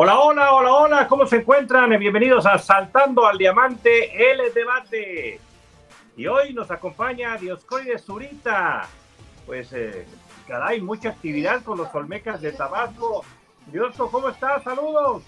Hola, 0.00 0.20
hola, 0.20 0.54
hola, 0.54 0.72
hola, 0.74 1.08
¿cómo 1.08 1.26
se 1.26 1.38
encuentran? 1.38 1.90
Bienvenidos 1.98 2.46
a 2.46 2.56
Saltando 2.56 3.26
al 3.26 3.36
Diamante, 3.36 4.30
el 4.30 4.54
debate. 4.54 5.40
Y 6.16 6.24
hoy 6.28 6.52
nos 6.52 6.70
acompaña 6.70 7.36
Dioscoide 7.36 7.98
Zurita. 7.98 8.88
Pues, 9.44 9.72
eh, 9.72 10.06
caray, 10.46 10.80
mucha 10.80 11.08
actividad 11.08 11.64
con 11.64 11.78
los 11.78 11.92
Olmecas 11.92 12.40
de 12.40 12.52
Tabasco. 12.52 13.24
Diosco, 13.72 14.08
¿cómo 14.08 14.28
estás? 14.28 14.62
Saludos. 14.62 15.24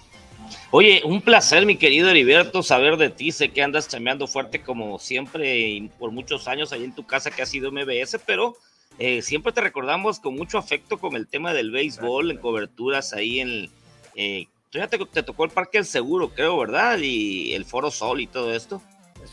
Oye, 0.70 1.02
un 1.04 1.20
placer, 1.20 1.66
mi 1.66 1.74
querido 1.74 2.08
Heriberto, 2.08 2.62
saber 2.62 2.96
de 2.96 3.10
ti. 3.10 3.32
Sé 3.32 3.48
que 3.48 3.64
andas 3.64 3.88
chameando 3.88 4.28
fuerte 4.28 4.62
como 4.62 5.00
siempre 5.00 5.58
y 5.58 5.88
por 5.98 6.12
muchos 6.12 6.46
años 6.46 6.72
ahí 6.72 6.84
en 6.84 6.94
tu 6.94 7.04
casa 7.04 7.32
que 7.32 7.42
ha 7.42 7.46
sido 7.46 7.72
MBS, 7.72 8.20
pero 8.24 8.56
eh, 9.00 9.20
siempre 9.20 9.52
te 9.52 9.62
recordamos 9.62 10.20
con 10.20 10.36
mucho 10.36 10.58
afecto 10.58 10.98
con 10.98 11.16
el 11.16 11.26
tema 11.26 11.52
del 11.54 11.72
béisbol, 11.72 12.30
en 12.30 12.38
coberturas 12.38 13.12
ahí 13.14 13.40
en, 13.40 13.68
eh, 14.14 14.46
ya 14.72 14.88
te, 14.88 15.22
tocó 15.22 15.44
el 15.44 15.50
Parque 15.50 15.78
del 15.78 15.84
Seguro, 15.84 16.30
creo, 16.30 16.58
¿verdad? 16.58 16.98
Y 16.98 17.54
el 17.54 17.64
Foro 17.64 17.90
Sol 17.90 18.20
y 18.20 18.26
todo 18.26 18.52
esto. 18.54 18.80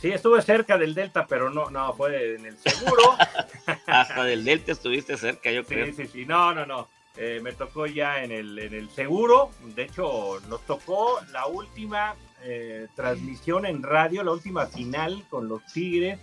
Sí, 0.01 0.09
estuve 0.09 0.41
cerca 0.41 0.77
del 0.77 0.93
Delta, 0.93 1.25
pero 1.27 1.49
no, 1.49 1.69
no, 1.69 1.93
fue 1.93 2.35
en 2.35 2.45
el 2.45 2.57
Seguro. 2.57 3.03
Hasta 3.87 4.23
del 4.23 4.43
Delta 4.43 4.71
estuviste 4.71 5.17
cerca, 5.17 5.51
yo 5.51 5.63
creo. 5.63 5.85
Sí, 5.87 5.93
sí, 5.93 6.07
sí, 6.07 6.25
no, 6.25 6.53
no, 6.53 6.65
no. 6.65 6.89
Eh, 7.15 7.39
me 7.41 7.51
tocó 7.53 7.87
ya 7.87 8.23
en 8.23 8.31
el, 8.31 8.59
en 8.59 8.73
el 8.73 8.89
Seguro. 8.89 9.51
De 9.75 9.83
hecho, 9.83 10.39
nos 10.49 10.61
tocó 10.65 11.19
la 11.31 11.47
última 11.47 12.15
eh, 12.43 12.87
transmisión 12.95 13.65
en 13.65 13.81
radio, 13.81 14.23
la 14.23 14.31
última 14.31 14.67
final 14.67 15.23
con 15.29 15.47
los 15.47 15.65
Tigres 15.65 16.19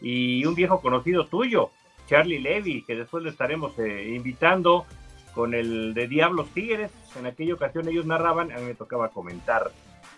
y 0.00 0.44
un 0.44 0.54
viejo 0.54 0.80
conocido 0.80 1.26
tuyo, 1.26 1.70
Charlie 2.08 2.38
Levy, 2.38 2.84
que 2.84 2.94
después 2.94 3.24
le 3.24 3.30
estaremos 3.30 3.78
eh, 3.78 4.12
invitando 4.14 4.86
con 5.34 5.54
el 5.54 5.94
de 5.94 6.06
Diablos 6.06 6.48
Tigres. 6.54 6.90
En 7.16 7.26
aquella 7.26 7.54
ocasión 7.54 7.88
ellos 7.88 8.06
narraban, 8.06 8.52
a 8.52 8.56
mí 8.56 8.64
me 8.64 8.74
tocaba 8.74 9.08
comentar 9.08 9.70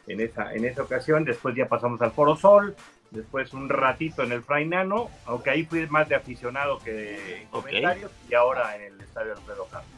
en 0.06 0.20
esa, 0.20 0.52
en 0.54 0.64
esa 0.64 0.82
ocasión. 0.82 1.24
Después 1.24 1.54
ya 1.54 1.68
pasamos 1.68 2.00
al 2.02 2.12
Foro 2.12 2.36
Sol, 2.36 2.76
después 3.10 3.52
un 3.52 3.68
ratito 3.68 4.22
en 4.22 4.32
el 4.32 4.42
Frainano, 4.42 5.10
aunque 5.26 5.50
ahí 5.50 5.64
fui 5.64 5.86
más 5.86 6.08
de 6.08 6.14
aficionado 6.14 6.78
que 6.78 6.92
de 6.92 7.46
comentarios, 7.50 8.10
y 8.28 8.34
ahora 8.34 8.76
en 8.76 8.94
el 8.94 9.00
Estadio 9.00 9.32
Alfredo 9.32 9.66
Carlos. 9.70 9.90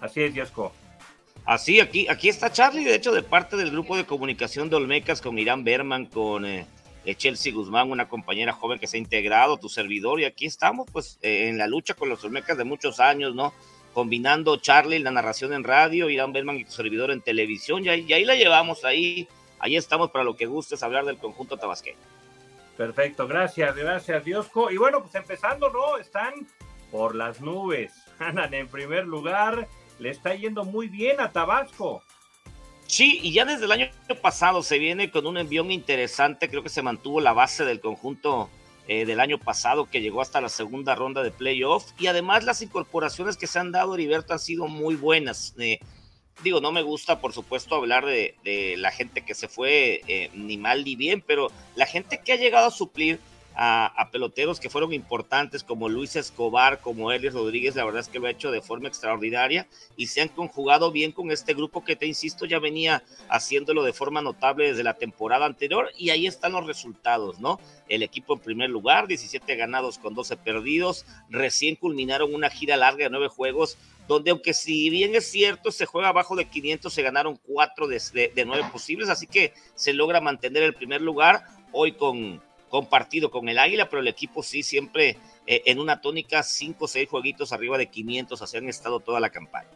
Así 0.00 0.22
es, 0.22 0.34
Yasco. 0.34 0.72
Así, 1.44 1.80
aquí, 1.80 2.08
aquí 2.08 2.28
está 2.28 2.50
Charlie, 2.50 2.84
de 2.84 2.96
hecho, 2.96 3.12
de 3.12 3.22
parte 3.22 3.56
del 3.56 3.70
grupo 3.70 3.96
de 3.96 4.04
comunicación 4.04 4.68
de 4.68 4.76
Olmecas 4.76 5.22
con 5.22 5.38
Irán 5.38 5.62
Berman, 5.62 6.06
con 6.06 6.44
eh, 6.44 6.66
Chelsea 7.16 7.52
Guzmán, 7.52 7.90
una 7.90 8.08
compañera 8.08 8.52
joven 8.52 8.80
que 8.80 8.88
se 8.88 8.96
ha 8.96 9.00
integrado, 9.00 9.56
tu 9.56 9.68
servidor, 9.68 10.20
y 10.20 10.24
aquí 10.24 10.44
estamos, 10.44 10.88
pues, 10.92 11.18
eh, 11.22 11.48
en 11.48 11.56
la 11.56 11.68
lucha 11.68 11.94
con 11.94 12.08
los 12.08 12.24
Olmecas 12.24 12.58
de 12.58 12.64
muchos 12.64 12.98
años, 12.98 13.34
¿no? 13.34 13.54
Combinando 13.96 14.58
Charlie, 14.58 14.98
la 14.98 15.10
narración 15.10 15.54
en 15.54 15.64
radio, 15.64 16.10
Irán 16.10 16.34
Berman 16.34 16.58
y 16.58 16.66
tu 16.66 16.70
servidor 16.70 17.10
en 17.10 17.22
televisión, 17.22 17.82
y 17.82 17.88
ahí, 17.88 18.24
la 18.26 18.34
llevamos, 18.34 18.84
ahí, 18.84 19.26
ahí 19.58 19.74
estamos 19.74 20.10
para 20.10 20.22
lo 20.22 20.36
que 20.36 20.44
gustes 20.44 20.82
hablar 20.82 21.06
del 21.06 21.16
conjunto 21.16 21.56
tabasqueño. 21.56 21.96
Perfecto, 22.76 23.26
gracias, 23.26 23.74
gracias 23.74 24.22
Diosco. 24.22 24.70
Y 24.70 24.76
bueno, 24.76 25.00
pues 25.00 25.14
empezando, 25.14 25.70
¿no? 25.70 25.96
Están 25.96 26.34
por 26.90 27.14
las 27.14 27.40
nubes, 27.40 27.94
andan 28.18 28.52
en 28.52 28.68
primer 28.68 29.06
lugar, 29.06 29.66
le 29.98 30.10
está 30.10 30.34
yendo 30.34 30.66
muy 30.66 30.88
bien 30.88 31.18
a 31.18 31.32
Tabasco. 31.32 32.02
Sí, 32.86 33.20
y 33.22 33.32
ya 33.32 33.46
desde 33.46 33.64
el 33.64 33.72
año 33.72 33.88
pasado 34.20 34.62
se 34.62 34.78
viene 34.78 35.10
con 35.10 35.26
un 35.26 35.38
envión 35.38 35.70
interesante, 35.70 36.50
creo 36.50 36.62
que 36.62 36.68
se 36.68 36.82
mantuvo 36.82 37.22
la 37.22 37.32
base 37.32 37.64
del 37.64 37.80
conjunto 37.80 38.50
eh, 38.88 39.04
del 39.04 39.20
año 39.20 39.38
pasado 39.38 39.86
que 39.90 40.00
llegó 40.00 40.20
hasta 40.20 40.40
la 40.40 40.48
segunda 40.48 40.94
ronda 40.94 41.22
de 41.22 41.32
playoff 41.32 41.90
y 41.98 42.06
además 42.06 42.44
las 42.44 42.62
incorporaciones 42.62 43.36
que 43.36 43.48
se 43.48 43.58
han 43.58 43.72
dado 43.72 43.94
Heriberto 43.94 44.32
han 44.32 44.38
sido 44.38 44.68
muy 44.68 44.94
buenas. 44.94 45.54
Eh, 45.58 45.80
digo, 46.44 46.60
no 46.60 46.70
me 46.70 46.82
gusta 46.82 47.20
por 47.20 47.32
supuesto 47.32 47.74
hablar 47.74 48.06
de, 48.06 48.74
la 48.78 48.92
gente 48.92 49.22
que 49.22 49.34
se 49.34 49.48
fue 49.48 50.02
eh, 50.06 50.30
ni 50.34 50.56
mal 50.56 50.84
ni 50.84 50.94
bien, 50.94 51.20
pero 51.26 51.48
la 51.74 51.86
gente 51.86 52.20
que 52.24 52.32
ha 52.32 52.36
llegado 52.36 52.66
a 52.66 52.70
suplir 52.70 53.18
a, 53.58 54.08
peloteros 54.12 54.60
que 54.60 54.68
fueron 54.68 54.92
importantes 54.92 55.64
como 55.64 55.88
Luis 55.88 56.14
Escobar, 56.14 56.80
como 56.80 57.10
Elias 57.10 57.32
Rodríguez, 57.32 57.74
la 57.74 57.84
verdad 57.84 58.00
es 58.00 58.08
que 58.08 58.18
lo 58.18 58.26
ha 58.26 58.30
hecho 58.30 58.50
de 58.50 58.60
forma 58.60 58.88
extraordinaria 58.88 59.66
y 59.96 60.08
se 60.08 60.20
han 60.20 60.28
conjugado 60.28 60.92
bien 60.92 61.10
con 61.12 61.30
este 61.30 61.54
grupo 61.54 61.82
que 61.82 61.96
te 61.96 62.06
insisto 62.06 62.44
ya 62.44 62.58
venía 62.58 63.02
haciéndolo 63.30 63.82
de 63.82 63.94
forma 63.94 64.20
notable 64.20 64.68
desde 64.68 64.84
la 64.84 64.94
temporada 64.94 65.46
anterior 65.46 65.90
y 65.96 66.10
ahí 66.10 66.26
están 66.26 66.52
los 66.52 66.66
resultados, 66.66 67.40
¿no? 67.40 67.58
El 67.88 68.02
equipo 68.02 68.34
en 68.34 68.40
primer 68.40 68.68
lugar, 68.68 69.06
17 69.06 69.56
ganados 69.56 69.98
con 69.98 70.14
12 70.14 70.36
perdidos, 70.36 71.06
recién 71.30 71.76
culminaron 71.76 72.34
una 72.34 72.50
gira 72.50 72.76
larga 72.76 73.04
de 73.04 73.10
nueve 73.10 73.28
juegos 73.28 73.78
donde 74.06 74.30
aunque 74.30 74.54
si 74.54 74.88
bien 74.90 75.14
es 75.14 75.30
cierto, 75.30 75.72
se 75.72 75.86
juega 75.86 76.08
abajo 76.08 76.36
de 76.36 76.44
500, 76.44 76.92
se 76.92 77.02
ganaron 77.02 77.40
cuatro 77.42 77.88
de, 77.88 78.00
de, 78.34 78.44
nueve 78.44 78.64
posibles, 78.70 79.08
así 79.08 79.26
que 79.26 79.52
se 79.74 79.92
logra 79.92 80.20
mantener 80.20 80.62
el 80.62 80.74
primer 80.74 81.00
lugar 81.00 81.44
hoy 81.72 81.92
con, 81.92 82.40
compartido 82.76 83.30
con 83.30 83.48
el 83.48 83.58
Águila, 83.58 83.88
pero 83.88 84.00
el 84.00 84.08
equipo 84.08 84.42
sí 84.42 84.62
siempre 84.62 85.16
eh, 85.46 85.62
en 85.64 85.80
una 85.80 86.02
tónica, 86.02 86.42
cinco 86.42 86.84
o 86.84 86.88
seis 86.88 87.08
jueguitos 87.08 87.50
arriba 87.50 87.78
de 87.78 87.86
500, 87.86 88.42
así 88.42 88.58
han 88.58 88.68
estado 88.68 89.00
toda 89.00 89.18
la 89.18 89.30
campaña. 89.30 89.70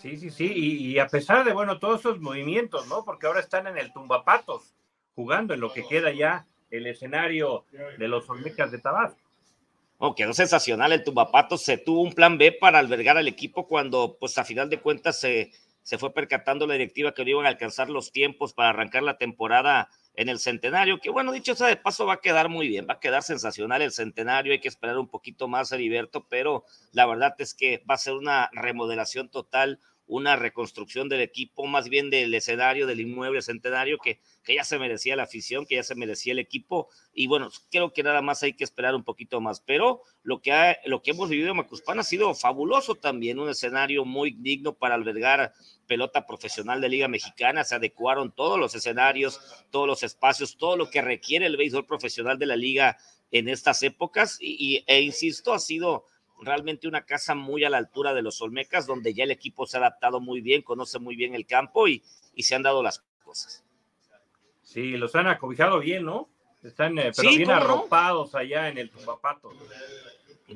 Sí, 0.00 0.16
sí, 0.16 0.30
sí, 0.30 0.50
y, 0.50 0.98
a 0.98 1.06
pesar 1.08 1.44
de, 1.44 1.52
bueno, 1.52 1.78
todos 1.78 2.00
esos 2.00 2.18
movimientos, 2.20 2.88
¿no? 2.88 3.04
Porque 3.04 3.26
ahora 3.26 3.40
están 3.40 3.66
en 3.66 3.76
el 3.76 3.92
Tumbapatos, 3.92 4.72
jugando 5.14 5.52
en 5.52 5.60
lo 5.60 5.74
que 5.74 5.86
queda 5.86 6.10
ya 6.10 6.46
el 6.70 6.86
escenario 6.86 7.66
de 7.98 8.08
los 8.08 8.26
Olmecas 8.30 8.70
de 8.70 8.78
Tabasco. 8.78 9.20
Oh, 9.98 10.14
quedó 10.14 10.32
sensacional 10.32 10.94
el 10.94 11.04
Tumbapatos, 11.04 11.62
se 11.62 11.76
tuvo 11.76 12.00
un 12.00 12.14
plan 12.14 12.38
B 12.38 12.50
para 12.52 12.78
albergar 12.78 13.18
al 13.18 13.28
equipo 13.28 13.66
cuando, 13.66 14.16
pues 14.18 14.38
a 14.38 14.44
final 14.46 14.70
de 14.70 14.80
cuentas, 14.80 15.20
se, 15.20 15.52
se 15.82 15.98
fue 15.98 16.14
percatando 16.14 16.66
la 16.66 16.72
directiva 16.72 17.12
que 17.12 17.22
no 17.22 17.30
iban 17.32 17.44
a 17.44 17.50
alcanzar 17.50 17.90
los 17.90 18.10
tiempos 18.10 18.54
para 18.54 18.70
arrancar 18.70 19.02
la 19.02 19.18
temporada 19.18 19.90
en 20.14 20.28
el 20.28 20.38
centenario, 20.38 20.98
que 20.98 21.10
bueno, 21.10 21.32
dicho 21.32 21.54
sea 21.54 21.68
de 21.68 21.76
paso, 21.76 22.06
va 22.06 22.14
a 22.14 22.20
quedar 22.20 22.48
muy 22.48 22.68
bien, 22.68 22.86
va 22.88 22.94
a 22.94 23.00
quedar 23.00 23.22
sensacional 23.22 23.82
el 23.82 23.92
centenario, 23.92 24.52
hay 24.52 24.60
que 24.60 24.68
esperar 24.68 24.98
un 24.98 25.08
poquito 25.08 25.48
más, 25.48 25.72
Heriberto, 25.72 26.26
pero 26.28 26.64
la 26.92 27.06
verdad 27.06 27.34
es 27.38 27.54
que 27.54 27.82
va 27.88 27.94
a 27.94 27.98
ser 27.98 28.14
una 28.14 28.50
remodelación 28.52 29.28
total, 29.28 29.80
una 30.10 30.34
reconstrucción 30.34 31.08
del 31.08 31.20
equipo, 31.20 31.66
más 31.66 31.88
bien 31.88 32.10
del 32.10 32.34
escenario, 32.34 32.88
del 32.88 33.00
inmueble 33.00 33.42
centenario, 33.42 33.96
que, 33.98 34.18
que 34.42 34.56
ya 34.56 34.64
se 34.64 34.76
merecía 34.76 35.14
la 35.14 35.22
afición, 35.22 35.66
que 35.66 35.76
ya 35.76 35.84
se 35.84 35.94
merecía 35.94 36.32
el 36.32 36.40
equipo, 36.40 36.88
y 37.14 37.28
bueno, 37.28 37.48
creo 37.70 37.92
que 37.92 38.02
nada 38.02 38.20
más 38.20 38.42
hay 38.42 38.54
que 38.54 38.64
esperar 38.64 38.96
un 38.96 39.04
poquito 39.04 39.40
más, 39.40 39.60
pero 39.60 40.02
lo 40.24 40.42
que, 40.42 40.50
ha, 40.50 40.76
lo 40.84 41.00
que 41.00 41.12
hemos 41.12 41.28
vivido 41.28 41.50
en 41.50 41.58
Macuspana 41.58 42.00
ha 42.00 42.04
sido 42.04 42.34
fabuloso 42.34 42.96
también, 42.96 43.38
un 43.38 43.50
escenario 43.50 44.04
muy 44.04 44.32
digno 44.32 44.74
para 44.74 44.96
albergar 44.96 45.52
pelota 45.86 46.26
profesional 46.26 46.80
de 46.80 46.88
Liga 46.88 47.06
Mexicana, 47.06 47.62
se 47.62 47.76
adecuaron 47.76 48.32
todos 48.32 48.58
los 48.58 48.74
escenarios, 48.74 49.40
todos 49.70 49.86
los 49.86 50.02
espacios, 50.02 50.56
todo 50.56 50.76
lo 50.76 50.90
que 50.90 51.02
requiere 51.02 51.46
el 51.46 51.56
béisbol 51.56 51.86
profesional 51.86 52.36
de 52.36 52.46
la 52.46 52.56
liga 52.56 52.98
en 53.30 53.48
estas 53.48 53.84
épocas, 53.84 54.38
y, 54.40 54.82
e 54.88 55.02
insisto, 55.02 55.54
ha 55.54 55.60
sido 55.60 56.04
realmente 56.40 56.88
una 56.88 57.04
casa 57.04 57.34
muy 57.34 57.64
a 57.64 57.70
la 57.70 57.78
altura 57.78 58.14
de 58.14 58.22
los 58.22 58.40
Olmecas, 58.40 58.86
donde 58.86 59.14
ya 59.14 59.24
el 59.24 59.30
equipo 59.30 59.66
se 59.66 59.76
ha 59.76 59.80
adaptado 59.80 60.20
muy 60.20 60.40
bien, 60.40 60.62
conoce 60.62 60.98
muy 60.98 61.16
bien 61.16 61.34
el 61.34 61.46
campo 61.46 61.88
y, 61.88 62.02
y 62.34 62.42
se 62.42 62.54
han 62.54 62.62
dado 62.62 62.82
las 62.82 63.04
cosas. 63.24 63.64
Sí, 64.62 64.96
los 64.96 65.14
han 65.16 65.26
acobijado 65.26 65.80
bien, 65.80 66.04
¿no? 66.04 66.28
Están 66.62 66.98
eh, 66.98 67.12
pero 67.16 67.30
bien 67.30 67.50
arropados 67.50 68.34
allá 68.34 68.68
en 68.68 68.78
el 68.78 68.90
Tumbapato. 68.90 69.50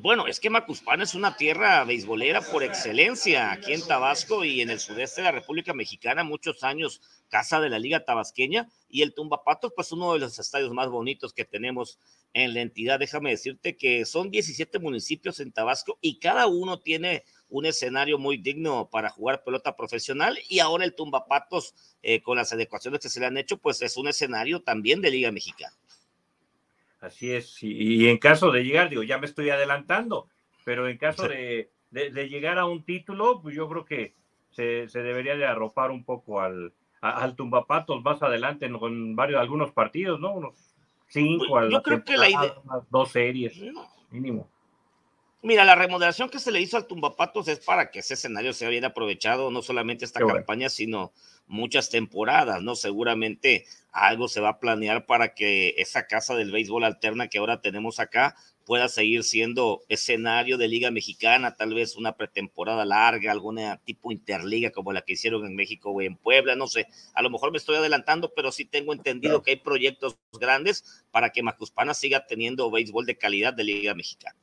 Bueno, 0.01 0.27
es 0.27 0.41
que 0.41 0.51
Macuspana 0.51 1.05
es 1.05 1.15
una 1.15 1.37
tierra 1.37 1.85
beisbolera 1.85 2.41
por 2.41 2.65
excelencia 2.65 3.53
aquí 3.53 3.73
en 3.73 3.87
Tabasco 3.87 4.45
y 4.45 4.61
en 4.61 4.71
el 4.71 4.81
sudeste 4.81 5.21
de 5.21 5.27
la 5.27 5.33
República 5.33 5.73
Mexicana, 5.73 6.25
muchos 6.25 6.65
años 6.65 7.01
casa 7.29 7.61
de 7.61 7.71
la 7.71 7.79
Liga 7.79 8.05
Tabasqueña 8.05 8.69
y 8.89 9.03
el 9.03 9.15
Tumbapato, 9.15 9.73
pues 9.75 9.93
uno 9.93 10.13
de 10.13 10.19
los 10.19 10.39
estadios 10.39 10.73
más 10.73 10.89
bonitos 10.89 11.33
que 11.33 11.45
tenemos 11.45 11.99
en 12.33 12.55
la 12.55 12.61
entidad. 12.61 12.99
Déjame 12.99 13.31
decirte 13.31 13.77
que 13.77 14.05
son 14.05 14.31
17 14.31 14.81
municipios 14.81 15.39
en 15.39 15.53
Tabasco 15.53 15.97
y 16.01 16.19
cada 16.19 16.49
uno 16.49 16.81
tiene 16.81 17.25
un 17.49 17.65
escenario 17.65 18.19
muy 18.19 18.37
digno 18.37 18.89
para 18.91 19.11
jugar 19.11 19.45
pelota 19.45 19.77
profesional 19.77 20.37
y 20.49 20.59
ahora 20.59 20.85
el 20.85 20.95
Tumbapatos, 20.95 21.75
eh, 22.03 22.21
con 22.21 22.37
las 22.37 22.53
adecuaciones 22.53 23.01
que 23.01 23.09
se 23.09 23.21
le 23.21 23.27
han 23.27 23.39
hecho, 23.39 23.59
pues 23.59 23.81
es 23.81 23.97
un 23.97 24.09
escenario 24.09 24.61
también 24.61 25.01
de 25.01 25.11
Liga 25.11 25.31
Mexicana. 25.31 25.75
Así 27.05 27.33
es, 27.33 27.63
y, 27.63 28.09
en 28.09 28.17
caso 28.17 28.51
de 28.51 28.65
llegar, 28.65 28.89
digo, 28.89 29.03
ya 29.03 29.19
me 29.19 29.27
estoy 29.27 29.51
adelantando, 29.51 30.29
pero 30.65 30.89
en 30.89 30.97
caso 30.97 31.29
de, 31.29 31.71
llegar 31.93 32.59
a 32.59 32.65
un 32.65 32.83
título, 32.83 33.43
pues 33.43 33.55
yo 33.55 33.69
creo 33.69 33.85
que 33.85 34.15
se, 34.51 34.87
debería 34.87 35.37
de 35.37 35.45
arropar 35.45 35.91
un 35.91 36.03
poco 36.03 36.41
al, 36.41 36.73
al 37.03 37.37
Tumbapatos 37.37 38.03
más 38.03 38.23
adelante 38.23 38.71
con 38.73 39.15
varios, 39.17 39.39
algunos 39.39 39.73
partidos, 39.73 40.19
¿no? 40.19 40.33
Unos 40.33 40.55
cinco, 41.09 41.69
yo 41.69 41.83
creo 41.83 42.03
que 42.03 42.17
la 42.17 42.31
idea... 42.31 42.55
dos 42.89 43.11
series, 43.11 43.55
mínimo. 44.11 44.49
Mira, 45.43 45.67
la 45.67 45.75
remodelación 45.75 46.31
que 46.31 46.39
se 46.39 46.51
le 46.51 46.63
hizo 46.63 46.79
al 46.79 46.87
Tumbapatos 46.87 47.49
es 47.49 47.61
para 47.61 47.91
que 47.91 47.99
ese 47.99 48.15
escenario 48.15 48.55
sea 48.55 48.71
bien 48.71 48.87
aprovechado, 48.87 49.51
no 49.51 49.61
solamente 49.61 50.07
esta 50.07 50.21
campaña, 50.21 50.71
sino 50.71 51.13
muchas 51.47 51.91
temporadas, 51.91 52.63
¿no? 52.63 52.75
Seguramente 52.75 53.67
algo 53.93 54.29
se 54.29 54.41
va 54.41 54.51
a 54.51 54.59
planear 54.59 55.07
para 55.07 55.35
que 55.35 55.75
esa 55.79 56.07
casa 56.07 56.35
del 56.35 56.51
béisbol 56.51 56.85
alterna 56.85 57.29
que 57.29 57.39
ahora 57.39 57.61
tenemos 57.61 58.01
acá 58.01 58.35
pueda 58.65 58.89
seguir 58.89 59.25
siendo 59.25 59.83
escenario 59.89 60.57
de 60.57 60.69
Liga 60.69 60.91
Mexicana, 60.91 61.55
tal 61.55 61.75
vez 61.75 61.97
una 61.97 62.17
pretemporada 62.17 62.85
larga, 62.85 63.31
alguna 63.31 63.77
tipo 63.85 64.11
interliga 64.11 64.71
como 64.71 64.93
la 64.93 65.03
que 65.03 65.13
hicieron 65.13 65.47
en 65.47 65.55
México 65.55 65.91
o 65.91 66.01
en 66.01 66.17
Puebla, 66.17 66.57
no 66.57 66.67
sé, 66.67 66.87
a 67.15 67.23
lo 67.23 67.31
mejor 67.31 67.53
me 67.53 67.59
estoy 67.59 67.77
adelantando, 67.77 68.33
pero 68.35 68.51
sí 68.53 68.65
tengo 68.65 68.93
entendido 68.93 69.43
que 69.43 69.53
hay 69.53 69.57
proyectos 69.57 70.19
grandes 70.33 71.05
para 71.11 71.31
que 71.31 71.43
Macuspana 71.43 71.95
siga 71.95 72.27
teniendo 72.27 72.71
béisbol 72.71 73.07
de 73.07 73.19
calidad 73.19 73.53
de 73.53 73.65
Liga 73.65 73.95
Mexicana. 73.95 74.37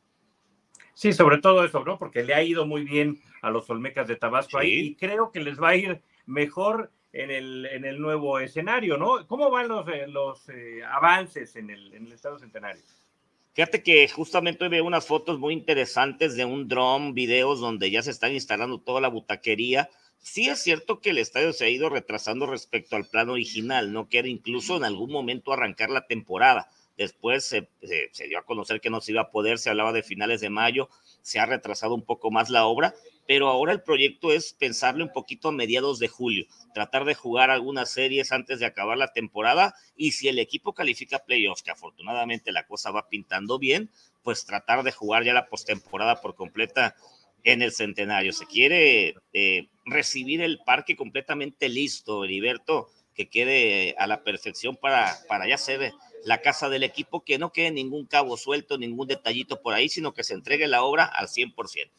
Sí, 0.93 1.13
sobre 1.13 1.39
todo 1.39 1.65
eso, 1.65 1.83
¿no? 1.83 1.97
Porque 1.97 2.23
le 2.23 2.35
ha 2.35 2.43
ido 2.43 2.67
muy 2.67 2.83
bien 2.83 3.21
a 3.41 3.49
los 3.49 3.69
Olmecas 3.69 4.07
de 4.07 4.17
Tabasco 4.17 4.59
ahí 4.59 4.79
y 4.79 4.95
creo 4.95 5.31
que 5.31 5.39
les 5.39 5.59
va 5.59 5.69
a 5.69 5.75
ir 5.75 6.01
mejor 6.25 6.91
en 7.13 7.31
el, 7.31 7.65
en 7.65 7.85
el 7.85 7.99
nuevo 7.99 8.39
escenario, 8.39 8.97
¿no? 8.97 9.27
¿Cómo 9.27 9.49
van 9.49 9.67
los, 9.67 9.87
eh, 9.87 10.07
los 10.07 10.47
eh, 10.49 10.81
avances 10.83 11.55
en 11.55 11.69
el, 11.69 11.93
en 11.93 12.07
el 12.07 12.13
Estado 12.13 12.39
Centenario? 12.39 12.81
Fíjate 13.53 13.83
que 13.83 14.07
justamente 14.07 14.69
veo 14.69 14.85
unas 14.85 15.05
fotos 15.05 15.37
muy 15.37 15.53
interesantes 15.53 16.35
de 16.35 16.45
un 16.45 16.69
dron, 16.69 17.13
videos 17.13 17.59
donde 17.59 17.91
ya 17.91 18.01
se 18.01 18.11
están 18.11 18.33
instalando 18.33 18.79
toda 18.79 19.01
la 19.01 19.09
butaquería. 19.09 19.89
Sí 20.19 20.47
es 20.47 20.61
cierto 20.61 21.01
que 21.01 21.09
el 21.09 21.17
estadio 21.17 21.51
se 21.51 21.65
ha 21.65 21.69
ido 21.69 21.89
retrasando 21.89 22.45
respecto 22.45 22.95
al 22.95 23.05
plan 23.05 23.29
original, 23.29 23.91
no 23.91 24.07
quiere 24.07 24.29
incluso 24.29 24.77
en 24.77 24.85
algún 24.85 25.11
momento 25.11 25.51
arrancar 25.51 25.89
la 25.89 26.07
temporada 26.07 26.69
Después 27.01 27.45
se, 27.45 27.67
dio 28.27 28.37
a 28.37 28.45
conocer 28.45 28.79
que 28.79 28.91
no 28.91 29.01
se 29.01 29.11
iba 29.11 29.21
a 29.21 29.31
poder, 29.31 29.57
se 29.57 29.71
hablaba 29.71 29.91
de 29.91 30.03
finales 30.03 30.39
de 30.39 30.51
mayo, 30.51 30.87
se 31.23 31.39
ha 31.39 31.47
retrasado 31.47 31.95
un 31.95 32.03
poco 32.03 32.29
más 32.29 32.51
la 32.51 32.65
obra, 32.65 32.93
pero 33.31 33.47
ahora 33.47 33.71
el 33.71 33.81
proyecto 33.81 34.33
es 34.33 34.51
pensarle 34.51 35.05
un 35.05 35.13
poquito 35.13 35.47
a 35.47 35.51
mediados 35.53 35.99
de 35.99 36.09
julio, 36.09 36.47
tratar 36.73 37.05
de 37.05 37.15
jugar 37.15 37.49
algunas 37.49 37.89
series 37.89 38.33
antes 38.33 38.59
de 38.59 38.65
acabar 38.65 38.97
la 38.97 39.13
temporada 39.13 39.73
y 39.95 40.11
si 40.11 40.27
el 40.27 40.37
equipo 40.37 40.73
califica 40.73 41.23
playoffs, 41.23 41.63
que 41.63 41.71
afortunadamente 41.71 42.51
la 42.51 42.67
cosa 42.67 42.91
va 42.91 43.07
pintando 43.07 43.57
bien, 43.57 43.89
pues 44.21 44.45
tratar 44.45 44.83
de 44.83 44.91
jugar 44.91 45.23
ya 45.23 45.33
la 45.33 45.47
postemporada 45.47 46.19
por 46.19 46.35
completa 46.35 46.97
en 47.45 47.61
el 47.61 47.71
centenario. 47.71 48.33
Se 48.33 48.45
quiere 48.45 49.15
eh, 49.31 49.69
recibir 49.85 50.41
el 50.41 50.59
parque 50.65 50.97
completamente 50.97 51.69
listo, 51.69 52.25
Heriberto, 52.25 52.89
que 53.15 53.29
quede 53.29 53.95
a 53.97 54.07
la 54.07 54.25
perfección 54.25 54.75
para, 54.75 55.15
para 55.29 55.47
ya 55.47 55.57
ser 55.57 55.93
la 56.25 56.41
casa 56.41 56.67
del 56.67 56.83
equipo, 56.83 57.23
que 57.23 57.39
no 57.39 57.53
quede 57.53 57.71
ningún 57.71 58.07
cabo 58.07 58.35
suelto, 58.35 58.77
ningún 58.77 59.07
detallito 59.07 59.61
por 59.61 59.73
ahí, 59.73 59.87
sino 59.87 60.13
que 60.13 60.25
se 60.25 60.33
entregue 60.33 60.67
la 60.67 60.83
obra 60.83 61.05
al 61.05 61.29
100%. 61.29 61.91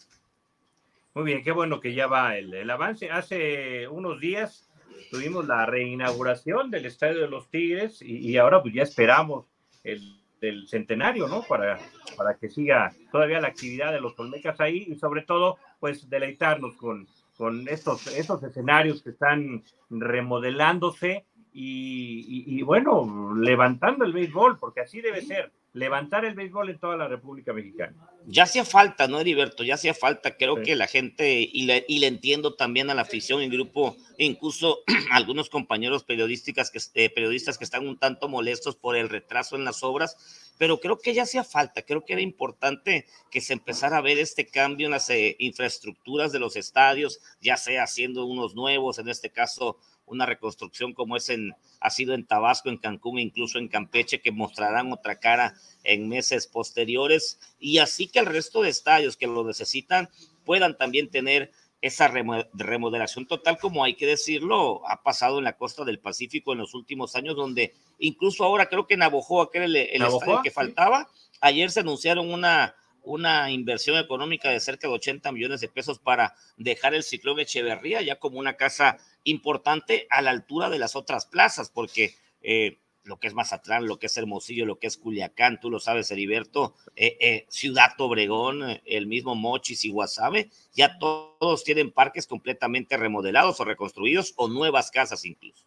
Muy 1.14 1.24
bien, 1.24 1.42
qué 1.44 1.52
bueno 1.52 1.78
que 1.78 1.92
ya 1.92 2.06
va 2.06 2.38
el, 2.38 2.70
avance. 2.70 3.10
Hace 3.10 3.86
unos 3.86 4.18
días 4.18 4.66
tuvimos 5.10 5.46
la 5.46 5.66
reinauguración 5.66 6.70
del 6.70 6.86
Estadio 6.86 7.20
de 7.20 7.28
los 7.28 7.50
Tigres 7.50 8.00
y, 8.00 8.34
ahora 8.38 8.62
pues 8.62 8.72
ya 8.72 8.82
esperamos 8.82 9.46
el 9.84 10.18
del 10.40 10.66
centenario, 10.68 11.28
¿no? 11.28 11.42
Para, 11.42 11.78
para 12.16 12.36
que 12.38 12.48
siga 12.48 12.92
todavía 13.12 13.40
la 13.40 13.48
actividad 13.48 13.92
de 13.92 14.00
los 14.00 14.18
Olmecas 14.18 14.58
ahí 14.60 14.86
y 14.88 14.94
sobre 14.94 15.22
todo, 15.22 15.58
pues 15.80 16.08
deleitarnos 16.08 16.76
con, 16.76 17.06
con 17.36 17.68
estos, 17.68 18.06
estos 18.06 18.42
escenarios 18.42 19.02
que 19.02 19.10
están 19.10 19.62
remodelándose 19.90 21.26
y, 21.54 22.62
bueno, 22.62 23.34
levantando 23.34 24.04
el 24.04 24.12
béisbol, 24.12 24.58
porque 24.58 24.80
así 24.80 25.00
debe 25.00 25.20
ser, 25.22 25.52
levantar 25.74 26.24
el 26.24 26.34
béisbol 26.34 26.70
en 26.70 26.78
toda 26.78 26.96
la 26.96 27.08
República 27.08 27.52
Mexicana. 27.52 27.94
Ya 28.26 28.44
hacía 28.44 28.64
falta, 28.64 29.08
¿no, 29.08 29.20
Heriberto? 29.20 29.64
Ya 29.64 29.74
hacía 29.74 29.94
falta, 29.94 30.36
creo 30.36 30.62
que 30.62 30.76
la 30.76 30.86
gente, 30.86 31.40
y 31.40 31.64
le, 31.64 31.84
y 31.88 31.98
le, 31.98 32.06
entiendo 32.06 32.54
también 32.54 32.88
a 32.88 32.94
la 32.94 33.02
afición 33.02 33.42
y 33.42 33.48
grupo, 33.48 33.96
incluso 34.18 34.80
algunos 35.12 35.50
compañeros 35.50 36.04
periodísticas 36.04 36.70
que, 36.70 36.78
eh, 36.94 37.10
periodistas 37.10 37.58
que 37.58 37.64
están 37.64 37.86
un 37.86 37.98
tanto 37.98 38.28
molestos 38.28 38.76
por 38.76 38.96
el 38.96 39.08
retraso 39.08 39.56
en 39.56 39.64
las 39.64 39.82
obras, 39.82 40.52
pero 40.58 40.78
creo 40.78 40.98
que 40.98 41.14
ya 41.14 41.24
hacía 41.24 41.42
falta, 41.42 41.82
creo 41.82 42.04
que 42.04 42.12
era 42.12 42.22
importante 42.22 43.06
que 43.30 43.40
se 43.40 43.52
empezara 43.52 43.96
a 43.96 44.02
ver 44.02 44.18
este 44.18 44.46
cambio 44.46 44.86
en 44.86 44.92
las 44.92 45.10
eh, 45.10 45.36
infraestructuras 45.38 46.32
de 46.32 46.38
los 46.38 46.56
estadios, 46.56 47.20
ya 47.40 47.56
sea 47.56 47.82
haciendo 47.82 48.24
unos 48.26 48.54
nuevos, 48.54 48.98
en 48.98 49.08
este 49.08 49.30
caso 49.30 49.78
una 50.06 50.26
reconstrucción 50.26 50.92
como 50.92 51.16
es 51.16 51.28
en, 51.28 51.54
ha 51.80 51.90
sido 51.90 52.14
en 52.14 52.26
Tabasco, 52.26 52.68
en 52.68 52.78
Cancún 52.78 53.18
e 53.18 53.22
incluso 53.22 53.58
en 53.58 53.68
Campeche, 53.68 54.20
que 54.20 54.32
mostrarán 54.32 54.92
otra 54.92 55.18
cara 55.18 55.54
en 55.84 56.08
meses 56.08 56.46
posteriores, 56.46 57.38
y 57.58 57.78
así 57.78 58.08
que 58.08 58.18
el 58.18 58.26
resto 58.26 58.62
de 58.62 58.68
estadios 58.68 59.16
que 59.16 59.26
lo 59.26 59.44
necesitan 59.44 60.08
puedan 60.44 60.76
también 60.76 61.10
tener 61.10 61.52
esa 61.80 62.06
remodelación 62.08 63.26
total, 63.26 63.58
como 63.58 63.82
hay 63.82 63.94
que 63.94 64.06
decirlo, 64.06 64.88
ha 64.88 65.02
pasado 65.02 65.38
en 65.38 65.44
la 65.44 65.56
costa 65.56 65.84
del 65.84 65.98
Pacífico 65.98 66.52
en 66.52 66.60
los 66.60 66.74
últimos 66.74 67.16
años, 67.16 67.34
donde 67.34 67.74
incluso 67.98 68.44
ahora 68.44 68.68
creo 68.68 68.86
que 68.86 68.96
Navojoa, 68.96 69.50
que 69.50 69.58
era 69.58 69.64
el, 69.64 69.74
el 69.74 70.02
estadio 70.02 70.42
que 70.44 70.52
faltaba, 70.52 71.08
ayer 71.40 71.72
se 71.72 71.80
anunciaron 71.80 72.32
una 72.32 72.76
una 73.02 73.50
inversión 73.50 73.98
económica 73.98 74.50
de 74.50 74.60
cerca 74.60 74.88
de 74.88 74.94
80 74.94 75.32
millones 75.32 75.60
de 75.60 75.68
pesos 75.68 75.98
para 75.98 76.34
dejar 76.56 76.94
el 76.94 77.02
ciclón 77.02 77.40
Echeverría 77.40 78.02
ya 78.02 78.18
como 78.18 78.38
una 78.38 78.54
casa 78.54 78.98
importante 79.24 80.06
a 80.10 80.22
la 80.22 80.30
altura 80.30 80.70
de 80.70 80.78
las 80.78 80.96
otras 80.96 81.26
plazas, 81.26 81.70
porque 81.70 82.14
eh, 82.42 82.78
lo 83.04 83.18
que 83.18 83.28
es 83.28 83.34
Mazatlán, 83.34 83.86
lo 83.86 83.98
que 83.98 84.06
es 84.06 84.16
Hermosillo, 84.16 84.66
lo 84.66 84.78
que 84.78 84.86
es 84.86 84.96
Culiacán, 84.96 85.58
tú 85.60 85.70
lo 85.70 85.80
sabes, 85.80 86.10
Heriberto, 86.10 86.74
eh, 86.94 87.16
eh, 87.20 87.46
Ciudad 87.48 87.92
Obregón, 87.98 88.80
el 88.84 89.06
mismo 89.06 89.34
Mochis 89.34 89.84
y 89.84 89.90
Guasave, 89.90 90.50
ya 90.74 90.98
todos 90.98 91.64
tienen 91.64 91.90
parques 91.90 92.26
completamente 92.26 92.96
remodelados 92.96 93.58
o 93.60 93.64
reconstruidos 93.64 94.34
o 94.36 94.48
nuevas 94.48 94.90
casas 94.90 95.24
incluso. 95.24 95.64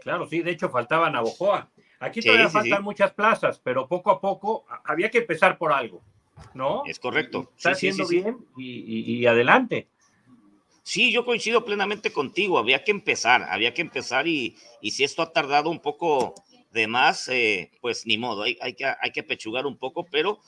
Claro, 0.00 0.28
sí, 0.28 0.40
de 0.40 0.52
hecho 0.52 0.70
faltaba 0.70 1.10
Navojoa. 1.10 1.70
Aquí 2.00 2.22
todavía 2.22 2.48
faltan 2.48 2.84
muchas 2.84 3.12
plazas, 3.12 3.58
pero 3.58 3.88
poco 3.88 4.10
a 4.10 4.20
poco 4.20 4.64
había 4.84 5.10
que 5.10 5.18
empezar 5.18 5.58
por 5.58 5.72
algo. 5.72 6.00
¿No? 6.54 6.82
Es 6.86 6.98
correcto. 6.98 7.52
Está 7.56 7.70
haciendo 7.70 8.06
bien 8.06 8.38
y, 8.56 9.26
adelante. 9.26 9.88
Sí, 10.82 11.12
yo 11.12 11.24
coincido 11.24 11.64
plenamente 11.64 12.12
contigo. 12.12 12.58
Había 12.58 12.82
que 12.82 12.90
empezar, 12.90 13.42
había 13.50 13.74
que 13.74 13.82
empezar 13.82 14.26
y, 14.26 14.56
si 14.82 15.04
esto 15.04 15.22
ha 15.22 15.32
tardado 15.32 15.70
un 15.70 15.80
poco 15.80 16.34
de 16.72 16.86
más, 16.86 17.28
eh, 17.28 17.70
pues 17.80 18.06
ni 18.06 18.18
modo, 18.18 18.42
hay, 18.42 18.56
hay, 18.60 18.74
que, 18.74 18.84
hay 18.84 19.10
que 19.12 19.22
pechugar 19.22 19.66
un 19.66 19.76
poco, 19.76 20.04
pero 20.10 20.38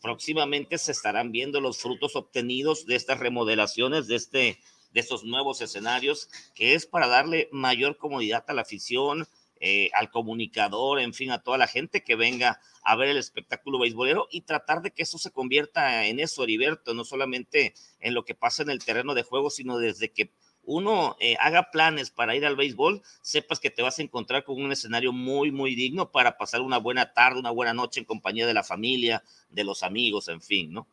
próximamente 0.00 0.78
se 0.78 0.92
estarán 0.92 1.30
viendo 1.30 1.60
los 1.60 1.78
frutos 1.78 2.16
obtenidos 2.16 2.86
de 2.86 2.96
estas 2.96 3.18
remodelaciones, 3.18 4.06
de, 4.06 4.16
este, 4.16 4.60
de 4.92 5.00
estos 5.00 5.24
nuevos 5.24 5.60
escenarios, 5.60 6.30
que 6.54 6.74
es 6.74 6.86
para 6.86 7.06
darle 7.06 7.48
mayor 7.52 7.98
comodidad 7.98 8.44
a 8.48 8.54
la 8.54 8.62
afición, 8.62 9.26
eh, 9.60 9.90
al 9.94 10.10
comunicador, 10.10 11.00
en 11.00 11.14
fin, 11.14 11.30
a 11.30 11.42
toda 11.42 11.58
la 11.58 11.66
gente 11.66 12.04
que 12.04 12.16
venga 12.16 12.60
a 12.82 12.96
ver 12.96 13.08
el 13.08 13.16
espectáculo 13.16 13.78
beisbolero 13.78 14.28
y 14.30 14.42
tratar 14.42 14.82
de 14.82 14.90
que 14.90 15.02
eso 15.02 15.18
se 15.18 15.30
convierta 15.30 16.06
en 16.06 16.20
eso, 16.20 16.44
Heriberto, 16.44 16.94
no 16.94 17.04
solamente 17.04 17.74
en 18.00 18.14
lo 18.14 18.24
que 18.24 18.34
pasa 18.34 18.62
en 18.62 18.70
el 18.70 18.84
terreno 18.84 19.14
de 19.14 19.22
juego, 19.22 19.50
sino 19.50 19.78
desde 19.78 20.12
que 20.12 20.32
uno 20.62 21.16
eh, 21.18 21.36
haga 21.40 21.70
planes 21.70 22.10
para 22.10 22.36
ir 22.36 22.44
al 22.44 22.54
béisbol, 22.54 23.00
sepas 23.22 23.58
que 23.58 23.70
te 23.70 23.80
vas 23.80 23.98
a 23.98 24.02
encontrar 24.02 24.44
con 24.44 24.62
un 24.62 24.70
escenario 24.70 25.12
muy, 25.12 25.50
muy 25.50 25.74
digno 25.74 26.12
para 26.12 26.36
pasar 26.36 26.60
una 26.60 26.76
buena 26.76 27.14
tarde, 27.14 27.40
una 27.40 27.50
buena 27.50 27.72
noche 27.72 28.00
en 28.00 28.06
compañía 28.06 28.46
de 28.46 28.52
la 28.52 28.62
familia, 28.62 29.24
de 29.48 29.64
los 29.64 29.82
amigos, 29.82 30.28
en 30.28 30.42
fin, 30.42 30.72
¿no? 30.72 30.86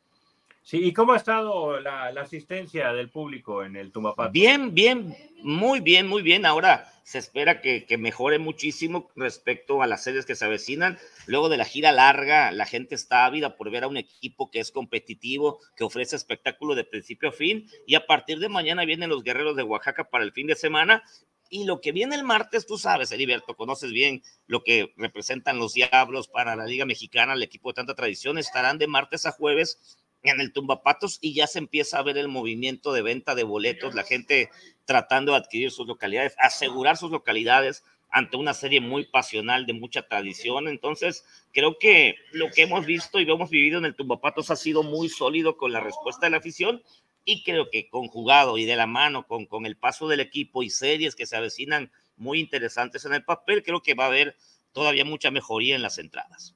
Sí, 0.65 0.83
¿y 0.83 0.93
cómo 0.93 1.13
ha 1.13 1.17
estado 1.17 1.79
la, 1.79 2.07
asistencia 2.07 2.91
del 2.91 3.11
público 3.11 3.63
en 3.63 3.75
el 3.75 3.91
Tumapato? 3.91 4.31
Bien, 4.31 4.73
bien, 4.73 5.15
muy 5.43 5.79
bien, 5.79 6.07
muy 6.07 6.23
bien. 6.23 6.43
Ahora 6.43 6.91
se 7.03 7.19
espera 7.19 7.61
que, 7.61 7.85
mejore 7.99 8.39
muchísimo 8.39 9.11
respecto 9.15 9.83
a 9.83 9.87
las 9.87 10.03
series 10.03 10.25
que 10.25 10.33
se 10.33 10.43
avecinan. 10.43 10.97
Luego 11.27 11.49
de 11.49 11.57
la 11.57 11.65
gira 11.65 11.91
larga, 11.91 12.51
la 12.51 12.65
gente 12.65 12.95
está 12.95 13.25
ávida 13.27 13.57
por 13.57 13.69
ver 13.69 13.83
a 13.83 13.87
un 13.87 13.97
equipo 13.97 14.49
que 14.49 14.59
es 14.59 14.71
competitivo, 14.71 15.59
que 15.77 15.83
ofrece 15.83 16.15
espectáculo 16.15 16.73
de 16.73 16.83
principio 16.83 17.29
a 17.29 17.31
fin. 17.31 17.69
Y 17.85 17.93
a 17.93 18.07
partir 18.07 18.39
de 18.39 18.49
mañana 18.49 18.85
vienen 18.85 19.11
los 19.11 19.23
guerreros 19.23 19.55
de 19.55 19.61
Oaxaca 19.61 20.09
para 20.09 20.23
el 20.23 20.31
fin 20.31 20.47
de 20.47 20.55
semana. 20.55 21.03
Y 21.51 21.65
lo 21.65 21.79
que 21.79 21.91
viene 21.91 22.15
el 22.15 22.23
martes, 22.23 22.65
tú 22.65 22.79
sabes, 22.79 23.11
Heriberto, 23.11 23.55
conoces 23.55 23.91
bien 23.91 24.23
lo 24.47 24.63
que 24.63 24.95
representan 24.97 25.59
los 25.59 25.75
Diablos 25.75 26.27
para 26.27 26.55
la 26.55 26.65
Liga 26.65 26.87
Mexicana, 26.87 27.33
el 27.33 27.43
equipo 27.43 27.69
de 27.69 27.75
tanta 27.75 27.93
tradición, 27.93 28.39
estarán 28.39 28.79
de 28.79 28.87
martes 28.87 29.27
a 29.27 29.31
jueves 29.31 29.99
en 30.31 30.41
el 30.41 30.53
Tumbapatos 30.53 31.19
y 31.21 31.33
ya 31.33 31.47
se 31.47 31.59
empieza 31.59 31.99
a 31.99 32.03
ver 32.03 32.17
el 32.17 32.27
movimiento 32.27 32.93
de 32.93 33.01
venta 33.01 33.35
de 33.35 33.43
boletos, 33.43 33.95
la 33.95 34.03
gente 34.03 34.49
tratando 34.85 35.31
de 35.31 35.39
adquirir 35.39 35.71
sus 35.71 35.87
localidades, 35.87 36.35
asegurar 36.37 36.97
sus 36.97 37.11
localidades 37.11 37.83
ante 38.09 38.37
una 38.37 38.53
serie 38.53 38.79
muy 38.79 39.05
pasional 39.05 39.65
de 39.65 39.73
mucha 39.73 40.07
tradición. 40.07 40.67
Entonces, 40.67 41.25
creo 41.51 41.77
que 41.79 42.15
lo 42.31 42.49
que 42.49 42.63
hemos 42.63 42.85
visto 42.85 43.19
y 43.19 43.29
hemos 43.29 43.49
vivido 43.49 43.79
en 43.79 43.85
el 43.85 43.95
Tumbapatos 43.95 44.51
ha 44.51 44.55
sido 44.55 44.83
muy 44.83 45.09
sólido 45.09 45.57
con 45.57 45.73
la 45.73 45.81
respuesta 45.81 46.25
de 46.25 46.31
la 46.31 46.37
afición 46.37 46.81
y 47.25 47.43
creo 47.43 47.69
que 47.69 47.89
conjugado 47.89 48.57
y 48.57 48.65
de 48.65 48.75
la 48.75 48.87
mano 48.87 49.27
con, 49.27 49.45
con 49.47 49.65
el 49.65 49.75
paso 49.75 50.07
del 50.07 50.19
equipo 50.19 50.63
y 50.63 50.69
series 50.69 51.15
que 51.15 51.25
se 51.25 51.35
avecinan 51.35 51.91
muy 52.15 52.39
interesantes 52.39 53.03
en 53.05 53.13
el 53.13 53.25
papel, 53.25 53.63
creo 53.63 53.81
que 53.81 53.95
va 53.95 54.05
a 54.05 54.07
haber 54.07 54.37
todavía 54.71 55.03
mucha 55.03 55.31
mejoría 55.31 55.75
en 55.75 55.81
las 55.81 55.97
entradas. 55.97 56.55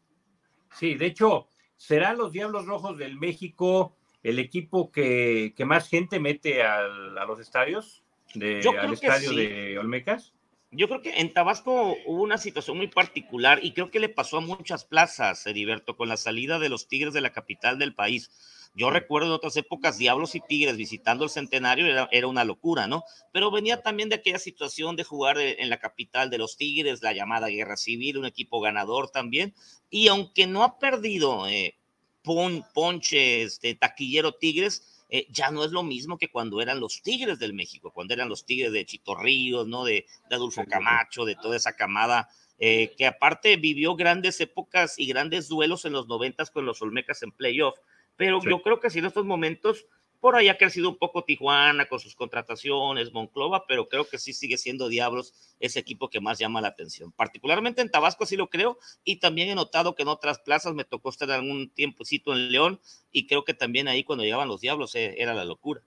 Sí, 0.77 0.95
de 0.95 1.07
hecho, 1.07 1.49
¿serán 1.79 2.17
los 2.17 2.31
Diablos 2.33 2.65
Rojos 2.65 2.97
del 2.97 3.15
México 3.15 3.95
el 4.21 4.37
equipo 4.37 4.91
que, 4.91 5.53
más 5.65 5.87
gente 5.89 6.19
mete 6.19 6.61
a 6.61 6.83
los 7.25 7.39
estadios, 7.39 8.03
de, 8.35 8.61
al 8.77 8.93
estadio 8.93 9.31
de 9.31 9.79
Olmecas? 9.79 10.33
Yo 10.71 10.87
creo 10.87 11.01
que 11.01 11.19
en 11.19 11.33
Tabasco 11.33 11.95
hubo 12.05 12.21
una 12.21 12.37
situación 12.37 12.77
muy 12.77 12.87
particular 12.87 13.59
y 13.63 13.71
creo 13.71 13.89
que 13.89 13.99
le 13.99 14.09
pasó 14.09 14.37
a 14.37 14.41
muchas 14.41 14.83
plazas, 14.83 15.47
Heriberto, 15.47 15.95
con 15.95 16.09
la 16.09 16.17
salida 16.17 16.59
de 16.59 16.69
los 16.69 16.87
Tigres 16.87 17.13
de 17.13 17.21
la 17.21 17.31
capital 17.31 17.79
del 17.79 17.95
país. 17.95 18.29
Yo 18.73 18.89
recuerdo 18.89 19.27
en 19.27 19.33
otras 19.33 19.57
épocas 19.57 19.97
Diablos 19.97 20.35
y 20.35 20.41
Tigres 20.41 20.77
visitando 20.77 21.23
el 21.23 21.29
centenario, 21.29 22.07
era, 22.11 22.27
una 22.27 22.43
locura, 22.43 22.87
¿no? 22.87 23.03
Pero 23.33 23.51
venía 23.51 23.81
también 23.81 24.09
de 24.09 24.15
aquella 24.15 24.39
situación 24.39 24.95
de 24.95 25.03
jugar 25.03 25.37
en 25.39 25.69
la 25.69 25.79
capital 25.79 26.29
de 26.29 26.37
los 26.37 26.55
Tigres, 26.55 27.01
la 27.01 27.13
llamada 27.13 27.47
guerra 27.47 27.77
civil, 27.77 28.17
un 28.17 28.25
equipo 28.25 28.61
ganador 28.61 29.09
también. 29.09 29.53
Y 29.89 30.07
aunque 30.07 30.47
no 30.47 30.63
ha 30.63 30.79
perdido 30.79 31.47
eh, 31.47 31.75
Ponche, 32.23 33.43
este, 33.43 33.75
Taquillero 33.75 34.33
Tigres, 34.33 35.05
eh, 35.09 35.25
ya 35.31 35.49
no 35.49 35.65
es 35.65 35.71
lo 35.71 35.81
mismo 35.81 36.17
que 36.17 36.29
cuando 36.29 36.61
eran 36.61 36.79
los 36.79 37.01
Tigres 37.01 37.39
del 37.39 37.53
México, 37.53 37.91
cuando 37.91 38.13
eran 38.13 38.29
los 38.29 38.45
Tigres 38.45 38.71
de 38.71 38.85
Chito 38.85 39.15
Ríos, 39.15 39.67
¿no? 39.67 39.83
De, 39.83 40.05
Adolfo 40.29 40.63
Camacho, 40.65 41.25
de 41.25 41.35
toda 41.35 41.57
esa 41.57 41.75
camada, 41.75 42.29
eh, 42.59 42.93
que 42.97 43.07
aparte 43.07 43.55
vivió 43.55 43.95
grandes 43.95 44.39
épocas 44.41 44.99
y 44.99 45.07
grandes 45.07 45.47
duelos 45.47 45.85
en 45.85 45.93
los 45.93 46.07
noventas 46.07 46.51
con 46.51 46.65
los 46.65 46.81
Olmecas 46.81 47.23
en 47.23 47.31
playoff, 47.31 47.79
pero 48.19 48.41
yo 48.43 48.61
creo 48.61 48.81
que 48.81 48.89
sí 48.89 48.99
en 48.99 49.05
estos 49.05 49.25
momentos 49.25 49.85
por 50.19 50.35
ahí 50.35 50.49
ha 50.49 50.57
crecido 50.57 50.89
un 50.89 50.97
poco 50.97 51.23
Tijuana 51.23 51.85
con 51.85 52.01
sus 52.01 52.15
contrataciones, 52.15 53.13
Monclova, 53.13 53.63
pero 53.65 53.87
creo 53.87 54.09
que 54.09 54.17
sí 54.17 54.33
sigue 54.33 54.57
siendo 54.57 54.89
Diablos 54.89 55.33
ese 55.61 55.79
equipo 55.79 56.09
que 56.09 56.19
más 56.19 56.37
llama 56.37 56.59
la 56.59 56.67
atención. 56.67 57.13
Particularmente 57.13 57.81
en 57.81 57.89
Tabasco 57.89 58.25
sí 58.25 58.35
lo 58.35 58.49
creo 58.49 58.77
y 59.05 59.21
también 59.21 59.47
he 59.47 59.55
notado 59.55 59.95
que 59.95 60.01
en 60.01 60.09
otras 60.09 60.39
plazas 60.39 60.73
me 60.73 60.83
tocó 60.83 61.07
estar 61.07 61.31
algún 61.31 61.69
tiempocito 61.69 62.33
en 62.33 62.51
León 62.51 62.81
y 63.09 63.25
creo 63.25 63.45
que 63.45 63.53
también 63.53 63.87
ahí 63.87 64.03
cuando 64.03 64.25
llegaban 64.25 64.49
los 64.49 64.59
Diablos 64.59 64.93
eh, 64.95 65.15
era 65.17 65.33
la 65.33 65.45
locura. 65.45 65.81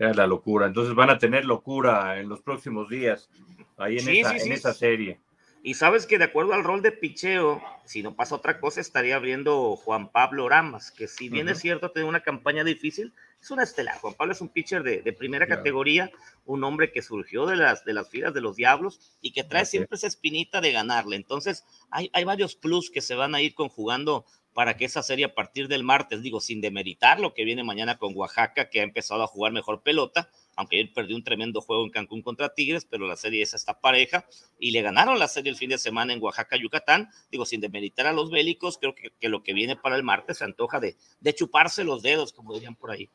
Era 0.00 0.14
la 0.14 0.26
locura. 0.26 0.66
Entonces 0.66 0.96
van 0.96 1.10
a 1.10 1.18
tener 1.18 1.44
locura 1.44 2.18
en 2.18 2.28
los 2.28 2.40
próximos 2.40 2.88
días 2.88 3.30
ahí 3.76 3.98
en, 3.98 4.08
esa, 4.08 4.36
en 4.36 4.50
esa 4.50 4.74
serie. 4.74 5.20
Y 5.66 5.74
sabes 5.74 6.06
que 6.06 6.16
de 6.16 6.26
acuerdo 6.26 6.54
al 6.54 6.62
rol 6.62 6.80
de 6.80 6.92
picheo, 6.92 7.60
si 7.84 8.00
no 8.00 8.14
pasa 8.14 8.36
otra 8.36 8.60
cosa, 8.60 8.80
estaría 8.80 9.16
abriendo 9.16 9.74
Juan 9.74 10.12
Pablo 10.12 10.48
Ramas, 10.48 10.92
que 10.92 11.08
si 11.08 11.28
bien 11.28 11.48
es 11.48 11.58
cierto, 11.58 11.90
tiene 11.90 12.08
una 12.08 12.22
campaña 12.22 12.62
difícil, 12.62 13.12
es 13.42 13.50
una 13.50 13.64
estelar. 13.64 13.98
Juan 13.98 14.14
Pablo 14.14 14.32
es 14.32 14.40
un 14.40 14.48
pitcher 14.48 14.84
de, 14.84 15.12
primera 15.12 15.48
categoría, 15.48 16.12
un 16.44 16.62
hombre 16.62 16.92
que 16.92 17.02
surgió 17.02 17.46
de 17.46 17.56
las, 17.56 17.84
de 17.84 17.94
las 17.94 18.08
filas 18.08 18.32
de 18.32 18.42
los 18.42 18.54
Diablos 18.54 19.00
y 19.20 19.32
que 19.32 19.42
trae 19.42 19.66
siempre 19.66 19.96
esa 19.96 20.06
espinita 20.06 20.60
de 20.60 20.70
ganarle. 20.70 21.16
Entonces, 21.16 21.64
hay, 21.90 22.10
hay 22.12 22.22
varios 22.22 22.54
plus 22.54 22.88
que 22.88 23.00
se 23.00 23.16
van 23.16 23.34
a 23.34 23.42
ir 23.42 23.52
conjugando 23.56 24.24
para 24.54 24.76
que 24.76 24.84
esa 24.84 25.02
serie 25.02 25.24
a 25.24 25.34
partir 25.34 25.66
del 25.66 25.82
martes, 25.82 26.22
digo, 26.22 26.40
sin 26.40 26.60
demeritar 26.60 27.18
lo 27.18 27.34
que 27.34 27.44
viene 27.44 27.64
mañana 27.64 27.98
con 27.98 28.16
Oaxaca, 28.16 28.70
que 28.70 28.82
ha 28.82 28.84
empezado 28.84 29.24
a 29.24 29.26
jugar 29.26 29.52
mejor 29.52 29.82
pelota, 29.82 30.30
aunque 30.56 30.80
él 30.80 30.92
perdió 30.92 31.14
un 31.14 31.22
tremendo 31.22 31.60
juego 31.60 31.84
en 31.84 31.90
Cancún 31.90 32.22
contra 32.22 32.54
Tigres, 32.54 32.84
pero 32.84 33.06
la 33.06 33.16
serie 33.16 33.42
esa 33.42 33.56
está 33.56 33.80
pareja 33.80 34.26
y 34.58 34.72
le 34.72 34.82
ganaron 34.82 35.18
la 35.18 35.28
serie 35.28 35.50
el 35.50 35.56
fin 35.56 35.70
de 35.70 35.78
semana 35.78 36.12
en 36.12 36.22
Oaxaca, 36.22 36.56
Yucatán. 36.56 37.10
Digo, 37.30 37.44
sin 37.44 37.60
demeritar 37.60 38.06
a 38.06 38.12
los 38.12 38.30
bélicos, 38.30 38.78
creo 38.78 38.94
que, 38.94 39.10
que 39.20 39.28
lo 39.28 39.42
que 39.42 39.52
viene 39.52 39.76
para 39.76 39.96
el 39.96 40.02
martes 40.02 40.38
se 40.38 40.44
antoja 40.44 40.80
de, 40.80 40.96
de 41.20 41.34
chuparse 41.34 41.84
los 41.84 42.02
dedos, 42.02 42.32
como 42.32 42.54
dirían 42.54 42.74
por 42.74 42.90
ahí. 42.90 43.08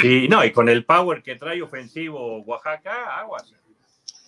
Sí, 0.00 0.26
no, 0.28 0.44
y 0.44 0.52
con 0.52 0.68
el 0.68 0.84
power 0.84 1.22
que 1.22 1.36
trae 1.36 1.60
ofensivo 1.62 2.40
Oaxaca, 2.42 3.18
aguas. 3.18 3.52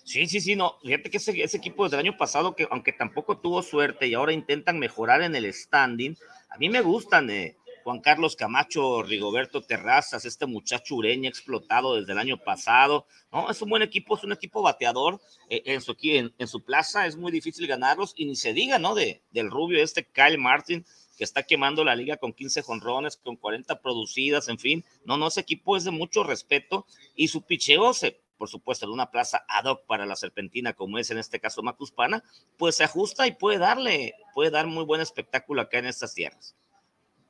Sí, 0.04 0.26
sí, 0.26 0.40
sí, 0.40 0.56
no. 0.56 0.78
Fíjate 0.82 1.10
que 1.10 1.18
ese, 1.18 1.42
ese 1.42 1.58
equipo 1.58 1.84
desde 1.84 1.96
el 1.96 2.06
año 2.06 2.16
pasado, 2.16 2.56
que 2.56 2.66
aunque 2.70 2.94
tampoco 2.94 3.38
tuvo 3.38 3.62
suerte 3.62 4.06
y 4.06 4.14
ahora 4.14 4.32
intentan 4.32 4.78
mejorar 4.78 5.20
en 5.20 5.34
el 5.34 5.52
standing, 5.52 6.16
a 6.48 6.56
mí 6.56 6.70
me 6.70 6.80
gustan. 6.80 7.28
Eh, 7.28 7.57
Juan 7.88 8.00
Carlos 8.00 8.36
Camacho, 8.36 9.02
Rigoberto 9.02 9.62
Terrazas, 9.62 10.26
este 10.26 10.44
muchacho 10.44 10.94
ureña 10.94 11.30
explotado 11.30 11.94
desde 11.94 12.12
el 12.12 12.18
año 12.18 12.36
pasado. 12.36 13.06
No, 13.32 13.50
es 13.50 13.62
un 13.62 13.70
buen 13.70 13.80
equipo, 13.80 14.14
es 14.14 14.24
un 14.24 14.32
equipo 14.32 14.60
bateador 14.60 15.22
eh, 15.48 15.62
en, 15.64 15.80
su, 15.80 15.96
en, 16.02 16.34
en, 16.36 16.48
su 16.48 16.62
plaza, 16.62 17.06
es 17.06 17.16
muy 17.16 17.32
difícil 17.32 17.66
ganarlos 17.66 18.12
y 18.14 18.26
ni 18.26 18.36
se 18.36 18.52
diga, 18.52 18.78
¿no? 18.78 18.94
De, 18.94 19.22
del 19.30 19.50
rubio 19.50 19.82
este 19.82 20.04
Kyle 20.04 20.36
Martin, 20.36 20.84
que 21.16 21.24
está 21.24 21.44
quemando 21.44 21.82
la 21.82 21.96
liga 21.96 22.18
con 22.18 22.34
15 22.34 22.60
jonrones, 22.60 23.16
con 23.16 23.36
40 23.36 23.80
producidas, 23.80 24.48
en 24.48 24.58
fin. 24.58 24.84
No, 25.06 25.16
no, 25.16 25.28
ese 25.28 25.40
equipo 25.40 25.74
es 25.74 25.84
de 25.84 25.90
mucho 25.90 26.24
respeto 26.24 26.84
y 27.16 27.28
su 27.28 27.40
picheo 27.40 27.94
se, 27.94 28.20
por 28.36 28.50
supuesto, 28.50 28.84
en 28.84 28.92
una 28.92 29.10
plaza 29.10 29.46
ad 29.48 29.64
hoc 29.64 29.86
para 29.86 30.04
la 30.04 30.16
serpentina, 30.16 30.74
como 30.74 30.98
es 30.98 31.10
en 31.10 31.16
este 31.16 31.40
caso 31.40 31.62
Macuspana, 31.62 32.22
pues 32.58 32.76
se 32.76 32.84
ajusta 32.84 33.26
y 33.26 33.32
puede 33.32 33.56
darle, 33.56 34.12
puede 34.34 34.50
dar 34.50 34.66
muy 34.66 34.84
buen 34.84 35.00
espectáculo 35.00 35.62
acá 35.62 35.78
en 35.78 35.86
estas 35.86 36.12
tierras. 36.12 36.54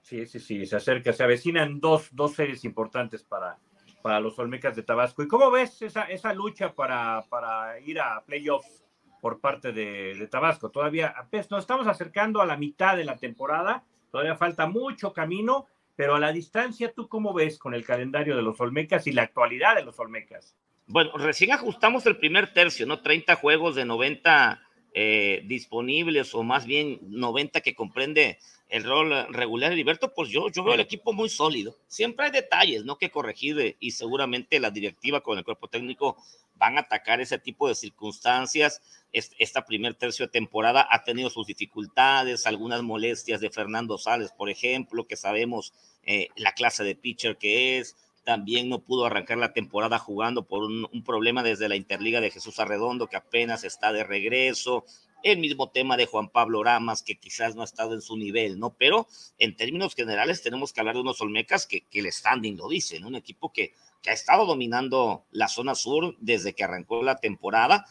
Sí, 0.08 0.24
sí, 0.24 0.40
sí, 0.40 0.64
se 0.64 0.76
acerca, 0.76 1.12
se 1.12 1.22
avecinan 1.22 1.80
dos, 1.80 2.08
dos 2.12 2.32
series 2.32 2.64
importantes 2.64 3.22
para, 3.22 3.58
para 4.00 4.20
los 4.20 4.38
Olmecas 4.38 4.74
de 4.74 4.82
Tabasco. 4.82 5.22
¿Y 5.22 5.28
cómo 5.28 5.50
ves 5.50 5.82
esa, 5.82 6.04
esa 6.04 6.32
lucha 6.32 6.72
para, 6.72 7.26
para 7.28 7.78
ir 7.80 8.00
a 8.00 8.24
playoffs 8.24 8.86
por 9.20 9.38
parte 9.38 9.70
de, 9.70 10.26
Tabasco? 10.30 10.70
Todavía 10.70 11.14
pues, 11.30 11.50
nos 11.50 11.60
estamos 11.60 11.86
acercando 11.86 12.40
a 12.40 12.46
la 12.46 12.56
mitad 12.56 12.96
de 12.96 13.04
la 13.04 13.18
temporada, 13.18 13.84
todavía 14.10 14.34
falta 14.34 14.66
mucho 14.66 15.12
camino, 15.12 15.66
pero 15.94 16.14
a 16.14 16.20
la 16.20 16.32
distancia, 16.32 16.90
¿tú 16.90 17.06
cómo 17.06 17.34
ves 17.34 17.58
con 17.58 17.74
el 17.74 17.84
calendario 17.84 18.34
de 18.34 18.40
los 18.40 18.58
Olmecas 18.62 19.06
y 19.06 19.12
la 19.12 19.24
actualidad 19.24 19.76
de 19.76 19.84
los 19.84 19.98
Olmecas? 19.98 20.56
Bueno, 20.86 21.18
recién 21.18 21.52
ajustamos 21.52 22.06
el 22.06 22.16
primer 22.16 22.54
tercio, 22.54 22.86
¿no? 22.86 23.02
30 23.02 23.36
juegos 23.36 23.74
de 23.74 23.84
90 23.84 24.62
eh, 24.94 25.42
disponibles 25.44 26.34
o 26.34 26.42
más 26.44 26.64
bien 26.64 26.98
90 27.02 27.60
que 27.60 27.74
comprende 27.74 28.38
el 28.68 28.84
rol 28.84 29.26
regular 29.30 29.72
Heriberto, 29.72 30.12
pues 30.12 30.28
yo, 30.28 30.50
yo 30.50 30.62
veo 30.62 30.74
el 30.74 30.80
equipo 30.80 31.12
muy 31.12 31.28
sólido. 31.30 31.76
Siempre 31.86 32.26
hay 32.26 32.32
detalles, 32.32 32.84
¿no? 32.84 32.98
Que 32.98 33.10
corregir 33.10 33.76
y 33.80 33.90
seguramente 33.92 34.60
la 34.60 34.70
directiva 34.70 35.22
con 35.22 35.38
el 35.38 35.44
cuerpo 35.44 35.68
técnico 35.68 36.16
van 36.54 36.76
a 36.76 36.82
atacar 36.82 37.20
ese 37.20 37.38
tipo 37.38 37.68
de 37.68 37.74
circunstancias. 37.74 38.82
Esta 39.12 39.64
primer 39.64 39.94
tercio 39.94 40.26
de 40.26 40.32
temporada 40.32 40.86
ha 40.90 41.02
tenido 41.02 41.30
sus 41.30 41.46
dificultades, 41.46 42.46
algunas 42.46 42.82
molestias 42.82 43.40
de 43.40 43.50
Fernando 43.50 43.96
Sales, 43.96 44.32
por 44.32 44.50
ejemplo, 44.50 45.06
que 45.06 45.16
sabemos 45.16 45.72
eh, 46.04 46.28
la 46.36 46.52
clase 46.52 46.84
de 46.84 46.94
pitcher 46.94 47.38
que 47.38 47.78
es. 47.78 47.96
También 48.24 48.68
no 48.68 48.80
pudo 48.80 49.06
arrancar 49.06 49.38
la 49.38 49.54
temporada 49.54 49.98
jugando 49.98 50.46
por 50.46 50.64
un, 50.64 50.86
un 50.92 51.02
problema 51.02 51.42
desde 51.42 51.70
la 51.70 51.76
Interliga 51.76 52.20
de 52.20 52.30
Jesús 52.30 52.58
Arredondo, 52.58 53.06
que 53.06 53.16
apenas 53.16 53.64
está 53.64 53.90
de 53.94 54.04
regreso 54.04 54.84
el 55.22 55.38
mismo 55.38 55.70
tema 55.70 55.96
de 55.96 56.06
Juan 56.06 56.28
Pablo 56.28 56.62
Ramas, 56.62 57.02
que 57.02 57.18
quizás 57.18 57.54
no 57.54 57.62
ha 57.62 57.64
estado 57.64 57.94
en 57.94 58.00
su 58.00 58.16
nivel, 58.16 58.58
¿no? 58.58 58.74
Pero 58.78 59.06
en 59.38 59.56
términos 59.56 59.94
generales 59.94 60.42
tenemos 60.42 60.72
que 60.72 60.80
hablar 60.80 60.94
de 60.94 61.02
unos 61.02 61.20
Olmecas 61.20 61.66
que, 61.66 61.86
que 61.86 62.00
el 62.00 62.12
standing 62.12 62.56
lo 62.56 62.68
dice, 62.68 63.00
¿no? 63.00 63.08
Un 63.08 63.16
equipo 63.16 63.52
que, 63.52 63.74
que 64.02 64.10
ha 64.10 64.14
estado 64.14 64.46
dominando 64.46 65.26
la 65.30 65.48
zona 65.48 65.74
sur 65.74 66.16
desde 66.20 66.54
que 66.54 66.64
arrancó 66.64 67.02
la 67.02 67.18
temporada, 67.18 67.86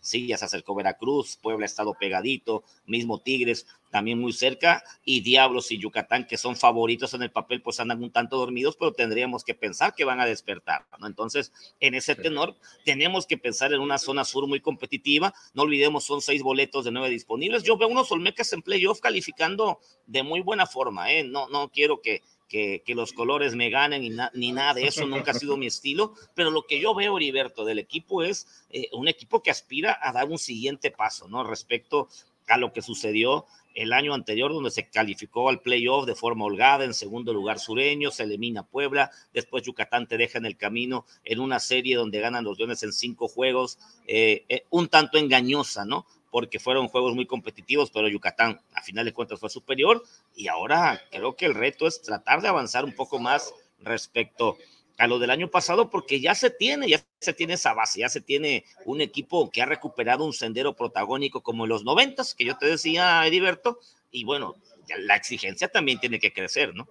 Sí, 0.00 0.26
ya 0.26 0.38
se 0.38 0.44
acercó 0.44 0.74
Veracruz, 0.74 1.36
Puebla 1.36 1.64
ha 1.64 1.66
estado 1.66 1.94
pegadito, 1.94 2.62
mismo 2.86 3.20
Tigres 3.20 3.66
también 3.90 4.18
muy 4.18 4.32
cerca, 4.32 4.82
y 5.04 5.20
Diablos 5.22 5.72
y 5.72 5.78
Yucatán, 5.78 6.26
que 6.26 6.36
son 6.36 6.56
favoritos 6.56 7.14
en 7.14 7.22
el 7.22 7.30
papel, 7.30 7.62
pues 7.62 7.80
andan 7.80 8.02
un 8.02 8.10
tanto 8.10 8.36
dormidos, 8.36 8.76
pero 8.76 8.92
tendríamos 8.92 9.44
que 9.44 9.54
pensar 9.54 9.94
que 9.94 10.04
van 10.04 10.20
a 10.20 10.26
despertar, 10.26 10.86
¿no? 10.98 11.06
Entonces, 11.06 11.52
en 11.80 11.94
ese 11.94 12.14
tenor, 12.14 12.54
tenemos 12.84 13.26
que 13.26 13.38
pensar 13.38 13.72
en 13.72 13.80
una 13.80 13.98
zona 13.98 14.24
sur 14.24 14.46
muy 14.46 14.60
competitiva, 14.60 15.32
no 15.54 15.62
olvidemos, 15.62 16.04
son 16.04 16.20
seis 16.20 16.42
boletos 16.42 16.84
de 16.84 16.90
nueve 16.90 17.08
disponibles, 17.08 17.62
yo 17.62 17.78
veo 17.78 17.88
unos 17.88 18.12
Olmecas 18.12 18.52
en 18.52 18.62
playoff 18.62 19.00
calificando 19.00 19.80
de 20.06 20.22
muy 20.22 20.40
buena 20.40 20.66
forma, 20.66 21.10
¿eh? 21.10 21.24
No, 21.24 21.48
no 21.48 21.70
quiero 21.70 22.00
que 22.00 22.22
que, 22.48 22.82
los 22.88 23.12
colores 23.12 23.54
me 23.54 23.70
ganen 23.70 24.02
ni, 24.34 24.52
nada 24.52 24.74
de 24.74 24.86
eso, 24.86 25.06
nunca 25.06 25.32
ha 25.32 25.34
sido 25.34 25.56
mi 25.56 25.66
estilo, 25.66 26.14
pero 26.34 26.50
lo 26.50 26.62
que 26.62 26.80
yo 26.80 26.94
veo, 26.94 27.16
Heriberto, 27.16 27.64
del 27.64 27.78
equipo 27.78 28.22
es 28.22 28.46
eh, 28.70 28.88
un 28.92 29.08
equipo 29.08 29.42
que 29.42 29.50
aspira 29.50 29.98
a 30.00 30.12
dar 30.12 30.28
un 30.28 30.38
siguiente 30.38 30.90
paso, 30.90 31.28
¿no? 31.28 31.44
Respecto 31.44 32.08
a 32.48 32.56
lo 32.56 32.72
que 32.72 32.82
sucedió 32.82 33.44
el 33.74 33.92
año 33.92 34.12
anterior, 34.12 34.52
donde 34.52 34.72
se 34.72 34.88
calificó 34.88 35.48
al 35.48 35.60
playoff 35.60 36.04
de 36.04 36.16
forma 36.16 36.46
holgada, 36.46 36.84
en 36.84 36.94
segundo 36.94 37.32
lugar 37.32 37.60
sureño, 37.60 38.10
se 38.10 38.24
elimina 38.24 38.64
Puebla, 38.64 39.10
después 39.32 39.62
Yucatán 39.62 40.08
te 40.08 40.16
deja 40.16 40.38
en 40.38 40.46
el 40.46 40.56
camino 40.56 41.04
en 41.24 41.38
una 41.38 41.60
serie 41.60 41.94
donde 41.94 42.18
ganan 42.18 42.44
los 42.44 42.58
Leones 42.58 42.82
en 42.82 42.92
cinco 42.92 43.28
juegos, 43.28 43.78
eh, 44.08 44.44
eh, 44.48 44.64
un 44.70 44.88
tanto 44.88 45.16
engañosa, 45.16 45.84
¿no? 45.84 46.06
Porque 46.30 46.58
fueron 46.58 46.88
juegos 46.88 47.14
muy 47.14 47.26
competitivos, 47.26 47.90
pero 47.90 48.08
Yucatán 48.08 48.60
a 48.74 48.82
final 48.82 49.04
de 49.04 49.12
cuentas 49.12 49.40
fue 49.40 49.50
superior 49.50 50.02
y 50.34 50.48
ahora 50.48 51.00
creo 51.10 51.36
que 51.36 51.46
el 51.46 51.54
reto 51.54 51.86
es 51.86 52.02
tratar 52.02 52.42
de 52.42 52.48
avanzar 52.48 52.84
un 52.84 52.92
poco 52.92 53.18
más 53.18 53.54
respecto 53.80 54.56
a 54.98 55.06
lo 55.06 55.20
del 55.20 55.30
año 55.30 55.48
pasado, 55.48 55.90
porque 55.90 56.20
ya 56.20 56.34
se 56.34 56.50
tiene, 56.50 56.88
ya 56.88 57.00
se 57.20 57.32
tiene 57.32 57.54
esa 57.54 57.72
base, 57.72 58.00
ya 58.00 58.08
se 58.08 58.20
tiene 58.20 58.64
un 58.84 59.00
equipo 59.00 59.48
que 59.48 59.62
ha 59.62 59.66
recuperado 59.66 60.24
un 60.24 60.32
sendero 60.32 60.74
protagónico 60.74 61.40
como 61.40 61.64
en 61.64 61.68
los 61.68 61.84
noventas, 61.84 62.34
que 62.34 62.44
yo 62.44 62.58
te 62.58 62.66
decía, 62.66 63.24
Heriberto, 63.24 63.78
y 64.10 64.24
bueno, 64.24 64.56
la 64.98 65.14
exigencia 65.14 65.68
también 65.68 66.00
tiene 66.00 66.18
que 66.18 66.32
crecer, 66.32 66.74
¿no? 66.74 66.88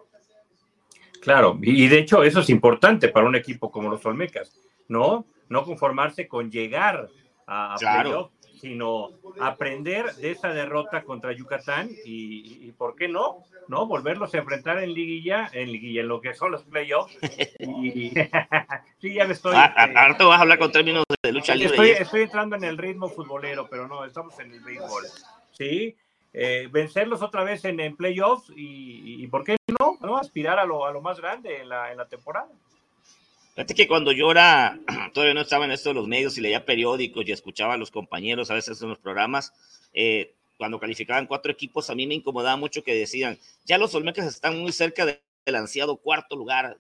Claro, 1.22 1.60
y 1.62 1.88
de 1.88 2.00
hecho 2.00 2.24
eso 2.24 2.40
es 2.40 2.50
importante 2.50 3.10
para 3.10 3.28
un 3.28 3.36
equipo 3.36 3.70
como 3.72 3.90
los 3.90 4.06
Olmecas, 4.06 4.58
¿no? 4.88 5.26
No 5.50 5.66
conformarse 5.66 6.30
con 6.30 6.50
llegar 6.50 7.10
a, 7.46 7.76
claro 7.78 8.32
sino 8.60 9.12
aprender 9.40 10.14
de 10.16 10.32
esa 10.32 10.50
derrota 10.50 11.04
contra 11.04 11.32
Yucatán 11.34 11.90
y, 12.06 12.72
¿por 12.74 12.96
qué 12.96 13.08
no? 13.08 13.44
¿No? 13.68 13.86
Volverlos 13.86 14.34
a 14.34 14.38
enfrentar 14.38 14.82
en 14.82 14.94
liguilla, 14.94 15.50
en 15.52 15.72
liguilla, 15.72 16.02
en 16.02 16.08
lo 16.08 16.22
que 16.22 16.34
son 16.34 16.52
los 16.52 16.64
playoffs. 16.64 17.18
Y, 17.60 18.12
sí, 19.02 19.14
ya 19.14 19.26
me 19.26 19.34
estoy... 19.34 19.56
Ah, 19.56 19.74
ah, 19.76 19.86
este, 19.86 20.00
ahora 20.00 20.18
te 20.18 20.24
vas 20.24 20.40
a 20.40 20.42
hablar 20.42 20.60
con 20.60 20.72
términos 20.72 21.04
de 21.22 21.32
lucha 21.32 21.54
libre. 21.54 21.72
Estoy, 21.72 21.90
estoy, 21.90 22.22
entrando 22.22 22.56
en 22.56 22.64
el 22.64 22.78
ritmo 22.78 23.10
futbolero, 23.10 23.68
pero 23.70 23.88
no, 23.88 24.06
estamos 24.06 24.40
en 24.40 24.54
el 24.54 24.60
béisbol. 24.62 25.04
Sí, 25.52 25.96
eh, 26.34 26.70
vencerlos 26.72 27.22
otra 27.22 27.44
vez 27.44 27.66
en, 27.66 27.80
en 27.80 27.96
playoffs 27.96 28.52
y, 28.56 29.24
y, 29.24 29.28
¿por 29.28 29.44
qué 29.44 29.58
no? 29.80 29.98
no? 30.02 30.18
Aspirar 30.18 30.60
a 30.60 30.66
lo, 30.66 30.86
a 30.86 30.92
lo 30.92 31.02
más 31.02 31.20
grande 31.20 31.62
en 31.62 31.70
la, 31.70 31.92
en 31.92 31.98
la 31.98 32.08
temporada. 32.08 32.48
Fíjate 33.58 33.74
que 33.74 33.88
cuando 33.88 34.12
yo 34.12 34.30
era, 34.30 34.80
todavía 35.16 35.34
no 35.34 35.42
estaba 35.42 35.66
en 35.66 35.72
esto 35.72 35.90
de 35.90 35.96
los 35.96 36.08
medios 36.08 36.38
y 36.38 36.42
leía 36.42 36.64
periódicos 36.64 37.28
y 37.28 37.32
escuchaba 37.32 37.74
a 37.74 37.78
los 37.78 37.90
compañeros 37.90 38.52
a 38.52 38.54
veces 38.54 38.80
en 38.84 38.90
los 38.90 39.00
programas, 39.00 39.52
eh, 39.94 40.36
cuando 40.60 40.80
calificaban 40.80 41.26
cuatro 41.26 41.52
equipos, 41.52 41.90
a 41.90 41.96
mí 41.96 42.06
me 42.06 42.14
incomodaba 42.14 42.56
mucho 42.56 42.84
que 42.84 42.94
decían, 42.94 43.40
ya 43.66 43.80
los 43.80 43.96
Olmecas 43.96 44.28
están 44.28 44.60
muy 44.60 44.72
cerca 44.72 45.08
del 45.08 45.56
ansiado 45.56 45.98
cuarto 45.98 46.36
lugar 46.36 46.78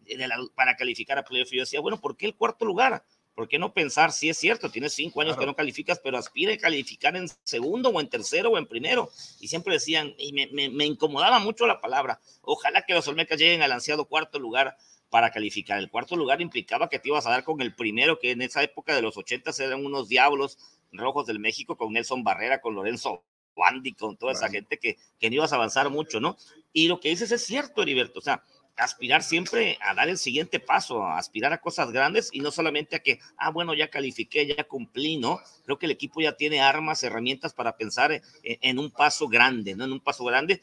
para 0.53 0.75
calificar 0.75 1.17
a 1.17 1.23
playoff. 1.23 1.51
Y 1.51 1.55
yo 1.55 1.61
decía, 1.63 1.79
bueno, 1.79 1.99
¿por 1.99 2.15
qué 2.15 2.27
el 2.27 2.35
cuarto 2.35 2.63
lugar? 2.63 3.03
¿Por 3.33 3.47
qué 3.47 3.57
no 3.57 3.73
pensar 3.73 4.11
si 4.11 4.29
es 4.29 4.37
cierto? 4.37 4.69
Tienes 4.69 4.93
cinco 4.93 5.21
años 5.21 5.35
que 5.35 5.47
no 5.47 5.55
calificas, 5.55 5.99
pero 6.03 6.19
aspira 6.19 6.53
a 6.53 6.57
calificar 6.57 7.15
en 7.15 7.27
segundo 7.43 7.89
o 7.89 7.99
en 7.99 8.07
tercero 8.07 8.51
o 8.51 8.57
en 8.59 8.67
primero. 8.67 9.09
Y 9.39 9.47
siempre 9.47 9.73
decían, 9.73 10.13
y 10.19 10.31
me, 10.31 10.45
me, 10.51 10.69
me 10.69 10.85
incomodaba 10.85 11.39
mucho 11.39 11.65
la 11.65 11.81
palabra, 11.81 12.19
ojalá 12.43 12.83
que 12.83 12.93
los 12.93 13.07
Olmecas 13.07 13.39
lleguen 13.39 13.63
al 13.63 13.71
ansiado 13.71 14.05
cuarto 14.05 14.37
lugar 14.37 14.77
para 15.09 15.31
calificar. 15.31 15.79
El 15.79 15.89
cuarto 15.89 16.15
lugar 16.15 16.41
implicaba 16.41 16.89
que 16.89 16.99
te 16.99 17.09
ibas 17.09 17.25
a 17.27 17.31
dar 17.31 17.43
con 17.43 17.61
el 17.61 17.73
primero, 17.73 18.19
que 18.19 18.31
en 18.31 18.41
esa 18.41 18.63
época 18.63 18.95
de 18.95 19.01
los 19.01 19.17
ochentas 19.17 19.59
eran 19.59 19.85
unos 19.85 20.09
diablos 20.09 20.57
rojos 20.91 21.25
del 21.25 21.39
México, 21.39 21.77
con 21.77 21.93
Nelson 21.93 22.23
Barrera, 22.23 22.61
con 22.61 22.75
Lorenzo 22.75 23.23
Bandi, 23.55 23.93
con 23.93 24.17
toda 24.17 24.33
esa 24.33 24.49
gente 24.49 24.77
que, 24.77 24.97
que 25.19 25.29
no 25.29 25.37
ibas 25.37 25.51
a 25.51 25.55
avanzar 25.55 25.89
mucho, 25.89 26.19
¿no? 26.19 26.37
Y 26.73 26.87
lo 26.87 26.99
que 26.99 27.09
dices 27.09 27.31
es 27.31 27.43
cierto, 27.43 27.81
Heriberto, 27.81 28.19
o 28.19 28.21
sea, 28.21 28.43
aspirar 28.77 29.23
siempre 29.23 29.77
a 29.81 29.95
dar 29.95 30.07
el 30.07 30.17
siguiente 30.17 30.59
paso, 30.59 31.03
a 31.03 31.17
aspirar 31.17 31.51
a 31.51 31.59
cosas 31.59 31.91
grandes 31.91 32.29
y 32.31 32.39
no 32.41 32.51
solamente 32.51 32.95
a 32.95 32.99
que, 32.99 33.19
ah, 33.37 33.49
bueno, 33.49 33.73
ya 33.73 33.89
califiqué, 33.89 34.45
ya 34.45 34.63
cumplí, 34.65 35.17
¿no? 35.17 35.41
Creo 35.65 35.79
que 35.79 35.87
el 35.87 35.91
equipo 35.91 36.21
ya 36.21 36.33
tiene 36.33 36.61
armas, 36.61 37.01
herramientas 37.01 37.53
para 37.53 37.75
pensar 37.75 38.11
en, 38.11 38.21
en 38.43 38.79
un 38.79 38.91
paso 38.91 39.27
grande, 39.27 39.75
¿no? 39.75 39.85
En 39.85 39.93
un 39.93 39.99
paso 39.99 40.23
grande. 40.25 40.61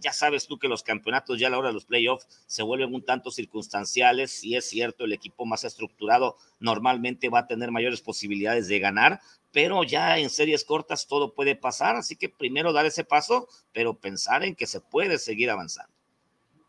Ya 0.00 0.12
sabes 0.12 0.46
tú 0.46 0.58
que 0.58 0.68
los 0.68 0.82
campeonatos 0.82 1.38
ya 1.38 1.48
a 1.48 1.50
la 1.50 1.58
hora 1.58 1.68
de 1.68 1.74
los 1.74 1.84
playoffs 1.84 2.44
se 2.46 2.62
vuelven 2.62 2.94
un 2.94 3.04
tanto 3.04 3.30
circunstanciales. 3.30 4.30
Si 4.30 4.56
es 4.56 4.68
cierto, 4.68 5.04
el 5.04 5.12
equipo 5.12 5.44
más 5.46 5.64
estructurado 5.64 6.36
normalmente 6.60 7.28
va 7.28 7.40
a 7.40 7.46
tener 7.46 7.70
mayores 7.70 8.00
posibilidades 8.00 8.68
de 8.68 8.78
ganar, 8.78 9.20
pero 9.52 9.84
ya 9.84 10.18
en 10.18 10.30
series 10.30 10.64
cortas 10.64 11.06
todo 11.06 11.34
puede 11.34 11.56
pasar. 11.56 11.96
Así 11.96 12.16
que 12.16 12.28
primero 12.28 12.72
dar 12.72 12.86
ese 12.86 13.04
paso, 13.04 13.48
pero 13.72 13.94
pensar 13.94 14.44
en 14.44 14.54
que 14.54 14.66
se 14.66 14.80
puede 14.80 15.18
seguir 15.18 15.50
avanzando. 15.50 15.92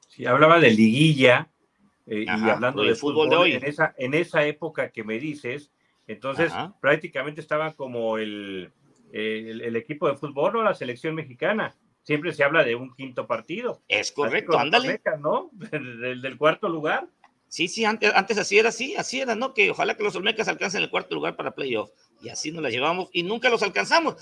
Sí, 0.08 0.26
hablaba 0.26 0.60
de 0.60 0.72
liguilla 0.72 1.50
eh, 2.08 2.26
y 2.26 2.50
hablando 2.50 2.84
de 2.84 2.96
fútbol, 2.96 3.30
de 3.30 3.36
hoy. 3.36 3.52
En 3.54 3.66
esa, 3.66 3.94
en 3.98 4.14
esa 4.14 4.46
época 4.46 4.90
que 4.90 5.04
me 5.04 5.20
dices, 5.20 5.72
entonces 6.08 6.54
prácticamente 6.80 7.42
estaba 7.42 7.74
como 7.74 8.18
el, 8.18 8.72
el, 9.12 9.76
equipo 9.76 10.08
de 10.08 10.16
fútbol 10.16 10.56
o 10.56 10.64
la 10.64 10.74
selección 10.74 11.16
mexicana. 11.16 11.76
Siempre 12.08 12.32
se 12.32 12.42
habla 12.42 12.64
de 12.64 12.74
un 12.74 12.96
quinto 12.96 13.28
partido. 13.28 13.82
Es 13.90 14.14
correcto, 14.14 14.58
ándale. 14.58 15.02
¿no? 15.20 15.50
Del, 15.52 16.22
del, 16.22 16.38
cuarto 16.38 16.70
lugar. 16.70 17.10
Sí, 17.50 17.68
sí, 17.68 17.84
antes, 17.84 18.14
antes 18.16 18.38
así 18.38 18.58
era, 18.58 18.70
así, 18.70 18.96
así 18.96 19.20
era, 19.20 19.36
¿no? 19.36 19.54
Que 19.54 19.72
ojalá 19.72 19.98
que 19.98 20.04
los 20.04 20.16
Olmecas 20.16 20.48
alcancen 20.48 20.82
el 20.82 20.90
cuarto 20.90 21.16
lugar 21.16 21.36
para 21.36 21.54
playoff. 21.54 21.90
Y 22.22 22.30
así 22.30 22.50
nos 22.54 22.64
la 22.64 22.70
llevamos 22.70 23.10
y 23.12 23.24
nunca 23.24 23.50
los 23.50 23.62
alcanzamos. 23.62 24.16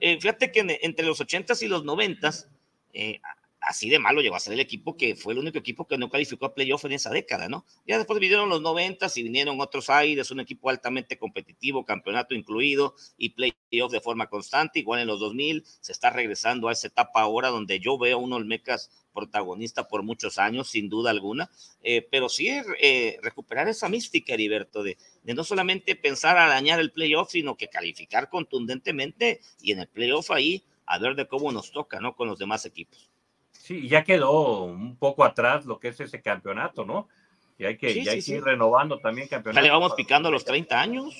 Eh, 0.00 0.20
fíjate 0.20 0.52
que 0.52 0.80
entre 0.82 1.06
los 1.06 1.18
ochentas 1.22 1.62
y 1.62 1.68
los 1.68 1.82
noventas, 1.82 2.50
eh, 2.92 3.22
así 3.60 3.90
de 3.90 3.98
malo 3.98 4.20
llegó 4.20 4.36
a 4.36 4.40
ser 4.40 4.54
el 4.54 4.60
equipo 4.60 4.96
que 4.96 5.14
fue 5.14 5.34
el 5.34 5.38
único 5.38 5.58
equipo 5.58 5.86
que 5.86 5.98
no 5.98 6.08
calificó 6.08 6.46
a 6.46 6.54
playoff 6.54 6.84
en 6.86 6.92
esa 6.92 7.10
década, 7.10 7.48
¿no? 7.48 7.64
Ya 7.86 7.98
después 7.98 8.18
vinieron 8.18 8.48
los 8.48 8.62
noventas 8.62 9.16
y 9.16 9.22
vinieron 9.22 9.60
otros 9.60 9.90
aires, 9.90 10.30
un 10.30 10.40
equipo 10.40 10.70
altamente 10.70 11.18
competitivo, 11.18 11.84
campeonato 11.84 12.34
incluido 12.34 12.94
y 13.18 13.30
playoff 13.30 13.92
de 13.92 14.00
forma 14.00 14.28
constante, 14.28 14.80
igual 14.80 15.00
en 15.00 15.08
los 15.08 15.20
2000 15.20 15.64
se 15.80 15.92
está 15.92 16.10
regresando 16.10 16.68
a 16.68 16.72
esa 16.72 16.88
etapa 16.88 17.20
ahora 17.20 17.48
donde 17.48 17.80
yo 17.80 17.98
veo 17.98 18.16
a 18.16 18.20
un 18.20 18.32
Olmecas 18.32 18.90
protagonista 19.12 19.88
por 19.88 20.02
muchos 20.02 20.38
años, 20.38 20.70
sin 20.70 20.88
duda 20.88 21.10
alguna, 21.10 21.50
eh, 21.82 22.06
pero 22.10 22.28
sí 22.28 22.48
eh, 22.48 23.18
recuperar 23.22 23.68
esa 23.68 23.88
mística, 23.88 24.34
Heriberto, 24.34 24.82
de, 24.82 24.96
de 25.22 25.34
no 25.34 25.44
solamente 25.44 25.96
pensar 25.96 26.38
a 26.38 26.48
dañar 26.48 26.80
el 26.80 26.92
playoff, 26.92 27.30
sino 27.30 27.56
que 27.56 27.68
calificar 27.68 28.28
contundentemente 28.30 29.40
y 29.60 29.72
en 29.72 29.80
el 29.80 29.88
playoff 29.88 30.30
ahí 30.30 30.64
a 30.86 30.98
ver 30.98 31.14
de 31.14 31.28
cómo 31.28 31.52
nos 31.52 31.70
toca, 31.70 32.00
¿no? 32.00 32.16
Con 32.16 32.28
los 32.28 32.38
demás 32.38 32.64
equipos. 32.66 33.10
Sí, 33.70 33.88
ya 33.88 34.02
quedó 34.02 34.64
un 34.64 34.96
poco 34.96 35.22
atrás 35.22 35.64
lo 35.64 35.78
que 35.78 35.88
es 35.88 36.00
ese 36.00 36.20
campeonato, 36.20 36.84
¿no? 36.84 37.08
Y 37.56 37.66
hay 37.66 37.76
que, 37.76 37.92
ir 37.92 38.42
renovando 38.42 38.98
también 38.98 39.28
campeonato. 39.28 39.60
Ya 39.60 39.62
le 39.62 39.70
vamos 39.70 39.94
picando 39.94 40.28
los 40.28 40.44
30 40.44 40.80
años. 40.80 41.14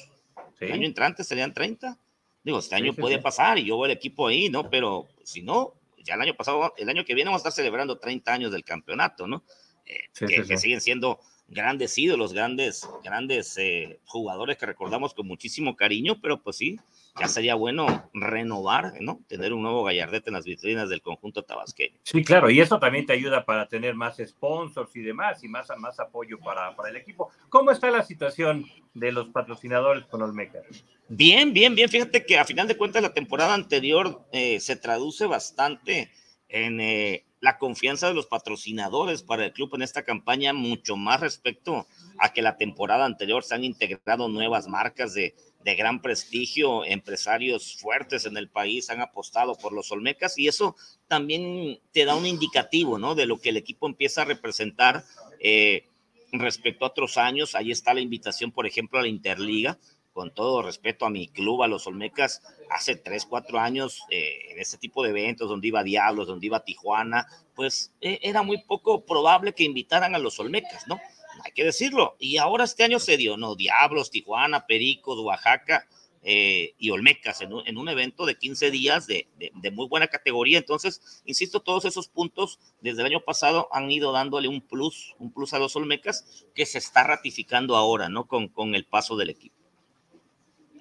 El 0.59 0.73
año 0.73 0.85
entrante 0.85 1.23
serían 1.23 1.55
30. 1.55 1.97
Digo, 2.43 2.59
este 2.59 2.75
año 2.75 2.93
puede 2.93 3.21
pasar 3.21 3.57
y 3.61 3.67
yo 3.67 3.77
voy 3.77 3.89
el 3.93 3.97
equipo 3.97 4.27
ahí, 4.27 4.49
¿no? 4.49 4.69
Pero 4.69 5.07
si 5.23 5.43
no, 5.43 5.75
ya 6.03 6.15
el 6.15 6.23
año 6.23 6.35
pasado, 6.35 6.75
el 6.77 6.89
año 6.89 7.05
que 7.05 7.15
viene 7.15 7.29
vamos 7.29 7.39
a 7.39 7.49
estar 7.49 7.53
celebrando 7.53 7.99
30 7.99 8.33
años 8.33 8.51
del 8.51 8.65
campeonato, 8.65 9.29
¿no? 9.29 9.45
Eh, 9.87 10.09
que, 10.19 10.59
siguen 10.59 10.81
siendo 10.81 11.21
grandes 11.51 11.99
ídolos, 11.99 12.33
grandes, 12.33 12.89
grandes 13.03 13.59
eh, 13.59 13.99
jugadores 14.07 14.57
que 14.57 14.67
recordamos 14.67 15.13
con 15.15 15.27
muchísimo 15.27 15.77
cariño, 15.77 16.21
pero 16.23 16.41
pues 16.41 16.57
sí, 16.57 16.79
ya 17.19 17.27
sería 17.27 17.57
bueno 17.57 18.09
renovar, 18.15 18.95
¿no? 19.01 19.21
Tener 19.27 19.53
un 19.53 19.63
nuevo 19.63 19.83
gallardete 19.83 20.31
en 20.31 20.35
las 20.35 20.45
vitrinas 20.45 20.89
del 20.89 21.03
conjunto 21.03 21.43
tabasqueño. 21.43 21.99
Sí, 22.05 22.23
claro, 22.25 22.51
y 22.51 22.61
eso 22.61 22.79
también 22.79 23.05
te 23.05 23.13
ayuda 23.13 23.45
para 23.45 23.67
tener 23.67 23.95
más 23.97 24.19
sponsors 24.25 24.95
y 24.95 25.03
demás, 25.03 25.43
y 25.43 25.49
más, 25.49 25.69
más 25.79 25.99
apoyo 25.99 26.39
para, 26.39 26.75
para 26.77 26.91
el 26.91 26.97
equipo. 26.97 27.31
¿Cómo 27.49 27.73
está 27.73 27.91
la 27.91 28.05
situación 28.05 28.65
de 28.95 29.11
los 29.11 29.29
patrocinadores 29.29 30.05
con 30.07 30.23
Olmeca? 30.23 30.61
Bien, 31.09 31.53
bien, 31.53 31.75
bien. 31.75 31.89
Fíjate 31.89 32.25
que 32.25 32.39
a 32.39 32.45
final 32.45 32.69
de 32.69 32.77
cuentas 32.77 33.03
la 33.03 33.13
temporada 33.13 33.55
anterior 33.55 34.25
eh, 34.33 34.61
se 34.61 34.77
traduce 34.77 35.27
bastante 35.27 36.13
en 36.49 36.81
eh, 36.81 37.25
la 37.41 37.59
confianza 37.59 38.09
de 38.09 38.15
los 38.15 38.27
patrocinadores 38.27 39.23
para 39.23 39.47
el 39.47 39.53
club 39.53 39.75
en 39.75 39.83
esta 39.83 40.05
campaña, 40.05 40.53
mucho 40.53 40.97
más 40.97 41.21
respecto 41.21 41.87
a 42.19 42.33
que 42.33 42.43
la 42.43 42.57
temporada 42.57 43.07
anterior 43.07 43.43
se 43.43 43.55
han 43.55 43.65
integrado 43.65 44.29
nuevas 44.29 44.69
marcas 44.69 45.15
de, 45.15 45.35
de 45.65 45.75
gran 45.75 46.01
prestigio, 46.01 46.85
empresarios 46.85 47.77
fuertes 47.77 48.25
en 48.25 48.37
el 48.37 48.49
país 48.49 48.91
han 48.91 49.01
apostado 49.01 49.57
por 49.57 49.73
los 49.73 49.93
Olmecas 49.93 50.39
y 50.39 50.49
eso 50.49 50.77
también 51.07 51.81
te 51.93 52.05
da 52.05 52.15
un 52.15 52.27
indicativo, 52.27 52.99
¿no? 52.99 53.15
De 53.15 53.27
lo 53.27 53.39
que 53.41 53.51
el 53.51 53.57
equipo 53.57 53.87
empieza 53.87 54.23
a 54.23 54.27
representar 54.27 55.05
eh, 55.39 55.87
respecto 56.33 56.85
a 56.85 56.89
otros 56.89 57.19
años. 57.19 57.55
Ahí 57.55 57.71
está 57.71 57.93
la 57.93 58.01
invitación, 58.01 58.53
por 58.53 58.67
ejemplo, 58.67 58.99
a 58.99 59.03
la 59.03 59.09
Interliga, 59.09 59.79
con 60.13 60.33
todo 60.35 60.63
respeto 60.63 61.07
a 61.07 61.11
mi 61.11 61.29
club, 61.29 61.63
a 61.63 61.69
los 61.69 61.87
Olmecas, 61.87 62.43
hace 62.71 62.97
tres, 62.97 63.27
cuatro 63.27 63.59
años, 63.59 64.03
eh, 64.11 64.51
en 64.51 64.59
este 64.59 64.79
tipo 64.79 65.03
de 65.03 65.11
eventos 65.11 65.49
donde 65.49 65.69
iba 65.69 65.83
Diablos, 65.85 66.27
donde 66.27 66.47
iba 66.47 66.65
Tijuana, 66.65 67.27
pues 67.55 67.95
eh, 68.01 68.19
era 68.23 68.43
muy 68.43 68.63
poco 68.63 69.05
probable 69.05 69.55
que 69.55 69.65
invitaran 69.65 70.15
a 70.15 70.19
los 70.19 70.39
Olmecas, 70.41 70.87
¿no? 70.89 71.01
Hay 71.45 71.53
que 71.53 71.65
decirlo. 71.65 72.17
Y 72.19 72.39
ahora 72.39 72.65
este 72.65 72.85
año 72.85 72.99
se 72.99 73.17
dio, 73.17 73.37
¿no? 73.37 73.55
Diablos, 73.55 74.11
Tijuana, 74.11 74.67
Pericos, 74.67 75.19
Oaxaca 75.21 75.87
eh, 76.23 76.75
y 76.77 76.91
Olmecas 76.91 77.41
en 77.41 77.53
un, 77.53 77.67
en 77.67 77.79
un, 77.79 77.89
evento 77.89 78.27
de 78.27 78.37
15 78.37 78.71
días 78.71 79.07
de, 79.07 79.27
muy 79.73 79.87
buena 79.87 80.09
categoría. 80.09 80.59
Entonces, 80.59 81.23
insisto, 81.25 81.61
todos 81.61 81.85
esos 81.85 82.09
puntos 82.09 82.59
desde 82.81 83.01
el 83.01 83.07
año 83.07 83.21
pasado 83.21 83.69
han 83.73 83.91
ido 83.91 84.13
dándole 84.13 84.49
un 84.49 84.61
plus, 84.61 85.15
un 85.19 85.33
plus 85.33 85.55
a 85.55 85.59
los 85.59 85.77
Olmecas 85.77 86.45
que 86.55 86.67
se 86.67 86.79
está 86.79 87.05
ratificando 87.05 87.77
ahora, 87.77 88.09
¿no? 88.09 88.27
Con 88.27 88.75
el 88.75 88.85
paso 88.85 89.17
del 89.17 89.31
equipo. 89.31 89.60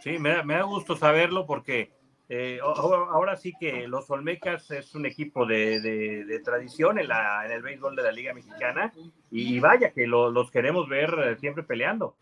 Sí, 0.01 0.17
me 0.17 0.29
da, 0.29 0.43
me 0.43 0.55
da 0.55 0.63
gusto 0.63 0.95
saberlo 0.95 1.45
porque 1.45 1.91
eh, 2.31 2.59
ahora 2.61 3.35
sí 3.37 3.53
que 3.59 3.87
los 3.87 4.09
Olmecas 4.11 4.69
es 4.69 4.93
un 4.93 5.07
equipo 5.07 5.47
de, 5.47 5.81
de, 5.81 6.25
de 6.25 6.39
tradición 6.39 6.99
en, 6.99 7.07
la, 7.07 7.43
en, 7.45 7.51
el 7.51 7.63
béisbol 7.63 7.95
de 7.95 8.03
la 8.03 8.11
Liga 8.11 8.33
Mexicana 8.33 8.93
y 9.31 9.59
vaya 9.59 9.91
que 9.91 10.05
lo, 10.05 10.29
los 10.29 10.51
queremos 10.51 10.87
ver 10.87 11.13
eh, 11.23 11.37
siempre 11.39 11.63
peleando. 11.63 12.15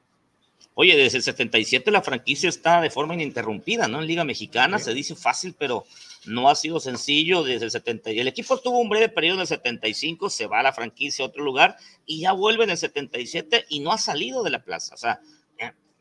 Oye, 0.76 0.96
desde 0.96 1.18
el 1.18 1.24
77 1.24 1.92
la 1.92 2.02
franquicia 2.02 2.48
está 2.48 2.82
de 2.82 2.90
forma 2.90 3.16
ininterrumpida, 3.16 3.88
¿no? 3.88 4.00
En 4.00 4.08
Liga 4.08 4.24
Mexicana 4.24 4.80
sí. 4.80 4.86
se 4.86 4.94
dice 4.94 5.16
fácil, 5.16 5.56
pero 5.58 5.86
no 6.26 6.50
ha 6.50 6.56
sido 6.56 6.80
sencillo 6.80 7.44
desde 7.44 7.66
el 7.66 7.72
70. 7.72 8.12
El 8.12 8.28
equipo 8.28 8.56
estuvo 8.56 8.80
un 8.80 8.88
breve 8.88 9.10
periodo 9.10 9.36
en 9.36 9.42
el 9.42 9.48
75, 9.48 10.30
se 10.30 10.48
va 10.48 10.60
a 10.60 10.64
la 10.64 10.74
franquicia 10.74 11.26
a 11.26 11.28
otro 11.28 11.44
lugar 11.44 11.76
y 12.06 12.22
ya 12.22 12.32
vuelve 12.32 12.64
en 12.64 12.70
el 12.70 12.78
77 12.78 13.66
y 13.70 13.82
no 13.82 13.92
ha 13.92 13.98
salido 13.98 14.42
de 14.44 14.52
la 14.52 14.64
plaza. 14.64 14.96
O 14.96 14.98
sea, 14.98 15.20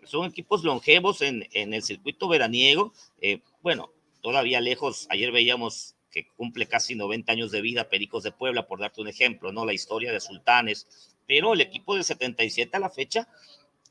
son 0.07 0.27
equipos 0.27 0.64
longevos 0.64 1.23
en, 1.23 1.49
en 1.53 1.75
el 1.75 1.83
circuito 1.83 2.29
veraniego. 2.29 2.92
Eh, 3.21 3.40
bueno, 3.62 3.90
todavía 4.23 4.61
lejos, 4.61 5.07
ayer 5.11 5.33
veíamos 5.33 5.97
que 6.11 6.29
cumple 6.29 6.66
casi 6.66 6.95
90 6.95 7.33
años 7.33 7.51
de 7.51 7.61
vida 7.61 7.88
Pericos 7.88 8.23
de 8.23 8.33
Puebla, 8.33 8.66
por 8.66 8.81
darte 8.81 9.03
un 9.03 9.09
ejemplo, 9.09 9.53
¿no? 9.53 9.66
La 9.66 9.75
historia 9.75 10.12
de 10.12 10.21
Sultanes, 10.21 11.14
pero 11.27 11.53
el 11.53 11.61
equipo 11.61 11.95
del 11.95 12.05
77 12.05 12.77
a 12.77 12.81
la 12.81 12.90
fecha 12.90 13.29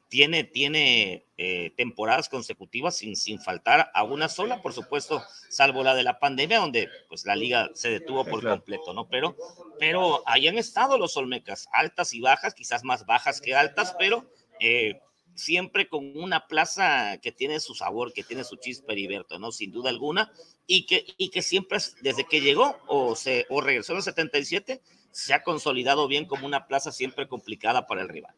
tiene, 0.10 0.44
tiene 0.44 1.26
eh, 1.38 1.72
temporadas 1.76 2.30
consecutivas 2.30 2.96
sin, 2.96 3.16
sin 3.16 3.40
faltar 3.40 3.92
a 3.94 4.04
una 4.04 4.30
sola, 4.30 4.62
por 4.62 4.74
supuesto, 4.74 5.24
salvo 5.50 5.84
la 5.84 5.96
de 5.96 6.04
la 6.04 6.20
pandemia, 6.20 6.60
donde 6.60 6.90
pues 7.10 7.26
la 7.26 7.36
liga 7.36 7.70
se 7.74 7.90
detuvo 7.90 8.26
por 8.26 8.42
completo, 8.42 8.94
¿no? 8.94 9.08
Pero, 9.08 9.36
pero 9.80 10.24
ahí 10.26 10.48
han 10.48 10.58
estado 10.58 10.98
los 10.98 11.18
Olmecas, 11.18 11.68
altas 11.72 12.14
y 12.14 12.22
bajas, 12.22 12.54
quizás 12.54 12.84
más 12.84 13.06
bajas 13.06 13.42
que 13.42 13.56
altas, 13.56 13.96
pero 14.00 14.26
eh, 14.60 15.00
siempre 15.36 15.88
con 15.88 16.18
una 16.18 16.48
plaza 16.48 17.20
que 17.22 17.32
tiene 17.32 17.60
su 17.60 17.76
sabor, 17.76 18.14
que 18.14 18.24
tiene 18.24 18.44
su 18.44 18.56
chispa 18.56 18.94
Heriberto, 18.94 19.38
¿no? 19.38 19.52
Sin 19.52 19.72
duda 19.72 19.90
alguna, 19.90 20.32
y 20.66 20.86
que, 20.86 21.06
y 21.18 21.30
que 21.30 21.42
siempre, 21.42 21.78
desde 22.02 22.24
que 22.26 22.42
llegó 22.42 22.78
o, 22.88 23.16
se, 23.16 23.46
o 23.50 23.62
regresó 23.62 23.94
en 23.94 23.98
el 23.98 24.04
77, 24.04 24.82
se 25.12 25.34
ha 25.34 25.44
consolidado 25.44 26.08
bien 26.08 26.26
como 26.26 26.46
una 26.46 26.68
plaza 26.68 26.92
siempre 26.92 27.28
complicada 27.28 27.86
para 27.86 28.02
el 28.02 28.10
rival. 28.10 28.34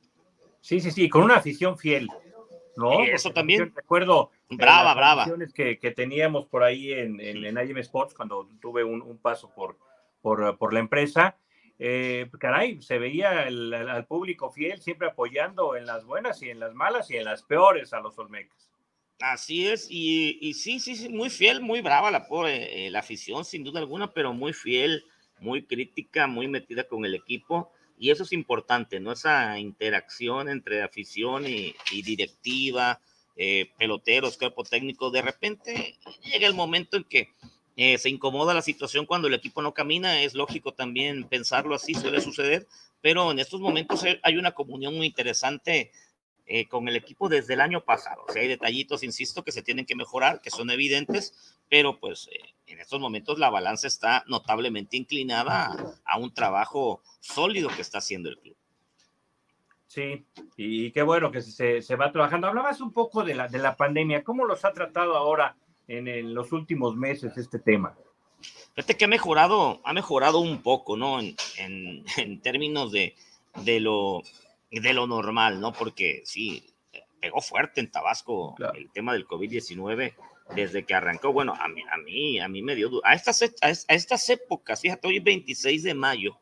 Sí, 0.62 0.80
sí, 0.80 0.92
sí, 0.92 1.08
con 1.08 1.24
una 1.24 1.38
afición 1.38 1.78
fiel, 1.78 2.10
¿no? 2.76 3.04
Eso 3.04 3.32
también. 3.32 3.74
Recuerdo 3.74 4.32
brava, 4.50 4.94
brava. 4.94 5.26
Que, 5.54 5.80
que 5.80 5.92
teníamos 5.92 6.46
por 6.46 6.64
ahí 6.64 6.92
en, 6.92 7.20
en, 7.20 7.44
en 7.46 7.70
IM 7.70 7.78
Sports 7.78 8.14
cuando 8.14 8.48
tuve 8.62 8.84
un, 8.84 9.02
un 9.02 9.18
paso 9.18 9.52
por, 9.54 9.78
por, 10.22 10.58
por, 10.58 10.74
la 10.74 10.80
empresa. 10.80 11.38
Eh, 11.80 12.30
caray, 12.40 12.82
se 12.82 12.98
veía 12.98 13.44
al 13.44 14.06
público 14.08 14.52
fiel 14.52 14.82
siempre 14.82 15.08
apoyando 15.08 15.76
en 15.76 15.86
las 15.86 16.06
buenas 16.06 16.42
y 16.42 16.50
en 16.50 16.60
las 16.60 16.74
malas 16.74 17.12
y 17.12 17.18
en 17.18 17.26
las 17.26 17.44
peores 17.44 17.94
a 17.94 18.00
los 18.00 18.18
Olmecas. 18.18 18.72
Así 19.20 19.68
es, 19.68 19.88
y, 19.90 20.38
y 20.42 20.54
sí, 20.54 20.80
sí, 20.80 20.96
sí, 20.96 21.10
muy 21.10 21.30
fiel, 21.32 21.62
muy 21.62 21.82
brava 21.82 22.12
la 22.12 22.28
pobre, 22.28 22.86
eh, 22.86 22.92
la 22.92 23.00
afición, 23.00 23.46
sin 23.46 23.64
duda 23.64 23.80
alguna, 23.80 24.12
pero 24.12 24.32
muy 24.32 24.54
fiel, 24.54 25.06
muy 25.40 25.66
crítica, 25.66 26.28
muy 26.28 26.48
metida 26.48 26.84
con 26.88 27.04
el 27.04 27.16
equipo 27.16 27.72
y 27.98 28.12
eso 28.12 28.24
es 28.24 28.32
importante, 28.32 29.00
¿no? 29.00 29.12
Esa 29.12 29.58
interacción 29.60 30.50
entre 30.50 30.84
afición 30.84 31.46
y, 31.48 31.74
directiva, 32.04 33.02
eh, 33.36 33.72
peloteros, 33.78 34.38
cuerpo 34.38 34.64
técnico, 34.64 35.10
de 35.10 35.24
repente 35.24 35.98
llega 36.24 36.48
el 36.48 36.54
momento 36.54 36.98
en 36.98 37.04
que 37.04 37.30
eh, 37.80 38.00
se 38.00 38.10
incomoda 38.10 38.56
la 38.56 38.64
situación 38.64 39.06
cuando 39.06 39.28
el 39.28 39.36
equipo 39.36 39.62
no 39.62 39.76
camina, 39.76 40.24
es 40.24 40.34
lógico 40.34 40.74
también 40.74 41.26
pensarlo 41.26 41.76
así, 41.76 41.94
suele 41.94 42.22
suceder, 42.22 42.68
pero 43.02 43.32
en 43.32 43.38
estos 43.38 43.62
momentos 43.62 44.04
hay 44.24 44.38
una 44.38 44.54
comunión 44.54 44.96
muy 44.96 45.06
interesante 45.06 45.92
eh, 46.48 46.68
con 46.68 46.88
el 46.88 46.96
equipo 46.96 47.30
desde 47.30 47.54
el 47.54 47.62
año 47.62 47.82
pasado. 47.86 48.24
O 48.28 48.32
sea, 48.32 48.42
hay 48.42 48.48
detallitos, 48.48 49.04
insisto, 49.04 49.44
que 49.44 49.52
se 49.52 49.62
tienen 49.62 49.86
que 49.86 49.96
mejorar, 49.96 50.42
que 50.42 50.50
son 50.50 50.72
evidentes, 50.72 51.60
pero 51.70 52.00
pues 52.00 52.28
eh, 52.32 52.56
en 52.66 52.80
estos 52.80 53.00
momentos 53.00 53.38
la 53.38 53.52
balanza 53.52 53.86
está 53.86 54.24
notablemente 54.26 54.98
inclinada 54.98 55.76
a, 56.04 56.18
un 56.18 56.34
trabajo 56.34 57.04
sólido 57.20 57.70
que 57.70 57.84
está 57.84 58.00
haciendo 58.00 58.30
el 58.30 58.40
club. 58.40 58.58
Sí, 59.86 60.26
y 60.56 60.92
qué 60.92 61.04
bueno 61.04 61.30
que 61.30 61.42
se, 61.42 61.84
se, 61.84 61.96
va 61.96 62.12
trabajando. 62.12 62.48
Hablabas 62.48 62.82
un 62.82 62.92
poco 62.92 63.24
de 63.24 63.36
la, 63.36 63.48
de 63.48 63.60
la 63.60 63.78
pandemia, 63.78 64.24
¿cómo 64.24 64.46
los 64.46 64.66
ha 64.66 64.74
tratado 64.74 65.16
ahora 65.16 65.56
en, 65.88 66.08
en 66.08 66.34
los 66.34 66.52
últimos 66.52 66.96
meses 66.96 67.38
este 67.38 67.60
tema? 67.60 67.96
Fíjate 68.76 68.96
que 68.96 69.06
ha 69.06 69.08
mejorado, 69.08 69.82
ha 69.84 69.94
mejorado 69.94 70.40
un 70.40 70.62
poco, 70.62 70.98
¿no? 70.98 71.20
En, 71.20 71.36
en, 71.58 72.04
en 72.18 72.42
términos 72.42 72.92
de, 72.92 73.16
de 73.64 73.80
lo 73.80 74.22
de 74.70 74.94
lo 74.94 75.08
normal, 75.08 75.62
¿no? 75.62 75.72
Porque 75.72 76.22
sí, 76.26 76.64
pegó 77.20 77.42
fuerte 77.42 77.80
en 77.80 77.90
Tabasco 77.90 78.56
el 78.76 78.92
tema 78.92 79.14
del 79.14 79.28
COVID-19 79.28 80.14
desde 80.56 80.86
que 80.86 80.94
arrancó. 80.94 81.34
Bueno, 81.34 81.54
a 81.60 81.68
mí, 81.68 81.82
a 81.92 81.98
mí, 81.98 82.40
a 82.40 82.48
mí 82.48 82.62
me 82.62 82.76
dio 82.76 82.90
a 83.04 83.14
estas, 83.14 83.42
a 83.42 83.70
estas 83.70 84.30
épocas, 84.30 84.82
fíjate, 84.82 85.08
hoy 85.08 85.20
26 85.20 85.84
de 85.84 85.94
mayo, 85.94 86.40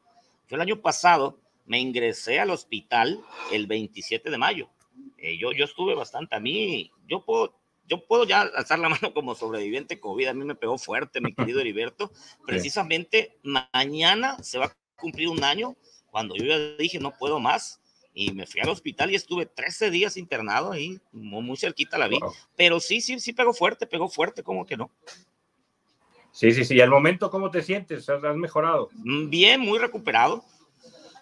yo 0.48 0.56
el 0.56 0.62
año 0.62 0.82
pasado 0.82 1.40
me 1.66 1.80
ingresé 1.80 2.40
al 2.40 2.52
hospital 2.52 3.20
el 3.52 3.68
27 3.68 4.30
de 4.30 4.38
mayo. 4.38 4.70
Eh, 5.18 5.38
yo, 5.38 5.52
yo 5.52 5.66
estuve 5.66 5.96
bastante, 5.96 6.36
a 6.36 6.40
mí, 6.40 6.92
yo 7.08 7.24
puedo, 7.26 7.56
yo 7.88 8.06
puedo 8.06 8.26
ya 8.26 8.42
alzar 8.42 8.80
la 8.80 8.90
mano 8.90 9.14
como 9.14 9.36
sobreviviente 9.36 10.00
COVID, 10.00 10.28
a 10.28 10.34
mí 10.34 10.46
me 10.46 10.56
pegó 10.56 10.78
fuerte, 10.78 11.22
mi 11.22 11.34
querido 11.34 11.60
Heriberto. 11.60 12.12
Precisamente 12.46 13.38
mañana 13.44 14.42
se 14.44 14.58
va 14.58 14.66
a 14.66 14.78
cumplir 14.96 15.30
un 15.30 15.44
año 15.44 15.76
cuando 16.10 16.36
yo 16.36 16.46
ya 16.46 16.58
dije 16.78 17.00
no 17.00 17.12
puedo 17.12 17.40
más 17.40 17.82
y 18.14 18.32
me 18.32 18.48
fui 18.48 18.62
al 18.62 18.70
hospital 18.70 19.12
y 19.12 19.16
estuve 19.16 19.46
13 19.46 19.92
días 19.92 20.16
internado 20.16 20.72
ahí, 20.72 21.00
muy, 21.12 21.58
cerquita 21.58 21.98
la 21.98 22.08
vi. 22.08 22.18
Pero 22.56 22.80
sí, 22.80 23.02
sí, 23.02 23.20
sí 23.20 23.34
pegó 23.34 23.54
fuerte, 23.54 23.86
pegó 23.86 24.08
fuerte, 24.08 24.42
¿cómo 24.42 24.66
que 24.66 24.78
no? 24.78 24.90
Sí, 26.32 26.52
sí, 26.52 26.64
sí. 26.64 26.76
¿Y 26.76 26.82
al 26.82 26.90
momento 26.90 27.30
cómo 27.30 27.52
te 27.52 27.62
sientes? 27.62 28.10
¿Has, 28.10 28.22
mejorado? 28.36 28.90
Mm, 28.94 29.30
bien, 29.30 29.60
muy 29.60 29.80
recuperado. 29.80 30.46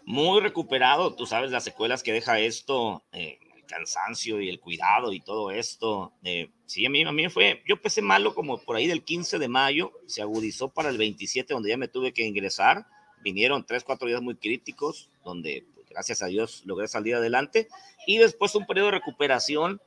Muy 0.05 0.39
recuperado. 0.39 1.15
Tú 1.15 1.25
sabes 1.25 1.49
las 1.49 1.63
secuelas 1.63 2.03
que 2.03 2.13
deja 2.13 2.39
esto, 2.39 3.03
eh, 3.11 3.39
cansancio 3.67 4.41
y 4.41 4.49
el 4.49 4.59
cuidado 4.59 5.13
y 5.13 5.19
todo 5.19 5.51
esto. 5.51 6.13
Eh, 6.23 6.49
sí, 6.65 6.85
a 6.85 6.89
mí, 6.89 7.03
a 7.03 7.11
mí 7.11 7.29
fue, 7.29 7.63
yo 7.67 7.75
empecé 7.75 8.01
malo 8.01 8.35
como 8.35 8.59
por 8.59 8.75
ahí 8.75 8.87
del 8.87 9.03
15 9.03 9.39
de 9.39 9.47
mayo, 9.47 9.91
se 10.05 10.21
agudizó 10.21 10.69
para 10.69 10.89
el 10.89 10.97
27, 10.97 11.53
donde 11.53 11.69
ya 11.69 11.77
me 11.77 11.87
tuve 11.87 12.13
que 12.13 12.25
ingresar. 12.25 12.85
Vinieron 13.21 13.65
tres, 13.65 13.83
cuatro 13.83 14.07
días 14.07 14.21
muy 14.21 14.35
críticos, 14.35 15.09
donde 15.23 15.65
gracias 15.89 16.21
a 16.21 16.27
Dios 16.27 16.63
logré 16.65 16.87
salir 16.87 17.15
adelante. 17.15 17.69
Y 18.05 18.17
después 18.17 18.53
un 18.55 18.65
periodo 18.65 18.87
de 18.87 18.93
recuperación. 18.93 19.81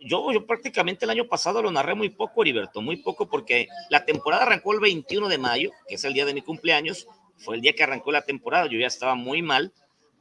Yo, 0.00 0.32
yo 0.32 0.46
prácticamente 0.46 1.06
el 1.06 1.10
año 1.10 1.28
pasado 1.28 1.62
lo 1.62 1.70
narré 1.70 1.94
muy 1.94 2.10
poco, 2.10 2.42
Heriberto, 2.42 2.82
muy 2.82 2.96
poco, 2.96 3.26
porque 3.26 3.68
la 3.88 4.04
temporada 4.04 4.42
arrancó 4.42 4.74
el 4.74 4.80
21 4.80 5.28
de 5.28 5.38
mayo, 5.38 5.70
que 5.88 5.94
es 5.94 6.04
el 6.04 6.12
día 6.12 6.26
de 6.26 6.34
mi 6.34 6.42
cumpleaños. 6.42 7.06
Fue 7.38 7.56
el 7.56 7.62
día 7.62 7.72
que 7.72 7.84
arrancó 7.84 8.12
la 8.12 8.22
temporada, 8.22 8.66
yo 8.66 8.78
ya 8.78 8.86
estaba 8.86 9.14
muy 9.14 9.40
mal. 9.40 9.72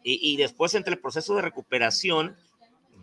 Y, 0.04 0.20
y 0.22 0.38
después, 0.38 0.74
entre 0.76 0.94
el 0.94 1.00
proceso 1.00 1.36
de 1.36 1.42
recuperación, 1.42 2.38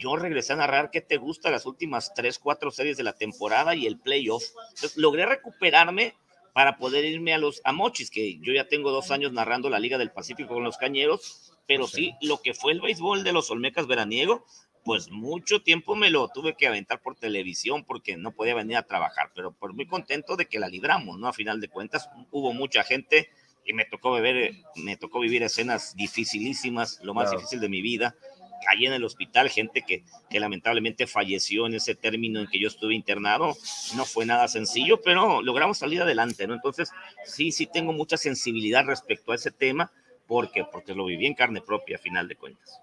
yo 0.01 0.17
regresé 0.17 0.55
a 0.55 0.57
narrar 0.57 0.91
qué 0.91 1.01
te 1.01 1.19
gusta 1.19 1.51
las 1.51 1.67
últimas 1.67 2.13
tres, 2.15 2.39
cuatro 2.39 2.71
series 2.71 2.97
de 2.97 3.05
la 3.05 3.13
temporada 3.13 3.75
y 3.75 3.87
el 3.87 3.99
playoff. 3.99 4.43
Entonces, 4.71 4.97
logré 4.97 5.27
recuperarme 5.27 6.15
para 6.53 6.79
poder 6.79 7.05
irme 7.05 7.35
a 7.35 7.39
los 7.39 7.61
Amochis, 7.65 8.11
que 8.11 8.39
yo 8.41 8.53
ya 8.53 8.67
tengo 8.67 8.91
dos 8.91 9.11
años 9.11 9.33
narrando 9.33 9.71
la 9.71 9.79
Liga 9.79 9.99
del 9.99 10.11
Pacífico 10.11 10.55
con 10.55 10.65
los 10.65 10.79
Cañeros, 10.79 11.53
pero 11.67 11.87
sí, 11.87 12.15
lo 12.21 12.43
que 12.43 12.55
fue 12.55 12.73
el 12.73 12.81
béisbol 12.81 13.23
de 13.23 13.33
los 13.33 13.51
Olmecas 13.51 13.87
veraniego, 13.87 14.45
pues 14.85 15.11
mucho 15.11 15.63
tiempo 15.63 15.95
me 15.95 16.11
lo 16.11 16.29
tuve 16.29 16.57
que 16.57 16.67
aventar 16.67 17.01
por 17.01 17.15
televisión 17.15 17.85
porque 17.85 18.17
no 18.17 18.33
podía 18.33 18.55
venir 18.55 18.77
a 18.77 18.83
trabajar, 18.83 19.31
pero 19.35 19.53
por 19.53 19.75
muy 19.75 19.87
contento 19.87 20.37
de 20.37 20.47
que 20.47 20.59
la 20.59 20.69
libramos, 20.69 21.19
¿no? 21.19 21.29
A 21.29 21.33
final 21.33 21.61
de 21.61 21.69
cuentas, 21.69 22.09
hubo 22.31 22.53
mucha 22.53 22.83
gente 22.83 23.31
y 23.65 23.73
me 23.73 23.85
tocó 23.85 24.11
beber, 24.13 24.55
me 24.75 24.97
tocó 24.97 25.21
vivir 25.21 25.43
escenas 25.43 25.95
dificilísimas, 25.95 27.01
lo 27.03 27.15
más 27.15 27.31
difícil 27.31 27.61
de 27.61 27.69
mi 27.69 27.83
vida. 27.83 28.17
Caí 28.65 28.87
en 28.87 28.93
el 28.93 29.05
hospital, 29.05 29.49
gente 29.49 29.83
que, 29.83 30.05
que 30.29 30.41
lamentablemente 30.41 31.07
falleció 31.07 31.67
en 31.67 31.75
ese 31.75 31.95
término 31.95 32.41
en 32.41 32.47
que 32.47 32.61
yo 32.61 32.69
estuve 32.69 32.95
internado. 32.95 33.57
No 33.97 34.05
fue 34.05 34.27
nada 34.27 34.49
sencillo, 34.49 35.01
pero 35.01 35.43
logramos 35.43 35.79
salir 35.79 36.03
adelante, 36.03 36.47
¿no? 36.47 36.55
Entonces, 36.55 36.91
sí, 37.25 37.53
sí 37.53 37.67
tengo 37.67 37.93
mucha 37.93 38.17
sensibilidad 38.17 38.85
respecto 38.85 39.33
a 39.33 39.37
ese 39.37 39.51
tema 39.51 39.93
porque 40.27 40.65
porque 40.65 40.95
lo 40.95 41.07
viví 41.07 41.27
en 41.27 41.35
carne 41.35 41.61
propia 41.61 41.97
a 41.97 42.01
final 42.01 42.29
de 42.29 42.37
cuentas. 42.37 42.81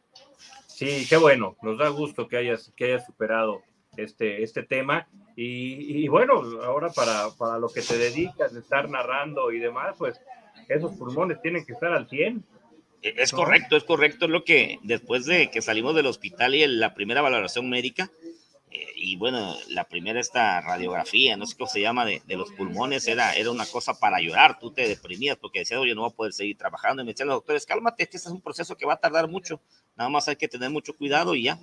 Sí, 0.67 1.05
qué 1.07 1.17
bueno, 1.17 1.55
nos 1.61 1.77
da 1.77 1.87
gusto 1.89 2.27
que 2.27 2.37
hayas 2.37 2.73
que 2.75 2.85
hayas 2.85 3.05
superado 3.05 3.61
este 3.95 4.43
este 4.43 4.63
tema 4.63 5.07
y, 5.35 6.03
y 6.03 6.07
bueno, 6.07 6.41
ahora 6.63 6.89
para, 6.89 7.29
para 7.37 7.57
lo 7.57 7.69
que 7.69 7.81
te 7.81 7.97
dedicas, 7.97 8.53
de 8.53 8.59
estar 8.59 8.89
narrando 8.89 9.51
y 9.51 9.59
demás, 9.59 9.95
pues 9.97 10.19
esos 10.67 10.95
pulmones 10.95 11.41
tienen 11.41 11.65
que 11.65 11.73
estar 11.73 11.93
al 11.93 12.09
100. 12.09 12.43
E, 13.01 13.15
es 13.17 13.31
correcto, 13.31 13.75
es 13.75 13.83
correcto, 13.83 14.25
es 14.25 14.31
lo 14.31 14.43
que 14.43 14.79
después 14.83 15.25
de 15.25 15.49
que 15.49 15.61
salimos 15.61 15.95
del 15.95 16.07
hospital 16.07 16.55
y 16.55 16.65
la 16.67 16.93
primera 16.93 17.21
valoración 17.21 17.69
médica, 17.69 18.11
eh, 18.69 18.85
y 18.95 19.15
bueno, 19.15 19.55
la 19.69 19.85
primera 19.85 20.19
esta 20.19 20.61
radiografía, 20.61 21.37
no 21.37 21.45
sé 21.45 21.55
cómo 21.55 21.69
se 21.69 21.81
llama, 21.81 22.05
de, 22.05 22.21
de, 22.25 22.35
los 22.35 22.51
pulmones, 22.51 23.07
era, 23.07 23.33
era 23.33 23.51
una 23.51 23.65
cosa 23.65 23.99
para 23.99 24.19
llorar, 24.19 24.59
tú 24.59 24.71
te 24.71 24.87
deprimías 24.87 25.37
porque 25.37 25.59
decías, 25.59 25.79
oye, 25.79 25.95
no 25.95 26.01
voy 26.01 26.11
a 26.11 26.15
poder 26.15 26.33
seguir 26.33 26.57
trabajando, 26.57 27.01
y 27.01 27.05
me 27.05 27.11
decían 27.13 27.29
los 27.29 27.37
doctores, 27.37 27.65
cálmate, 27.65 28.03
es 28.03 28.09
que 28.09 28.17
este 28.17 28.29
es 28.29 28.33
un 28.33 28.41
proceso 28.41 28.75
que 28.75 28.85
va 28.85 28.93
a 28.93 28.99
tardar 28.99 29.27
mucho, 29.27 29.61
nada 29.95 30.09
más 30.09 30.27
hay 30.27 30.35
que 30.35 30.47
tener 30.47 30.69
mucho 30.69 30.95
cuidado 30.95 31.35
y 31.35 31.43
ya. 31.43 31.59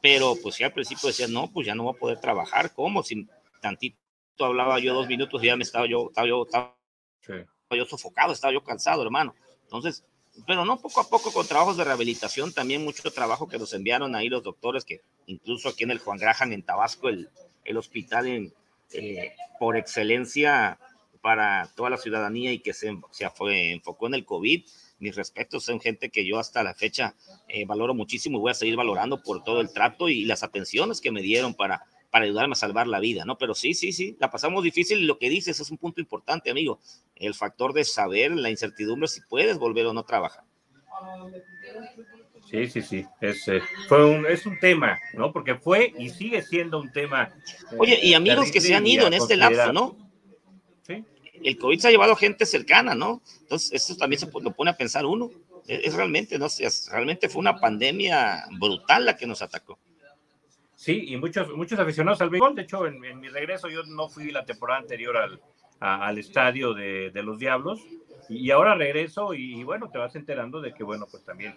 Pero 0.00 0.36
pues 0.40 0.58
ya 0.58 0.66
al 0.66 0.72
principio 0.72 1.08
decías, 1.08 1.30
no, 1.30 1.50
pues 1.50 1.66
ya 1.66 1.74
no 1.74 1.82
voy 1.84 1.94
a 1.94 1.98
poder 1.98 2.20
trabajar, 2.20 2.72
¿cómo? 2.72 3.02
Si 3.02 3.26
tantito 3.60 3.98
hablaba 4.38 4.78
yo 4.78 4.94
dos 4.94 5.08
minutos 5.08 5.42
y 5.42 5.46
ya 5.46 5.56
me 5.56 5.64
estaba 5.64 5.86
yo, 5.88 6.08
estaba 6.08 6.28
yo, 6.28 6.44
estaba 6.44 6.76
sí. 7.20 7.32
yo 7.70 7.84
sofocado, 7.84 8.32
estaba 8.32 8.52
yo 8.52 8.62
cansado, 8.62 9.02
hermano. 9.02 9.34
Entonces, 9.62 10.04
pero 10.46 10.64
no 10.64 10.78
poco 10.78 11.00
a 11.00 11.08
poco 11.08 11.32
con 11.32 11.46
trabajos 11.46 11.76
de 11.76 11.84
rehabilitación, 11.84 12.52
también 12.52 12.84
mucho 12.84 13.10
trabajo 13.10 13.48
que 13.48 13.58
nos 13.58 13.72
enviaron 13.72 14.14
ahí 14.14 14.28
los 14.28 14.42
doctores, 14.42 14.84
que 14.84 15.02
incluso 15.26 15.68
aquí 15.68 15.84
en 15.84 15.90
el 15.90 15.98
Juan 15.98 16.18
Graham, 16.18 16.52
en 16.52 16.62
Tabasco, 16.62 17.08
el, 17.08 17.28
el 17.64 17.76
hospital 17.76 18.26
en, 18.26 18.52
eh, 18.92 19.32
por 19.58 19.76
excelencia 19.76 20.78
para 21.20 21.68
toda 21.74 21.90
la 21.90 21.98
ciudadanía 21.98 22.52
y 22.52 22.60
que 22.60 22.72
se, 22.72 22.96
se 23.10 23.28
fue, 23.30 23.72
enfocó 23.72 24.06
en 24.06 24.14
el 24.14 24.24
COVID. 24.24 24.64
Mis 25.00 25.14
respetos, 25.14 25.64
son 25.64 25.80
gente 25.80 26.10
que 26.10 26.26
yo 26.26 26.38
hasta 26.38 26.62
la 26.62 26.74
fecha 26.74 27.14
eh, 27.48 27.64
valoro 27.66 27.94
muchísimo 27.94 28.38
y 28.38 28.40
voy 28.40 28.50
a 28.50 28.54
seguir 28.54 28.76
valorando 28.76 29.22
por 29.22 29.44
todo 29.44 29.60
el 29.60 29.72
trato 29.72 30.08
y 30.08 30.24
las 30.24 30.42
atenciones 30.42 31.00
que 31.00 31.12
me 31.12 31.22
dieron 31.22 31.54
para, 31.54 31.84
para 32.10 32.24
ayudarme 32.24 32.52
a 32.52 32.56
salvar 32.56 32.86
la 32.86 33.00
vida, 33.00 33.24
¿no? 33.24 33.38
Pero 33.38 33.54
sí, 33.54 33.74
sí, 33.74 33.92
sí, 33.92 34.16
la 34.18 34.30
pasamos 34.30 34.64
difícil 34.64 35.00
y 35.00 35.04
lo 35.04 35.18
que 35.18 35.28
dices 35.28 35.60
es 35.60 35.70
un 35.70 35.78
punto 35.78 36.00
importante, 36.00 36.50
amigo. 36.50 36.80
El 37.16 37.34
factor 37.34 37.72
de 37.72 37.84
saber, 37.84 38.32
la 38.32 38.50
incertidumbre 38.50 39.08
si 39.08 39.20
puedes 39.22 39.58
volver 39.58 39.86
o 39.86 39.92
no 39.92 40.00
a 40.00 40.06
trabajar. 40.06 40.44
Sí, 42.50 42.66
sí, 42.66 42.80
sí. 42.80 43.06
Es, 43.20 43.46
eh, 43.48 43.60
fue 43.88 44.04
un, 44.06 44.26
es 44.26 44.46
un 44.46 44.58
tema, 44.58 44.98
¿no? 45.12 45.32
Porque 45.32 45.54
fue 45.56 45.92
y 45.98 46.08
sigue 46.08 46.42
siendo 46.42 46.80
un 46.80 46.90
tema. 46.90 47.30
Eh, 47.72 47.76
Oye, 47.78 48.00
y 48.02 48.14
amigos 48.14 48.50
que 48.50 48.60
se 48.60 48.74
han 48.74 48.86
ido 48.86 49.06
en 49.06 49.12
este 49.12 49.36
lapso, 49.36 49.72
¿no? 49.72 49.96
Sí. 50.86 51.04
El 51.42 51.58
COVID 51.58 51.78
se 51.78 51.88
ha 51.88 51.90
llevado 51.90 52.16
gente 52.16 52.46
cercana, 52.46 52.94
¿no? 52.94 53.20
Entonces, 53.42 53.72
eso 53.72 53.96
también 53.96 54.18
se 54.18 54.26
lo 54.26 54.52
pone 54.52 54.70
a 54.70 54.76
pensar 54.76 55.04
uno. 55.04 55.30
Es, 55.66 55.92
realmente, 55.92 56.38
¿no? 56.38 56.46
Es, 56.46 56.88
realmente 56.90 57.28
fue 57.28 57.40
una 57.40 57.60
pandemia 57.60 58.46
brutal 58.58 59.04
la 59.04 59.16
que 59.16 59.26
nos 59.26 59.42
atacó. 59.42 59.78
Sí, 60.78 61.06
y 61.08 61.16
muchos, 61.16 61.52
muchos 61.56 61.76
aficionados 61.80 62.20
al 62.20 62.30
béisbol. 62.30 62.54
De 62.54 62.62
hecho, 62.62 62.86
en, 62.86 63.00
mi 63.00 63.28
regreso 63.28 63.68
yo 63.68 63.82
no 63.82 64.08
fui 64.08 64.30
la 64.30 64.44
temporada 64.44 64.78
anterior 64.78 65.16
al, 65.16 65.40
al 65.80 66.18
estadio 66.18 66.72
de, 66.72 67.10
de 67.10 67.22
los 67.24 67.36
Diablos 67.40 67.80
y 68.28 68.48
ahora 68.52 68.76
regreso 68.76 69.34
y, 69.34 69.64
bueno, 69.64 69.90
te 69.90 69.98
vas 69.98 70.14
enterando 70.14 70.60
de 70.60 70.72
que, 70.72 70.84
bueno, 70.84 71.08
pues 71.10 71.24
también, 71.24 71.56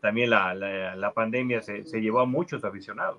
también 0.00 0.30
la, 0.30 0.52
la, 0.52 1.12
pandemia 1.12 1.62
se, 1.62 1.84
se, 1.84 2.00
llevó 2.00 2.18
a 2.18 2.26
muchos 2.26 2.64
aficionados. 2.64 3.18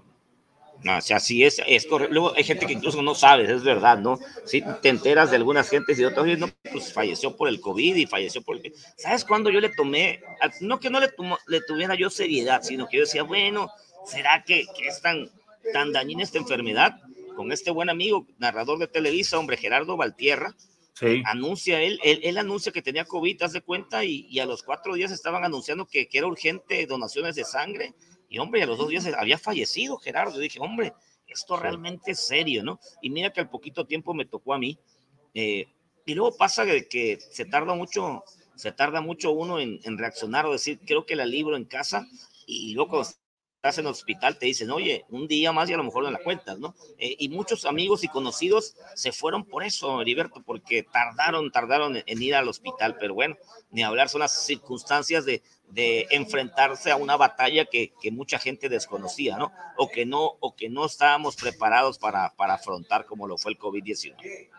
No, 0.84 0.98
o 0.98 1.02
sea, 1.02 1.22
sí 1.22 1.46
es, 1.46 1.62
es 1.66 1.86
correcto. 1.86 2.14
Luego 2.14 2.34
hay 2.36 2.44
gente 2.44 2.68
que 2.68 2.74
incluso 2.74 3.02
no 3.02 3.16
sabe, 3.16 3.50
es 3.50 3.64
verdad, 3.64 4.00
¿no? 4.00 4.20
Si 4.44 4.62
te 4.82 4.90
enteras 4.90 5.30
de 5.30 5.38
algunas 5.38 5.70
gentes 5.70 5.98
y 5.98 6.02
de 6.02 6.08
otras, 6.08 6.38
no, 6.38 6.50
pues 6.74 6.92
falleció 6.92 7.38
por 7.38 7.48
el 7.48 7.62
COVID 7.62 7.96
y 7.96 8.06
falleció 8.06 8.42
por 8.42 8.58
el... 8.58 8.74
¿Sabes 8.98 9.24
cuándo 9.24 9.50
yo 9.50 9.62
le 9.62 9.70
tomé? 9.70 10.22
No 10.60 10.78
que 10.82 10.90
no 10.90 11.00
le, 11.00 11.08
le 11.48 11.62
tuviera 11.62 11.96
yo 11.96 12.10
seriedad, 12.10 12.62
sino 12.64 12.86
que 12.90 12.98
yo 12.98 13.04
decía, 13.04 13.24
bueno, 13.24 13.70
¿será 14.08 14.44
que, 14.46 14.66
que 14.76 14.88
es 14.88 15.02
tan, 15.02 15.30
tan 15.74 15.92
dañina 15.92 16.24
esta 16.24 16.38
enfermedad? 16.38 17.00
Con 17.36 17.52
este 17.52 17.72
buen 17.72 17.90
amigo, 17.90 18.26
narrador 18.40 18.80
de 18.80 18.88
Televisa, 18.88 19.38
hombre, 19.38 19.58
Gerardo 19.58 19.96
Valtierra, 19.96 20.56
Anuncia 21.26 21.82
él, 21.82 22.00
él, 22.04 22.38
anuncia 22.38 22.72
que 22.72 22.82
tenía 22.82 23.06
COVID, 23.06 23.44
haz 23.44 23.54
de 23.54 23.62
cuenta, 23.62 24.04
y, 24.04 24.40
a 24.40 24.46
los 24.46 24.64
cuatro 24.64 24.96
días 24.96 25.12
estaban 25.12 25.44
anunciando 25.44 25.86
que, 25.86 26.08
que, 26.08 26.18
era 26.18 26.28
urgente 26.28 26.88
donaciones 26.88 27.36
de 27.36 27.44
sangre, 27.44 27.94
y 28.30 28.40
hombre, 28.40 28.64
a 28.64 28.66
los 28.66 28.78
dos 28.78 28.90
días 28.90 29.06
había 29.18 29.38
fallecido 29.38 29.98
Gerardo. 29.98 30.36
Yo 30.36 30.42
dije, 30.42 30.60
hombre, 30.60 30.94
esto 31.28 31.56
realmente 31.58 32.12
es 32.12 32.26
serio, 32.26 32.64
¿no? 32.64 32.80
Y 33.02 33.10
mira 33.10 33.32
que 33.32 33.40
al 33.40 33.50
poquito 33.50 33.86
tiempo 33.86 34.14
me 34.14 34.26
tocó 34.26 34.54
a 34.54 34.60
mí. 34.60 34.80
Eh, 35.34 35.68
y 36.06 36.16
luego 36.16 36.36
pasa 36.36 36.66
que, 36.66 36.88
que, 36.88 37.20
se 37.20 37.46
tarda 37.46 37.76
mucho, 37.76 38.24
se 38.56 38.72
tarda 38.72 39.02
mucho 39.02 39.32
uno 39.32 39.60
en, 39.60 39.80
en, 39.84 39.98
reaccionar 39.98 40.46
o 40.46 40.54
decir, 40.54 40.80
creo 40.86 41.06
que 41.06 41.16
la 41.16 41.26
libro 41.26 41.56
en 41.56 41.66
casa, 41.66 42.08
y 42.48 42.74
luego 42.74 43.04
estás 43.58 43.80
en 43.80 43.86
el 43.86 43.92
hospital, 43.92 44.38
te 44.38 44.46
dicen, 44.46 44.70
oye, 44.70 45.06
un 45.10 45.28
día 45.28 45.52
más 45.52 45.70
y 45.70 45.74
a 45.74 45.78
lo 45.78 45.84
mejor 45.84 46.04
no 46.04 46.12
la 46.12 46.20
cuentas, 46.20 46.60
¿no? 46.60 46.76
Eh, 47.00 47.16
y 47.18 47.30
muchos 47.30 47.66
amigos 47.66 48.04
y 48.04 48.08
conocidos 48.08 48.76
se 48.96 49.12
fueron 49.12 49.44
por 49.44 49.64
eso, 49.64 50.00
Heriberto, 50.00 50.44
porque 50.44 50.84
tardaron, 50.84 51.52
tardaron 51.52 51.98
en, 52.06 52.22
ir 52.22 52.36
al 52.36 52.48
hospital, 52.48 52.98
pero 53.00 53.16
bueno, 53.16 53.36
ni 53.72 53.84
hablar, 53.84 54.10
son 54.10 54.20
las 54.20 54.46
circunstancias 54.46 55.26
de, 55.26 55.42
de 55.70 56.08
enfrentarse 56.12 56.92
a 56.92 56.98
una 56.98 57.18
batalla 57.18 57.66
que, 57.66 57.94
que, 58.00 58.12
mucha 58.12 58.38
gente 58.38 58.70
desconocía, 58.70 59.38
¿no? 59.38 59.52
O 59.76 59.90
que 59.90 60.06
no, 60.06 60.38
o 60.40 60.56
que 60.56 60.70
no 60.70 60.86
estábamos 60.86 61.36
preparados 61.36 61.98
para, 61.98 62.34
para 62.36 62.54
afrontar 62.54 63.06
como 63.06 63.28
lo 63.28 63.38
fue 63.38 63.52
el 63.52 63.58
COVID-19. 63.58 64.50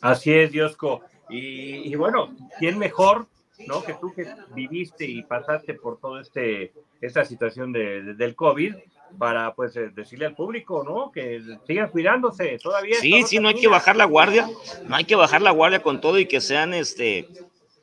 Así 0.00 0.32
es, 0.32 0.52
Diosco. 0.52 1.02
Y, 1.28 1.92
y 1.92 1.94
bueno, 1.96 2.34
¿quién 2.58 2.78
mejor 2.78 3.26
¿no? 3.66 3.82
Que 3.84 3.94
tú 3.94 4.12
que 4.14 4.26
viviste 4.54 5.04
y 5.04 5.22
pasaste 5.22 5.74
por 5.74 5.98
toda 5.98 6.20
este, 6.20 6.72
esta 7.00 7.24
situación 7.24 7.72
de, 7.72 8.14
del 8.14 8.34
COVID, 8.34 8.74
para 9.18 9.54
pues 9.54 9.76
eh, 9.76 9.90
decirle 9.94 10.26
al 10.26 10.34
público, 10.34 10.82
¿no? 10.84 11.12
Que 11.12 11.40
sigan 11.66 11.90
cuidándose 11.90 12.58
todavía. 12.58 12.96
Sí, 13.00 13.22
sí, 13.22 13.38
no 13.38 13.48
hay 13.48 13.54
que 13.54 13.68
bajar 13.68 13.96
la 13.96 14.06
guardia, 14.06 14.48
no 14.86 14.96
hay 14.96 15.04
que 15.04 15.14
bajar 15.14 15.42
la 15.42 15.52
guardia 15.52 15.82
con 15.82 16.00
todo 16.00 16.18
y 16.18 16.26
que 16.26 16.40
sean, 16.40 16.74
este, 16.74 17.28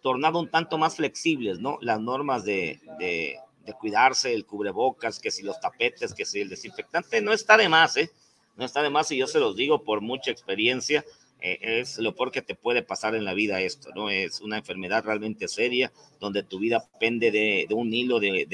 tornado 0.02 0.40
un 0.40 0.50
tanto 0.50 0.78
más 0.78 0.96
flexibles, 0.96 1.60
¿no? 1.60 1.78
Las 1.82 2.00
normas 2.00 2.44
de, 2.44 2.80
de, 3.00 3.38
de 3.66 3.74
cuidarse, 3.74 4.34
el 4.34 4.46
cubrebocas, 4.46 5.20
que 5.20 5.32
si 5.32 5.44
los 5.44 5.60
tapetes, 5.60 6.14
que 6.14 6.26
si 6.26 6.42
el 6.42 6.50
desinfectante, 6.50 7.22
no 7.22 7.32
está 7.32 7.56
de 7.58 7.70
más, 7.70 7.98
¿eh? 7.98 8.10
No 8.58 8.66
está 8.66 8.82
de 8.82 8.90
más 8.90 9.12
y 9.12 9.18
yo 9.18 9.28
se 9.28 9.40
los 9.40 9.56
digo 9.56 9.84
por 9.84 10.02
mucha 10.02 10.32
experiencia 10.32 11.06
eh, 11.42 11.58
es 11.62 11.98
lo 11.98 12.16
peor 12.16 12.32
que 12.32 12.42
te 12.42 12.54
puede 12.54 12.84
pasar 12.84 13.16
en 13.16 13.26
la 13.26 13.34
vida 13.34 13.62
esto, 13.62 13.90
¿no? 13.96 14.10
Es 14.10 14.42
una 14.42 14.58
enfermedad 14.58 15.04
realmente 15.04 15.48
seria 15.48 15.92
donde 16.20 16.44
tu 16.44 16.60
vida 16.60 16.88
pende 17.00 17.32
de, 17.32 17.68
un 17.72 17.94
hilo 17.94 18.20
de, 18.20 18.48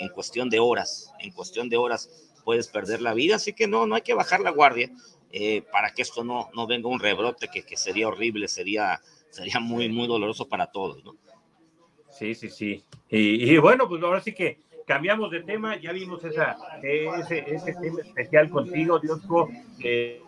en 0.00 0.08
cuestión 0.08 0.48
de 0.48 0.58
horas, 0.58 1.12
en 1.20 1.32
cuestión 1.32 1.68
de 1.68 1.76
horas 1.76 2.30
puedes 2.44 2.68
perder 2.68 3.02
la 3.02 3.12
vida, 3.12 3.36
así 3.36 3.52
que 3.52 3.66
no, 3.66 3.86
no 3.86 3.94
hay 3.94 4.02
que 4.02 4.14
bajar 4.14 4.40
la 4.40 4.50
guardia 4.50 4.90
eh, 5.32 5.62
para 5.70 5.92
que 5.92 6.02
esto 6.02 6.24
no, 6.24 6.48
no 6.54 6.66
venga 6.66 6.88
un 6.88 6.98
rebrote 6.98 7.48
que, 7.48 7.62
que, 7.62 7.76
sería 7.76 8.08
horrible, 8.08 8.48
sería, 8.48 9.00
sería 9.28 9.60
muy, 9.60 9.90
muy 9.90 10.08
doloroso 10.08 10.48
para 10.48 10.66
todos, 10.66 11.04
¿no? 11.04 11.16
Sí, 12.10 12.34
sí, 12.34 12.48
sí. 12.48 12.82
Y, 13.08 13.52
y 13.52 13.58
bueno, 13.58 13.88
pues 13.88 14.02
ahora 14.02 14.20
sí 14.20 14.32
que 14.32 14.58
cambiamos 14.86 15.30
de 15.30 15.42
tema, 15.42 15.80
ya 15.80 15.92
vimos 15.92 16.22
esa, 16.24 16.56
ese, 16.82 17.44
ese 17.46 17.74
tema 17.74 18.00
especial 18.00 18.50
contigo, 18.50 18.98
Diosco, 18.98 19.48
que 19.78 20.20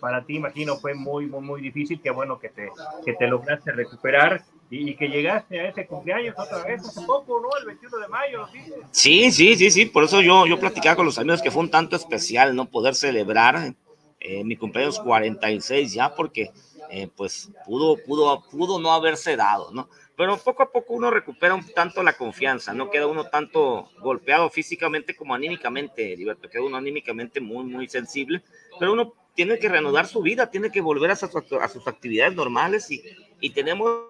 para 0.00 0.24
ti 0.24 0.36
imagino 0.36 0.76
fue 0.76 0.94
muy, 0.94 1.26
muy, 1.26 1.40
muy 1.40 1.60
difícil, 1.60 2.00
qué 2.00 2.10
bueno 2.10 2.38
que 2.38 2.48
te, 2.48 2.70
que 3.04 3.14
te 3.14 3.26
lograste 3.26 3.72
recuperar 3.72 4.42
y, 4.70 4.94
que 4.96 5.08
llegaste 5.08 5.60
a 5.60 5.68
ese 5.68 5.86
cumpleaños 5.86 6.34
otra 6.38 6.64
vez 6.64 6.80
hace 6.80 7.02
poco, 7.06 7.40
¿no? 7.40 7.48
El 7.58 7.66
21 7.66 7.98
de 7.98 8.08
mayo, 8.08 8.46
¿sí? 8.90 9.30
Sí, 9.30 9.56
sí, 9.56 9.70
sí, 9.70 9.86
por 9.86 10.04
eso 10.04 10.20
yo, 10.20 10.46
yo 10.46 10.58
platicaba 10.58 10.96
con 10.96 11.06
los 11.06 11.18
amigos 11.18 11.42
que 11.42 11.50
fue 11.50 11.62
un 11.62 11.70
tanto 11.70 11.96
especial, 11.96 12.54
¿no? 12.54 12.66
Poder 12.66 12.94
celebrar 12.94 13.74
eh, 14.20 14.44
mi 14.44 14.56
cumpleaños 14.56 14.98
46 14.98 15.92
ya, 15.92 16.14
porque 16.14 16.50
eh, 16.90 17.08
pues 17.16 17.50
pudo, 17.64 17.96
pudo, 18.04 18.42
pudo 18.50 18.80
no 18.80 18.92
haberse 18.92 19.36
dado, 19.36 19.70
¿no? 19.72 19.88
Pero 20.16 20.38
poco 20.38 20.62
a 20.62 20.72
poco 20.72 20.94
uno 20.94 21.10
recupera 21.10 21.54
un 21.54 21.66
tanto 21.72 22.02
la 22.02 22.14
confianza, 22.14 22.72
no 22.72 22.90
queda 22.90 23.06
uno 23.06 23.24
tanto 23.24 23.90
golpeado 24.00 24.48
físicamente 24.48 25.14
como 25.14 25.34
anímicamente, 25.34 26.16
Liberto, 26.16 26.48
queda 26.48 26.62
uno 26.62 26.78
anímicamente 26.78 27.40
muy, 27.40 27.64
muy 27.64 27.86
sensible, 27.88 28.42
pero 28.78 28.94
uno 28.94 29.12
tiene 29.34 29.58
que 29.58 29.68
reanudar 29.68 30.06
su 30.06 30.22
vida, 30.22 30.50
tiene 30.50 30.70
que 30.70 30.80
volver 30.80 31.10
a, 31.10 31.16
sus 31.16 31.86
actividades 31.86 32.34
normales 32.34 32.90
y, 32.90 33.02
y, 33.38 33.50
tenemos, 33.50 34.06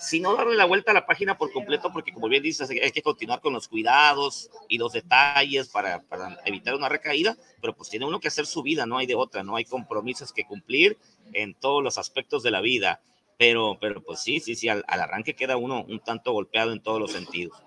si 0.00 0.18
no 0.18 0.34
darle 0.34 0.56
la 0.56 0.64
vuelta 0.64 0.90
a 0.90 0.94
la 0.94 1.06
página 1.06 1.38
por 1.38 1.52
completo, 1.52 1.92
porque 1.92 2.12
como 2.12 2.28
bien 2.28 2.42
dices, 2.42 2.68
hay 2.68 2.90
que 2.90 3.02
continuar 3.02 3.40
con 3.40 3.52
los 3.52 3.68
cuidados 3.68 4.50
y 4.68 4.78
los 4.78 4.92
detalles 4.92 5.68
para, 5.68 6.02
para 6.02 6.40
evitar 6.44 6.74
una 6.74 6.88
recaída, 6.88 7.36
pero 7.60 7.76
pues 7.76 7.88
tiene 7.88 8.06
uno 8.06 8.18
que 8.18 8.26
hacer 8.26 8.46
su 8.46 8.64
vida, 8.64 8.84
no 8.84 8.98
hay 8.98 9.06
de 9.06 9.14
otra, 9.14 9.44
no 9.44 9.54
hay 9.54 9.64
compromisos 9.64 10.32
que 10.32 10.44
cumplir 10.44 10.98
en 11.32 11.54
todos 11.54 11.84
los 11.84 11.96
aspectos 11.96 12.42
de 12.42 12.50
la 12.50 12.60
vida 12.60 13.00
pero, 13.36 13.78
pero 13.80 14.02
pues 14.02 14.20
sí, 14.20 14.40
sí, 14.40 14.54
sí, 14.54 14.68
al, 14.68 14.84
arranque 14.88 15.34
queda 15.34 15.56
uno 15.56 15.84
un 15.88 16.00
tanto 16.00 16.32
golpeado 16.32 16.72
en 16.72 16.82
todos 16.82 17.00
los 17.00 17.12
sentidos. 17.12 17.62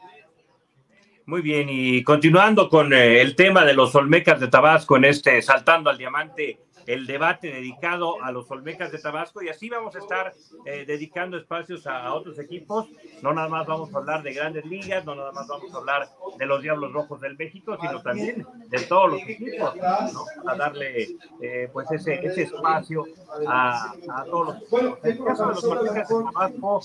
Muy 1.25 1.41
bien, 1.41 1.67
y 1.69 2.03
continuando 2.03 2.69
con 2.69 2.91
eh, 2.91 3.21
el 3.21 3.35
tema 3.35 3.63
de 3.63 3.75
los 3.75 3.93
Olmecas 3.93 4.39
de 4.39 4.47
Tabasco 4.47 4.97
en 4.97 5.05
este 5.05 5.41
Saltando 5.43 5.91
al 5.91 5.97
Diamante 5.97 6.57
el 6.89 7.05
debate 7.05 7.51
dedicado 7.51 8.21
a 8.23 8.31
los 8.31 8.49
Olmecas 8.49 8.91
de 8.91 8.97
Tabasco 8.97 9.43
y 9.43 9.49
así 9.49 9.69
vamos 9.69 9.95
a 9.95 9.99
estar 9.99 10.33
eh, 10.65 10.85
dedicando 10.87 11.37
espacios 11.37 11.85
a, 11.85 12.11
otros 12.15 12.39
equipos. 12.39 12.87
No 13.21 13.31
nada 13.31 13.47
más 13.47 13.67
vamos 13.67 13.93
a 13.93 13.99
hablar 13.99 14.23
de 14.23 14.33
grandes 14.33 14.65
ligas, 14.65 15.05
no 15.05 15.13
nada 15.13 15.31
más 15.31 15.47
vamos 15.47 15.71
a 15.71 15.77
hablar 15.77 16.09
de 16.39 16.45
los 16.47 16.63
Diablos 16.63 16.91
Rojos 16.91 17.21
del 17.21 17.37
México, 17.37 17.77
sino 17.79 18.01
también 18.01 18.43
de 18.69 18.79
todos 18.79 19.11
los 19.11 19.21
equipos, 19.21 19.75
¿no? 19.75 20.49
a 20.49 20.55
darle 20.55 21.15
eh, 21.41 21.69
pues 21.71 21.91
ese, 21.91 22.25
ese 22.25 22.43
espacio 22.43 23.05
a, 23.47 23.91
a, 23.91 24.23
todos 24.25 24.47
los 24.47 24.57
equipos. 24.57 24.97
En 25.03 25.11
el 25.11 25.23
caso 25.23 25.47
de 25.47 25.53
los 25.53 25.63
Olmecas 25.63 26.09
de 26.09 26.15
Tabasco, 26.15 26.81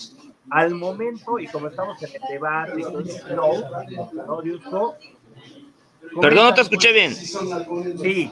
al 0.50 0.74
momento, 0.74 1.38
y 1.38 1.46
como 1.46 1.68
estamos 1.68 2.02
en 2.02 2.10
el 2.14 2.20
debate, 2.28 2.82
no, 3.34 4.42
¿no, 4.70 4.94
Perdón, 6.20 6.44
no 6.44 6.54
te 6.54 6.60
escuché 6.60 6.92
bien. 6.92 7.14
Sí, 7.14 8.30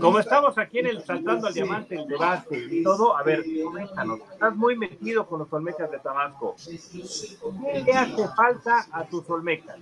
como 0.00 0.18
estamos 0.18 0.56
aquí 0.58 0.78
en 0.80 0.86
el 0.86 1.04
Saltando 1.04 1.46
al 1.46 1.54
Diamante, 1.54 1.94
el 1.96 2.06
debate 2.06 2.66
y 2.70 2.82
todo, 2.82 3.16
a 3.16 3.22
ver, 3.22 3.44
coméntanos, 3.62 4.20
estás 4.32 4.56
muy 4.56 4.76
metido 4.76 5.26
con 5.26 5.40
los 5.40 5.52
Olmecas 5.52 5.90
de 5.90 5.98
Tabasco. 5.98 6.56
¿Qué 6.66 7.82
le 7.82 7.92
hace 7.92 8.28
falta 8.36 8.86
a 8.92 9.04
tus 9.04 9.28
Olmecas? 9.30 9.76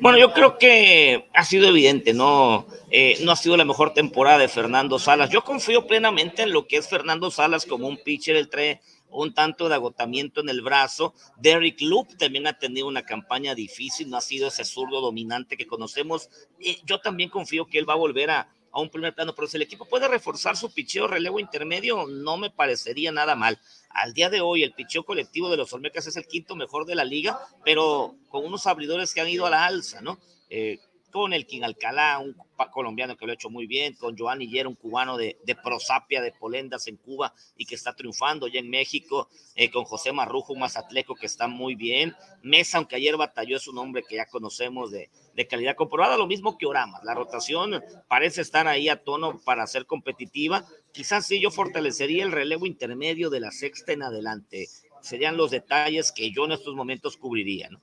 Bueno, 0.00 0.18
yo 0.18 0.32
creo 0.32 0.58
que 0.58 1.28
ha 1.34 1.44
sido 1.44 1.68
evidente, 1.68 2.12
¿no? 2.12 2.66
Eh, 2.90 3.18
no 3.22 3.32
ha 3.32 3.36
sido 3.36 3.56
la 3.56 3.64
mejor 3.64 3.94
temporada 3.94 4.38
de 4.38 4.48
Fernando 4.48 4.98
Salas. 4.98 5.30
Yo 5.30 5.42
confío 5.42 5.86
plenamente 5.86 6.42
en 6.42 6.52
lo 6.52 6.66
que 6.66 6.76
es 6.76 6.88
Fernando 6.88 7.30
Salas 7.30 7.66
como 7.66 7.88
un 7.88 7.96
pitcher. 7.96 8.36
el 8.36 8.48
trae 8.48 8.80
un 9.10 9.34
tanto 9.34 9.68
de 9.68 9.74
agotamiento 9.74 10.40
en 10.40 10.48
el 10.48 10.62
brazo. 10.62 11.14
Derrick 11.38 11.80
Loop 11.80 12.16
también 12.18 12.46
ha 12.46 12.58
tenido 12.58 12.86
una 12.86 13.02
campaña 13.02 13.54
difícil, 13.54 14.10
no 14.10 14.16
ha 14.16 14.20
sido 14.20 14.48
ese 14.48 14.64
zurdo 14.64 15.00
dominante 15.00 15.56
que 15.56 15.66
conocemos. 15.66 16.28
Y 16.58 16.78
yo 16.84 17.00
también 17.00 17.30
confío 17.30 17.66
que 17.66 17.78
él 17.78 17.88
va 17.88 17.94
a 17.94 17.96
volver 17.96 18.30
a, 18.30 18.48
a 18.76 18.80
un 18.80 18.90
primer 18.90 19.14
plano, 19.14 19.34
pero 19.34 19.48
si 19.48 19.56
el 19.56 19.62
equipo 19.62 19.86
puede 19.86 20.06
reforzar 20.06 20.56
su 20.56 20.72
picheo 20.72 21.06
relevo 21.06 21.40
intermedio, 21.40 22.06
no 22.06 22.36
me 22.36 22.50
parecería 22.50 23.10
nada 23.10 23.34
mal. 23.34 23.58
Al 23.88 24.12
día 24.12 24.28
de 24.28 24.42
hoy, 24.42 24.62
el 24.62 24.74
picheo 24.74 25.02
colectivo 25.04 25.48
de 25.48 25.56
los 25.56 25.72
Olmecas 25.72 26.06
es 26.06 26.16
el 26.16 26.26
quinto 26.26 26.56
mejor 26.56 26.84
de 26.84 26.94
la 26.94 27.04
liga, 27.04 27.40
pero 27.64 28.14
con 28.28 28.44
unos 28.44 28.66
abridores 28.66 29.14
que 29.14 29.22
han 29.22 29.30
ido 29.30 29.46
a 29.46 29.50
la 29.50 29.64
alza, 29.64 30.02
¿no? 30.02 30.18
Eh, 30.50 30.78
con 31.16 31.32
el 31.32 31.46
King 31.46 31.62
Alcalá, 31.62 32.18
un 32.18 32.36
colombiano 32.70 33.16
que 33.16 33.24
lo 33.24 33.32
ha 33.32 33.36
hecho 33.36 33.48
muy 33.48 33.66
bien, 33.66 33.94
con 33.94 34.18
Joan 34.18 34.42
Higuera, 34.42 34.68
un 34.68 34.74
cubano 34.74 35.16
de, 35.16 35.38
Prosapia, 35.64 36.20
de 36.20 36.30
Polendas 36.30 36.88
en 36.88 36.98
Cuba 36.98 37.32
y 37.56 37.64
que 37.64 37.74
está 37.74 37.96
triunfando 37.96 38.48
ya 38.48 38.60
en 38.60 38.68
México, 38.68 39.30
eh, 39.54 39.70
con 39.70 39.84
José 39.84 40.12
Marrujo, 40.12 40.52
un 40.52 40.58
mazatleco 40.58 41.14
que 41.14 41.24
está 41.24 41.48
muy 41.48 41.74
bien, 41.74 42.14
Mesa, 42.42 42.76
aunque 42.76 42.96
ayer 42.96 43.16
batalló, 43.16 43.56
es 43.56 43.66
un 43.66 43.78
hombre 43.78 44.02
que 44.06 44.16
ya 44.16 44.26
conocemos 44.26 44.90
de, 44.90 45.08
calidad 45.48 45.74
comprobada, 45.74 46.18
lo 46.18 46.26
mismo 46.26 46.58
que 46.58 46.66
Orama, 46.66 47.00
la 47.02 47.14
rotación 47.14 47.82
parece 48.08 48.42
estar 48.42 48.68
ahí 48.68 48.90
a 48.90 49.02
tono 49.02 49.40
para 49.42 49.66
ser 49.66 49.86
competitiva, 49.86 50.66
quizás 50.92 51.26
sí 51.26 51.40
yo 51.40 51.50
fortalecería 51.50 52.24
el 52.24 52.32
relevo 52.32 52.66
intermedio 52.66 53.30
de 53.30 53.40
la 53.40 53.52
sexta 53.52 53.92
en 53.92 54.02
adelante, 54.02 54.68
serían 55.00 55.38
los 55.38 55.50
detalles 55.50 56.12
que 56.12 56.30
yo 56.30 56.44
en 56.44 56.52
estos 56.52 56.74
momentos 56.74 57.16
cubriría, 57.16 57.70
¿no? 57.70 57.80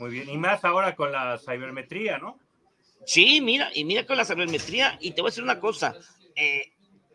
Muy 0.00 0.10
bien, 0.10 0.28
y 0.30 0.38
más 0.38 0.64
ahora 0.64 0.94
con 0.96 1.12
la 1.12 1.38
cibermetría, 1.38 2.18
¿no? 2.18 2.38
Sí, 3.04 3.40
mira, 3.40 3.70
y 3.74 3.84
mira 3.84 4.06
con 4.06 4.16
la 4.16 4.24
cibermetría, 4.24 4.96
y 5.00 5.12
te 5.12 5.22
voy 5.22 5.28
a 5.28 5.32
decir 5.32 5.44
una 5.44 5.60
cosa, 5.60 5.94
eh, 6.36 6.72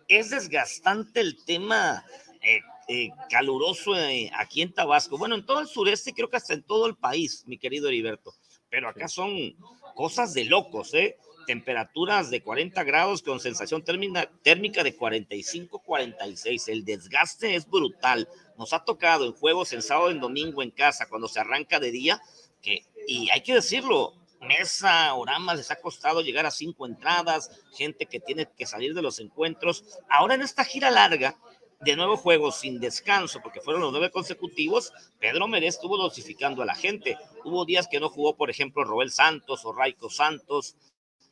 es 0.07 0.29
desgastante 0.29 1.21
el 1.21 1.43
tema 1.45 2.05
eh, 2.41 2.59
eh, 2.87 3.09
caluroso 3.29 3.93
aquí 4.37 4.61
en 4.61 4.73
Tabasco, 4.73 5.17
bueno, 5.17 5.35
en 5.35 5.45
todo 5.45 5.59
el 5.59 5.67
sureste, 5.67 6.13
creo 6.13 6.29
que 6.29 6.37
hasta 6.37 6.53
en 6.53 6.63
todo 6.63 6.87
el 6.87 6.95
país, 6.95 7.43
mi 7.47 7.57
querido 7.57 7.87
Heriberto, 7.87 8.33
pero 8.69 8.89
acá 8.89 9.07
son 9.07 9.55
cosas 9.95 10.33
de 10.33 10.45
locos, 10.45 10.93
¿eh? 10.93 11.17
Temperaturas 11.47 12.29
de 12.29 12.41
40 12.41 12.83
grados 12.83 13.21
con 13.21 13.39
sensación 13.39 13.81
térmica, 13.81 14.29
térmica 14.43 14.83
de 14.83 14.97
45, 14.97 15.79
46. 15.79 16.67
El 16.67 16.83
desgaste 16.83 17.55
es 17.55 17.69
brutal. 17.69 18.27
Nos 18.57 18.73
ha 18.73 18.83
tocado 18.83 19.25
en 19.25 19.31
juegos 19.31 19.71
en 19.71 19.81
sábado 19.81 20.11
en 20.11 20.19
domingo 20.19 20.61
en 20.61 20.71
casa, 20.71 21.07
cuando 21.07 21.29
se 21.29 21.39
arranca 21.39 21.79
de 21.79 21.91
día, 21.91 22.21
que, 22.61 22.85
y 23.07 23.29
hay 23.29 23.41
que 23.41 23.53
decirlo, 23.53 24.13
Mesa, 24.41 25.13
Oramas 25.15 25.57
les 25.57 25.71
ha 25.71 25.81
costado 25.81 26.21
llegar 26.21 26.45
a 26.45 26.51
cinco 26.51 26.85
entradas, 26.85 27.51
gente 27.75 28.05
que 28.05 28.19
tiene 28.19 28.47
que 28.57 28.65
salir 28.65 28.93
de 28.93 29.01
los 29.01 29.19
encuentros. 29.19 29.83
Ahora 30.09 30.35
en 30.35 30.41
esta 30.41 30.63
gira 30.63 30.91
larga, 30.91 31.37
de 31.79 31.95
nuevo 31.95 32.17
juegos 32.17 32.57
sin 32.57 32.79
descanso, 32.79 33.39
porque 33.41 33.61
fueron 33.61 33.81
los 33.81 33.91
nueve 33.91 34.11
consecutivos, 34.11 34.91
Pedro 35.19 35.47
Merez 35.47 35.75
estuvo 35.75 35.97
dosificando 35.97 36.61
a 36.61 36.65
la 36.65 36.75
gente. 36.75 37.17
Hubo 37.43 37.65
días 37.65 37.87
que 37.87 37.99
no 37.99 38.09
jugó, 38.09 38.35
por 38.35 38.49
ejemplo, 38.49 38.83
Roel 38.83 39.11
Santos 39.11 39.63
o 39.65 39.73
Raico 39.73 40.09
Santos, 40.09 40.75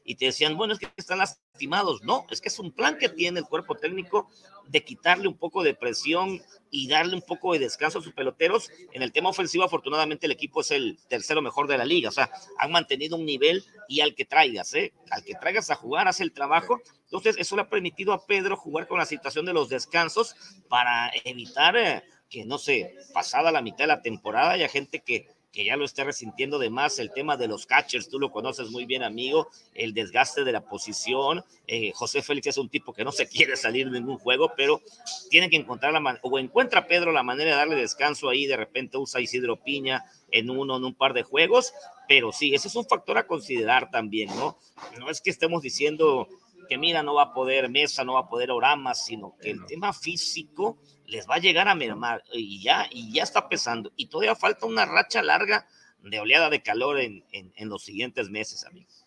y 0.05 0.15
te 0.15 0.25
decían, 0.25 0.55
bueno, 0.55 0.73
es 0.73 0.79
que 0.79 0.87
están 0.95 1.17
lastimados. 1.17 2.03
No, 2.03 2.27
es 2.29 2.39
que 2.39 2.49
es 2.49 2.59
un 2.59 2.71
plan 2.71 2.97
que 2.97 3.09
tiene 3.09 3.39
el 3.39 3.45
cuerpo 3.45 3.75
técnico 3.75 4.29
de 4.67 4.83
quitarle 4.83 5.27
un 5.27 5.35
poco 5.35 5.63
de 5.63 5.73
presión 5.73 6.41
y 6.69 6.87
darle 6.87 7.15
un 7.15 7.23
poco 7.23 7.53
de 7.53 7.59
descanso 7.59 7.99
a 7.99 8.01
sus 8.03 8.13
peloteros. 8.13 8.69
En 8.93 9.01
el 9.01 9.11
tema 9.11 9.29
ofensivo, 9.29 9.63
afortunadamente, 9.63 10.27
el 10.27 10.31
equipo 10.31 10.61
es 10.61 10.69
el 10.69 10.99
tercero 11.07 11.41
mejor 11.41 11.67
de 11.67 11.79
la 11.79 11.85
liga. 11.85 12.09
O 12.09 12.11
sea, 12.11 12.29
han 12.59 12.71
mantenido 12.71 13.17
un 13.17 13.25
nivel 13.25 13.65
y 13.89 14.01
al 14.01 14.13
que 14.13 14.25
traigas, 14.25 14.75
¿eh? 14.75 14.93
al 15.09 15.23
que 15.23 15.33
traigas 15.33 15.71
a 15.71 15.75
jugar, 15.75 16.07
hace 16.07 16.23
el 16.23 16.33
trabajo. 16.33 16.79
Entonces, 17.05 17.35
eso 17.39 17.55
le 17.55 17.63
ha 17.63 17.69
permitido 17.69 18.13
a 18.13 18.27
Pedro 18.27 18.55
jugar 18.57 18.87
con 18.87 18.99
la 18.99 19.05
situación 19.05 19.45
de 19.45 19.53
los 19.53 19.69
descansos 19.69 20.35
para 20.69 21.11
evitar 21.23 21.75
eh, 21.77 22.03
que, 22.29 22.45
no 22.45 22.59
sé, 22.59 22.95
pasada 23.11 23.51
la 23.51 23.61
mitad 23.61 23.79
de 23.79 23.87
la 23.87 24.01
temporada, 24.01 24.51
haya 24.51 24.69
gente 24.69 24.99
que 24.99 25.27
que 25.55 25.63
ya 25.63 25.77
lo 25.77 25.85
esté 25.85 26.03
resintiendo 26.03 26.59
de 26.59 26.69
más, 26.69 26.99
el 26.99 27.11
tema 27.11 27.37
de 27.37 27.47
los 27.47 27.65
catchers, 27.65 28.09
tú 28.09 28.19
lo 28.19 28.29
conoces 28.29 28.69
muy 28.71 28.85
bien, 28.85 29.03
amigo, 29.03 29.47
el 29.73 29.93
desgaste 29.93 30.43
de 30.43 30.51
la 30.51 30.65
posición. 30.65 31.45
Eh, 31.65 31.93
José 31.95 32.21
Félix 32.21 32.47
es 32.47 32.57
un 32.57 32.67
tipo 32.67 32.93
que 32.93 33.05
no 33.05 33.13
se 33.13 33.27
quiere 33.29 33.55
salir 33.55 33.89
de 33.89 34.01
ningún 34.01 34.17
juego, 34.17 34.51
pero 34.57 34.81
tiene 35.29 35.49
que 35.49 35.55
encontrar 35.55 35.93
la 35.93 36.01
manera, 36.01 36.21
o 36.23 36.37
encuentra 36.37 36.87
Pedro 36.87 37.13
la 37.13 37.23
manera 37.23 37.51
de 37.51 37.55
darle 37.55 37.75
descanso 37.75 38.27
ahí, 38.27 38.45
de 38.45 38.57
repente 38.57 38.97
usa 38.97 39.21
Isidro 39.21 39.55
Piña 39.63 40.03
en 40.29 40.49
uno, 40.49 40.75
en 40.75 40.83
un 40.83 40.93
par 40.93 41.13
de 41.13 41.23
juegos, 41.23 41.73
pero 42.09 42.33
sí, 42.33 42.53
ese 42.53 42.67
es 42.67 42.75
un 42.75 42.85
factor 42.85 43.17
a 43.17 43.25
considerar 43.25 43.89
también, 43.89 44.27
¿no? 44.35 44.57
No 44.99 45.09
es 45.09 45.21
que 45.21 45.29
estemos 45.29 45.61
diciendo 45.61 46.27
que 46.67 46.77
mira, 46.77 47.01
no 47.01 47.13
va 47.13 47.23
a 47.23 47.33
poder 47.33 47.69
Mesa, 47.69 48.03
no 48.03 48.15
va 48.15 48.21
a 48.21 48.29
poder 48.29 48.51
Orama, 48.51 48.93
sino 48.93 49.35
que 49.39 49.51
el 49.51 49.65
tema 49.65 49.93
físico 49.93 50.77
les 51.07 51.29
va 51.29 51.35
a 51.35 51.39
llegar 51.39 51.67
a 51.67 51.75
mermar 51.75 52.23
y 52.33 52.61
ya, 52.61 52.87
y 52.89 53.13
ya 53.13 53.23
está 53.23 53.47
pesando. 53.47 53.91
Y 53.95 54.07
todavía 54.07 54.35
falta 54.35 54.65
una 54.65 54.85
racha 54.85 55.21
larga 55.21 55.67
de 55.99 56.19
oleada 56.19 56.49
de 56.49 56.61
calor 56.61 56.99
en, 56.99 57.23
en, 57.31 57.69
los 57.69 57.83
siguientes 57.83 58.29
meses, 58.29 58.65
amigos. 58.65 59.05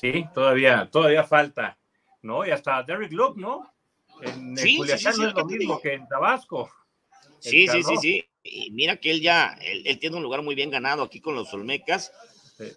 Sí, 0.00 0.24
todavía, 0.34 0.88
todavía 0.90 1.24
falta, 1.24 1.78
¿no? 2.22 2.46
Y 2.46 2.50
hasta 2.50 2.82
Derek 2.82 3.12
Luke, 3.12 3.40
¿no? 3.40 3.70
En 4.22 4.56
sí, 4.56 4.80
sí, 4.86 4.98
sí, 4.98 5.04
no 5.18 5.28
es 5.28 5.34
lo 5.34 5.44
mismo 5.44 5.80
que 5.80 5.94
en 5.94 6.08
Tabasco. 6.08 6.70
Sí, 7.38 7.68
sí, 7.68 7.82
sí, 7.82 7.96
sí. 7.98 8.24
Y 8.42 8.70
mira 8.70 8.96
que 8.96 9.10
él 9.10 9.20
ya, 9.20 9.58
él, 9.60 9.82
él, 9.86 9.98
tiene 9.98 10.16
un 10.16 10.22
lugar 10.22 10.42
muy 10.42 10.54
bien 10.54 10.70
ganado 10.70 11.02
aquí 11.02 11.20
con 11.20 11.34
los 11.34 11.52
Olmecas 11.52 12.12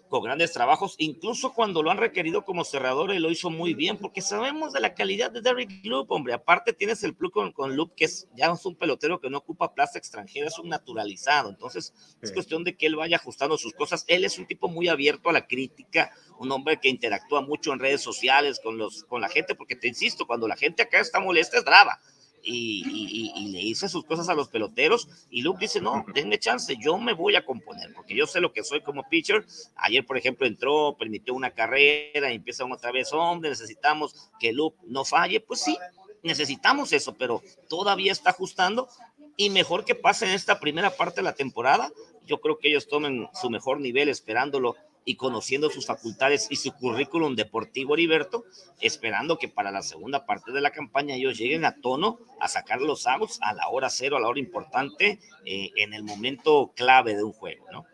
con 0.08 0.22
grandes 0.22 0.52
trabajos, 0.52 0.94
incluso 0.98 1.52
cuando 1.52 1.82
lo 1.82 1.90
han 1.90 1.98
requerido 1.98 2.44
como 2.44 2.64
cerrador, 2.64 3.10
él 3.10 3.22
lo 3.22 3.30
hizo 3.30 3.50
muy 3.50 3.74
bien, 3.74 3.96
porque 3.96 4.20
sabemos 4.20 4.72
de 4.72 4.80
la 4.80 4.94
calidad 4.94 5.30
de 5.30 5.42
Derrick 5.42 5.84
Loop, 5.84 6.10
hombre, 6.12 6.34
aparte 6.34 6.72
tienes 6.72 7.02
el 7.02 7.14
plug 7.14 7.32
con, 7.32 7.52
con 7.52 7.76
Loop, 7.76 7.94
que 7.94 8.04
es 8.04 8.28
ya 8.36 8.52
es 8.52 8.64
un 8.64 8.76
pelotero 8.76 9.20
que 9.20 9.28
no 9.28 9.38
ocupa 9.38 9.74
plaza 9.74 9.98
extranjera, 9.98 10.46
es 10.46 10.58
un 10.58 10.68
naturalizado, 10.68 11.50
entonces 11.50 11.92
es 12.20 12.32
cuestión 12.32 12.62
de 12.64 12.76
que 12.76 12.86
él 12.86 12.96
vaya 12.96 13.16
ajustando 13.16 13.58
sus 13.58 13.74
cosas, 13.74 14.04
él 14.06 14.24
es 14.24 14.38
un 14.38 14.46
tipo 14.46 14.68
muy 14.68 14.88
abierto 14.88 15.30
a 15.30 15.32
la 15.32 15.46
crítica, 15.46 16.12
un 16.38 16.50
hombre 16.52 16.78
que 16.80 16.88
interactúa 16.88 17.40
mucho 17.40 17.72
en 17.72 17.78
redes 17.78 18.00
sociales 18.00 18.60
con, 18.62 18.78
los, 18.78 19.04
con 19.04 19.20
la 19.20 19.28
gente, 19.28 19.54
porque 19.54 19.76
te 19.76 19.88
insisto, 19.88 20.26
cuando 20.26 20.46
la 20.46 20.56
gente 20.56 20.82
acá 20.82 21.00
está 21.00 21.20
molesta 21.20 21.58
es 21.58 21.64
brava, 21.64 22.00
y, 22.42 23.48
le 23.52 23.60
hice 23.60 23.88
sus 23.88 24.04
cosas 24.04 24.28
a 24.28 24.34
los 24.34 24.48
peloteros 24.48 25.08
y 25.30 25.42
Luke 25.42 25.60
dice, 25.60 25.80
no, 25.80 26.04
denme 26.14 26.38
chance, 26.38 26.74
yo 26.80 26.98
me 26.98 27.12
voy 27.12 27.36
a 27.36 27.44
componer, 27.44 27.92
porque 27.94 28.14
yo 28.14 28.26
sé 28.26 28.40
lo 28.40 28.52
que 28.52 28.64
soy 28.64 28.80
como 28.80 29.08
pitcher. 29.08 29.44
Ayer, 29.76 30.06
por 30.06 30.16
ejemplo, 30.16 30.46
entró, 30.46 30.96
permitió 30.98 31.34
una 31.34 31.50
carrera 31.50 32.32
y 32.32 32.36
empieza 32.36 32.64
otra 32.64 32.92
vez, 32.92 33.12
hombre, 33.12 33.50
necesitamos 33.50 34.30
que 34.40 34.52
Luke 34.52 34.78
no 34.86 35.04
falle. 35.04 35.40
Pues 35.40 35.60
sí, 35.60 35.76
necesitamos 36.22 36.92
eso, 36.92 37.14
pero 37.14 37.42
todavía 37.68 38.12
está 38.12 38.30
ajustando 38.30 38.88
y 39.36 39.50
mejor 39.50 39.84
que 39.84 39.94
pase 39.94 40.26
en 40.26 40.32
esta 40.32 40.60
primera 40.60 40.90
parte 40.90 41.16
de 41.16 41.24
la 41.24 41.34
temporada. 41.34 41.90
Yo 42.26 42.40
creo 42.40 42.58
que 42.58 42.68
ellos 42.68 42.88
tomen 42.88 43.28
su 43.34 43.50
mejor 43.50 43.80
nivel 43.80 44.08
esperándolo 44.08 44.76
y 45.04 45.16
conociendo 45.16 45.70
sus 45.70 45.86
facultades 45.86 46.46
y 46.50 46.56
su 46.56 46.72
currículum 46.72 47.34
deportivo, 47.34 47.94
Heriberto, 47.94 48.44
esperando 48.80 49.38
que 49.38 49.48
para 49.48 49.70
la 49.70 49.82
segunda 49.82 50.26
parte 50.26 50.52
de 50.52 50.60
la 50.60 50.70
campaña 50.70 51.14
ellos 51.14 51.38
lleguen 51.38 51.64
a 51.64 51.80
tono 51.80 52.18
a 52.40 52.48
sacar 52.48 52.80
los 52.80 53.06
outs 53.06 53.38
a 53.42 53.52
la 53.54 53.68
hora 53.68 53.90
cero, 53.90 54.16
a 54.16 54.20
la 54.20 54.28
hora 54.28 54.40
importante, 54.40 55.18
eh, 55.44 55.70
en 55.76 55.94
el 55.94 56.04
momento 56.04 56.72
clave 56.76 57.16
de 57.16 57.24
un 57.24 57.32
juego, 57.32 57.66
¿no? 57.72 57.84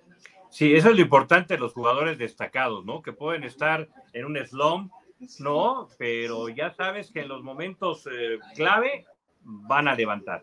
Sí, 0.50 0.74
eso 0.74 0.90
es 0.90 0.96
lo 0.96 1.02
importante 1.02 1.54
de 1.54 1.60
los 1.60 1.72
jugadores 1.72 2.18
destacados, 2.18 2.84
¿no? 2.84 3.02
Que 3.02 3.12
pueden 3.12 3.44
estar 3.44 3.88
en 4.12 4.24
un 4.24 4.36
slump, 4.46 4.92
¿no? 5.40 5.88
Pero 5.98 6.48
ya 6.48 6.72
sabes 6.72 7.10
que 7.10 7.20
en 7.20 7.28
los 7.28 7.42
momentos 7.42 8.06
eh, 8.10 8.38
clave 8.54 9.06
van 9.42 9.88
a 9.88 9.94
levantar. 9.94 10.42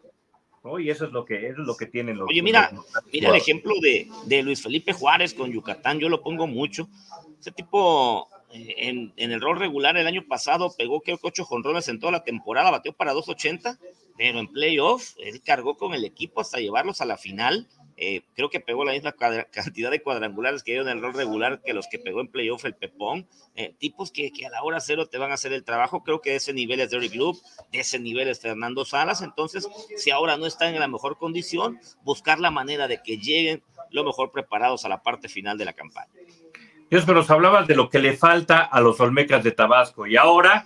Y 0.80 0.90
eso 0.90 1.06
es 1.06 1.12
lo 1.12 1.26
que, 1.26 1.48
es 1.48 1.58
lo 1.58 1.76
que 1.78 1.86
tienen 1.86 2.18
los. 2.18 2.30
Oye, 2.30 2.42
mira, 2.42 2.72
mira 3.12 3.30
el 3.30 3.36
ejemplo 3.36 3.74
de, 3.82 4.08
de, 4.26 4.44
Luis 4.44 4.62
Felipe 4.62 4.94
Juárez 4.94 5.34
con 5.34 5.52
Yucatán, 5.52 6.00
yo 6.00 6.10
lo 6.10 6.22
pongo 6.22 6.48
mucho. 6.48 6.90
Ese 7.40 7.52
tipo 7.52 8.28
eh, 8.52 8.74
en, 8.78 9.14
en, 9.16 9.32
el 9.32 9.42
rol 9.42 9.60
regular 9.60 9.96
el 9.98 10.08
año 10.08 10.26
pasado 10.28 10.74
pegó 10.76 11.02
creo 11.02 11.18
que 11.18 11.28
ocho 11.28 11.46
jonrones 11.46 11.88
en 11.88 12.00
toda 12.00 12.12
la 12.12 12.24
temporada, 12.24 12.72
bateó 12.72 12.94
para 12.94 13.14
2.80, 13.14 13.78
pero 14.18 14.40
en 14.40 14.48
playoff 14.48 15.14
él 15.20 15.42
cargó 15.44 15.78
con 15.78 15.94
el 15.94 16.04
equipo 16.04 16.42
hasta 16.42 16.60
llevarlos 16.60 17.02
a 17.02 17.06
la 17.06 17.18
final 17.18 17.68
eh, 17.98 18.24
creo 18.36 18.50
que 18.50 18.60
pegó 18.60 18.84
la 18.84 18.92
misma 18.92 19.14
cantidad 19.52 19.92
de 19.92 20.02
cuadrangulares 20.02 20.64
que 20.64 20.74
dio 20.74 20.82
en 20.82 20.90
el 20.90 21.02
rol 21.02 21.14
regular 21.14 21.62
que 21.64 21.74
los 21.74 21.88
que 21.88 22.00
pegó 22.00 22.22
en 22.22 22.28
playoff 22.28 22.66
el 22.66 22.76
Pepón. 22.76 23.28
Eh, 23.56 23.74
tipos 23.78 24.12
que, 24.12 24.32
que, 24.32 24.46
a 24.46 24.50
la 24.50 24.64
hora 24.64 24.80
cero 24.80 25.08
te 25.08 25.18
van 25.18 25.32
a 25.32 25.36
hacer 25.36 25.54
el 25.54 25.64
trabajo. 25.64 26.04
Creo 26.04 26.22
que 26.22 26.32
de 26.32 26.36
ese 26.38 26.54
nivel 26.54 26.80
es 26.82 26.90
Derrick 26.90 27.16
Loop, 27.16 27.38
de 27.72 27.80
ese 27.80 28.00
nivel 28.00 28.28
es 28.28 28.42
Fernando 28.42 28.84
Salas. 28.84 29.22
Entonces, 29.22 29.68
si 29.96 30.12
ahora 30.12 30.38
no 30.38 30.46
están 30.46 30.74
en 30.74 30.80
la 30.80 30.88
mejor 30.88 31.18
condición, 31.18 31.80
buscar 32.04 32.40
la 32.40 32.52
manera 32.52 32.88
de 32.88 33.02
que 33.02 33.18
lleguen 33.18 33.64
lo 33.92 34.04
mejor 34.04 34.32
preparados 34.32 34.84
a 34.84 34.90
la 34.90 35.02
parte 35.02 35.30
final 35.30 35.58
de 35.58 35.66
la 35.66 35.74
campaña. 35.74 36.12
Dios, 36.90 37.04
pero 37.06 37.20
nos 37.20 37.32
hablabas 37.32 37.68
de 37.68 37.76
lo 37.76 37.90
que 37.90 38.00
le 38.00 38.16
falta 38.16 38.60
a 38.60 38.80
los 38.82 39.00
Olmecas 39.00 39.44
de 39.44 39.52
Tabasco. 39.52 40.06
Y 40.06 40.18
ahora, 40.18 40.66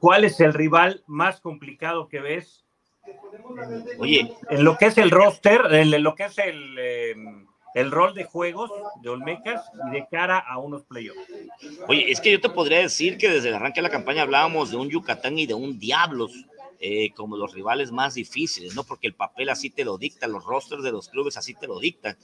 ¿cuál 0.00 0.24
es 0.24 0.40
el 0.40 0.52
rival 0.52 1.04
más 1.06 1.40
complicado 1.40 2.08
que 2.08 2.20
ves 2.20 2.65
Oye, 3.98 4.32
en 4.50 4.64
lo 4.64 4.76
que 4.76 4.86
es 4.86 4.98
el 4.98 5.10
roster, 5.10 5.62
en 5.72 6.02
lo 6.02 6.14
que 6.14 6.24
es 6.24 6.38
el, 6.38 6.78
em, 6.78 7.46
el 7.74 7.90
rol 7.90 8.14
de 8.14 8.24
juegos 8.24 8.70
de 9.02 9.10
Olmecas 9.10 9.64
y 9.88 9.90
de 9.92 10.06
cara 10.10 10.38
a 10.38 10.58
unos 10.58 10.82
playoffs. 10.84 11.20
Oye, 11.88 12.10
es 12.10 12.20
que 12.20 12.32
yo 12.32 12.40
te 12.40 12.48
podría 12.48 12.78
decir 12.78 13.18
que 13.18 13.28
desde 13.28 13.50
el 13.50 13.54
arranque 13.54 13.80
de 13.80 13.88
la 13.88 13.90
campaña 13.90 14.22
hablábamos 14.22 14.70
de 14.70 14.76
un 14.76 14.88
Yucatán 14.88 15.38
y 15.38 15.46
de 15.46 15.54
un 15.54 15.78
Diablos. 15.78 16.32
Eh, 16.78 17.12
como 17.14 17.38
los 17.38 17.54
rivales 17.54 17.90
más 17.90 18.12
difíciles, 18.14 18.74
¿no? 18.74 18.84
Porque 18.84 19.06
el 19.06 19.14
papel 19.14 19.48
así 19.48 19.70
te 19.70 19.82
lo 19.82 19.96
dicta, 19.96 20.26
los 20.26 20.44
rosters 20.44 20.82
de 20.82 20.92
los 20.92 21.08
clubes 21.08 21.38
así 21.38 21.54
te 21.54 21.66
lo 21.66 21.80
dictan. 21.80 22.18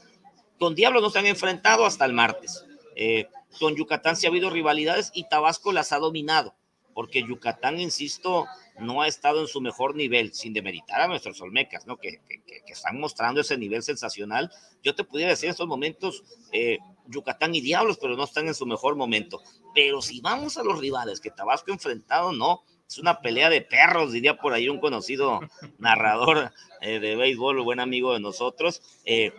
Con 0.58 0.74
Diablos 0.74 1.02
no 1.02 1.08
se 1.08 1.20
han 1.20 1.26
enfrentado 1.26 1.86
hasta 1.86 2.04
el 2.04 2.12
martes. 2.12 2.62
Eh, 2.94 3.28
con 3.58 3.74
Yucatán 3.74 4.14
sí 4.14 4.26
ha 4.26 4.28
habido 4.28 4.50
rivalidades 4.50 5.10
y 5.14 5.24
Tabasco 5.24 5.72
las 5.72 5.92
ha 5.92 5.98
dominado. 5.98 6.54
Porque 6.94 7.22
Yucatán, 7.22 7.80
insisto, 7.80 8.46
no 8.78 9.02
ha 9.02 9.08
estado 9.08 9.40
en 9.40 9.46
su 9.46 9.60
mejor 9.60 9.94
nivel, 9.94 10.32
sin 10.34 10.52
demeritar 10.52 11.00
a 11.00 11.08
nuestros 11.08 11.40
Olmecas, 11.40 11.86
¿no? 11.86 11.96
Que, 11.96 12.20
están 12.66 12.98
mostrando 12.98 13.42
ese 13.42 13.58
nivel 13.58 13.82
sensacional. 13.82 14.50
Yo 14.82 14.94
te 14.94 15.04
pudiera 15.04 15.30
decir 15.30 15.46
en 15.46 15.50
estos 15.50 15.66
momentos, 15.66 16.24
eh, 16.52 16.78
Yucatán 17.06 17.54
y 17.54 17.60
Diablos, 17.60 17.98
pero 18.00 18.16
no 18.16 18.24
están 18.24 18.48
en 18.48 18.54
su 18.54 18.64
mejor 18.64 18.96
momento. 18.96 19.42
Pero 19.74 20.00
si 20.00 20.22
vamos 20.22 20.56
a 20.56 20.62
los 20.62 20.78
rivales 20.80 21.20
que 21.20 21.30
Tabasco 21.30 21.70
ha 21.70 21.74
enfrentado, 21.74 22.32
no, 22.32 22.62
es 22.88 22.98
una 22.98 23.20
pelea 23.20 23.50
de 23.50 23.60
perros, 23.60 24.12
diría 24.12 24.38
por 24.38 24.54
ahí 24.54 24.70
un 24.70 24.80
conocido 24.80 25.40
narrador 25.78 26.52
eh, 26.80 26.98
de 26.98 27.16
béisbol, 27.16 27.62
buen 27.62 27.80
amigo 27.80 28.14
de 28.14 28.20
nosotros, 28.20 28.80
eh, 29.04 29.32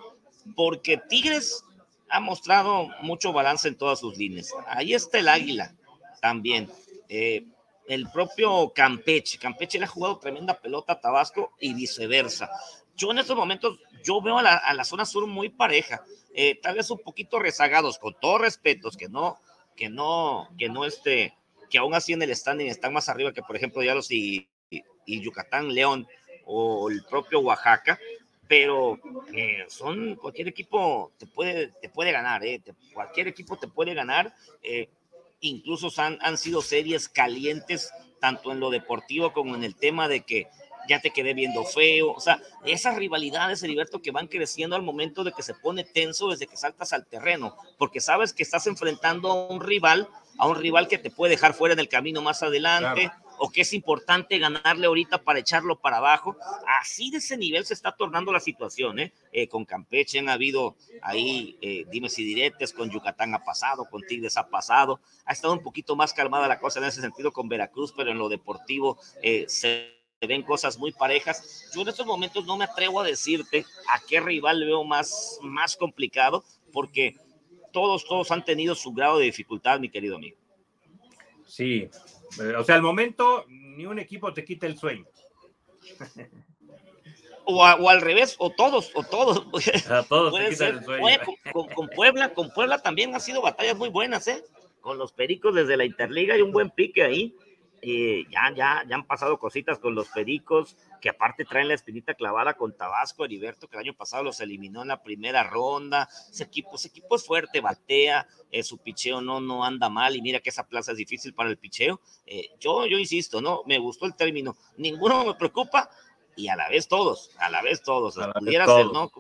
porque 0.56 0.97
Tigres 0.97 1.64
ha 2.10 2.20
mostrado 2.20 2.89
mucho 3.01 3.34
balance 3.34 3.68
en 3.68 3.76
todas 3.76 3.99
sus 3.99 4.18
líneas. 4.18 4.54
Ahí 4.68 4.93
está 4.93 5.18
el 5.18 5.28
Águila 5.28 5.74
también. 6.22 6.70
Eh, 7.16 7.45
el 7.88 8.09
propio 8.09 8.74
Campeche, 8.74 9.38
Campeche 9.38 9.78
le 9.78 9.86
ha 9.86 9.88
jugado 9.88 10.18
tremenda 10.18 10.59
pelota 10.59 10.93
a 10.93 10.99
Tabasco 10.99 11.53
y 11.59 11.76
viceversa. 11.76 12.49
Yo 12.95 13.11
en 13.11 13.20
estos 13.20 13.38
momentos, 13.38 13.80
yo 14.03 14.20
veo 14.20 14.39
a 14.39 14.74
la, 14.74 14.84
zona 14.84 15.05
sur 15.05 15.28
muy 15.28 15.49
pareja, 15.49 16.03
eh, 16.34 16.59
tal 16.59 16.76
vez 16.76 16.89
un 16.89 16.97
poquito 16.97 17.38
rezagados, 17.38 17.99
con 17.99 18.16
todos 18.20 18.41
respetos, 18.41 18.97
que 18.97 19.09
no, 19.09 19.38
que 19.76 19.89
no, 19.89 20.49
que 20.57 20.70
no 20.70 20.86
este, 20.86 21.36
que 21.70 21.78
aún 21.78 21.93
así 21.93 22.14
en 22.14 22.24
el 22.24 22.36
standing 22.36 22.66
están 22.66 22.93
más 22.93 23.09
arriba 23.09 23.32
que 23.32 23.43
por 23.43 23.55
ejemplo 23.55 23.84
Diablos 23.84 24.09
y, 24.09 24.49
y, 24.72 25.22
Yucatán, 25.22 25.72
León 25.72 26.07
o 26.45 26.89
el 26.89 27.03
propio 27.03 27.41
Oaxaca, 27.41 27.99
pero 28.47 28.99
eh, 29.36 29.66
son 29.68 30.16
cualquier 30.16 30.47
equipo 30.47 31.11
te 31.20 31.28
puede, 31.28 31.68
te 31.80 31.89
puede 31.89 32.11
ganar, 32.11 32.43
eh, 32.43 32.59
cualquier 32.91 33.28
equipo 33.28 33.57
te 33.57 33.68
puede 33.68 33.93
ganar. 33.93 34.34
Eh, 34.64 34.89
incluso 35.48 35.89
han, 36.02 36.18
han 36.22 36.38
sido 36.38 36.62
series 36.62 37.10
calientes, 37.10 37.91
tanto 38.20 38.52
en 38.52 38.60
lo 38.60 38.70
deportivo 38.70 39.34
como 39.34 39.56
en 39.56 39.64
el 39.64 39.76
tema 39.76 40.08
de 40.08 40.22
que 40.22 40.48
ya 40.88 41.00
te 41.02 41.12
quedé 41.12 41.34
viendo 41.34 41.64
feo. 41.64 42.12
O 42.12 42.20
sea, 42.20 42.41
esas 42.66 42.96
rivalidades, 42.96 43.64
Heriberto, 43.64 44.02
que 44.02 44.12
van 44.12 44.28
creciendo 44.28 44.76
al 44.76 44.82
momento 44.82 45.24
de 45.24 45.32
que 45.32 45.44
se 45.44 45.54
pone 45.54 45.84
tenso 45.84 46.30
desde 46.30 46.48
que 46.48 46.58
saltas 46.58 46.94
al 46.94 47.06
terreno, 47.06 47.56
porque 47.78 48.02
sabes 48.02 48.34
que 48.34 48.44
estás 48.44 48.68
enfrentando 48.68 49.32
a 49.32 49.48
un 49.48 49.62
rival, 49.62 50.08
a 50.38 50.48
un 50.48 50.56
rival 50.56 50.88
que 50.88 50.98
te 50.98 51.12
puede 51.12 51.32
dejar 51.32 51.54
fuera 51.54 51.74
en 51.74 51.80
el 51.80 51.89
camino 51.89 52.22
más 52.22 52.44
adelante. 52.44 53.12
O 53.38 53.49
que 53.49 53.61
es 53.61 53.73
importante 53.73 54.38
ganarle 54.38 54.88
ahorita 54.88 55.23
para 55.23 55.39
echarlo 55.39 55.79
para 55.79 55.97
abajo. 55.97 56.38
Así 56.81 57.11
de 57.11 57.17
ese 57.17 57.38
nivel 57.38 57.65
se 57.65 57.73
está 57.73 57.91
tornando 57.95 58.31
la 58.31 58.39
situación. 58.39 58.99
¿eh? 58.99 59.13
eh 59.31 59.47
con 59.47 59.65
Campeche 59.65 60.19
han 60.19 60.29
habido 60.29 60.75
ahí 61.01 61.57
eh, 61.61 61.86
dimes 61.89 62.17
y 62.19 62.23
diretes, 62.23 62.73
con 62.73 62.89
Yucatán 62.89 63.34
ha 63.34 63.43
pasado, 63.43 63.86
con 63.89 64.01
Tigres 64.01 64.38
ha 64.38 64.47
pasado. 64.47 64.99
Ha 65.25 65.34
estado 65.34 65.53
un 65.53 65.63
poquito 65.63 65.95
más 65.95 66.13
calmada 66.13 66.47
la 66.47 66.59
cosa 66.59 66.79
en 66.79 66.86
ese 66.86 67.01
sentido 67.01 67.31
con 67.31 67.49
Veracruz, 67.49 67.93
pero 67.95 68.11
en 68.11 68.17
lo 68.17 68.29
deportivo 68.29 68.97
eh, 69.21 69.45
se 69.47 69.93
ven 70.27 70.43
cosas 70.43 70.77
muy 70.77 70.91
parejas. 70.91 71.69
Yo 71.73 71.81
en 71.81 71.89
estos 71.89 72.05
momentos 72.05 72.45
no 72.45 72.57
me 72.57 72.65
atrevo 72.65 73.01
a 73.01 73.03
decirte 73.03 73.65
a 73.89 73.99
qué 74.07 74.19
rival 74.19 74.63
veo 74.65 74.84
más, 74.84 75.39
más 75.41 75.75
complicado, 75.75 76.43
porque 76.71 77.17
todos, 77.71 78.05
todos 78.05 78.31
han 78.31 78.45
tenido 78.45 78.75
su 78.75 78.93
grado 78.93 79.17
de 79.17 79.25
dificultad, 79.25 79.79
mi 79.79 79.89
querido 79.89 80.15
amigo. 80.15 80.38
Sí, 81.45 81.89
o 82.57 82.63
sea, 82.63 82.75
al 82.75 82.81
momento 82.81 83.45
ni 83.47 83.86
un 83.86 83.99
equipo 83.99 84.34
te 84.34 84.45
quita 84.45 84.67
el 84.67 84.77
sueño. 84.77 85.05
O, 87.45 87.61
o, 87.61 87.89
al 87.89 88.01
revés, 88.01 88.36
o 88.39 88.51
todos, 88.51 88.91
o 88.93 89.03
todos. 89.03 89.45
A 89.91 90.03
todos 90.03 90.34
te 90.34 90.65
el 90.65 90.84
sueño. 90.84 91.19
con, 91.51 91.67
con, 91.67 91.89
Puebla, 91.89 92.34
con 92.34 92.49
Puebla 92.51 92.81
también 92.81 93.13
ha 93.15 93.19
sido 93.19 93.41
batallas 93.41 93.75
muy 93.77 93.89
buenas, 93.89 94.27
¿eh? 94.27 94.43
Con 94.79 94.97
los 94.97 95.11
Pericos 95.11 95.53
desde 95.53 95.75
la 95.75 95.86
Interliga 95.86 96.38
y 96.38 96.41
un 96.41 96.51
buen 96.51 96.69
pique 96.69 97.03
ahí. 97.03 97.36
Eh, 97.81 98.23
ya, 98.29 98.53
ya, 98.55 98.86
ya 98.88 98.95
han 98.95 99.05
pasado 99.05 99.39
cositas 99.39 99.77
con 99.77 99.93
los 99.93 100.07
Pericos, 100.07 100.77
que 101.04 101.10
aparte 101.10 101.43
traen 101.43 101.68
la 101.68 101.74
espinita 101.74 102.14
clavada 102.14 102.54
con 102.54 102.78
Tabasco, 102.78 103.26
Heriberto, 103.26 103.68
que 103.68 103.76
el 103.76 103.82
año 103.82 103.93
pasado 103.93 104.24
los 104.24 104.39
eliminó 104.39 104.84
en 104.84 104.88
la 104.88 105.04
primera 105.04 105.43
ronda. 105.43 106.08
Ese 106.32 106.45
equipo, 106.45 106.78
ese 106.78 106.88
equipo 106.88 107.18
es 107.18 107.26
fuerte, 107.26 107.60
batea, 107.60 108.26
eh, 108.49 108.64
su 108.64 108.78
picheo 108.78 109.20
no, 109.20 109.41
no 109.41 109.66
anda 109.66 109.89
mal, 109.89 110.16
y 110.16 110.22
mira 110.22 110.39
que 110.39 110.49
esa 110.49 110.66
plaza 110.66 110.93
es 110.93 110.97
difícil 110.97 111.34
para 111.34 111.49
el 111.49 111.58
picheo. 111.58 111.99
Eh, 112.26 112.51
yo, 112.58 112.86
yo 112.86 112.97
insisto, 112.97 113.41
¿no? 113.41 113.64
Me 113.66 113.80
gustó 113.80 114.06
el 114.06 114.16
término. 114.16 114.56
Ninguno 114.78 115.26
me 115.26 115.34
preocupa, 115.34 115.89
y 116.38 116.47
a 116.47 116.56
la 116.56 116.70
vez 116.70 116.88
todos, 116.88 117.32
a 117.38 117.49
la 117.49 117.62
vez 117.62 117.84
todos. 117.84 118.18
pudiera 118.39 118.66
ser, 118.66 118.86
¿no? 118.86 119.12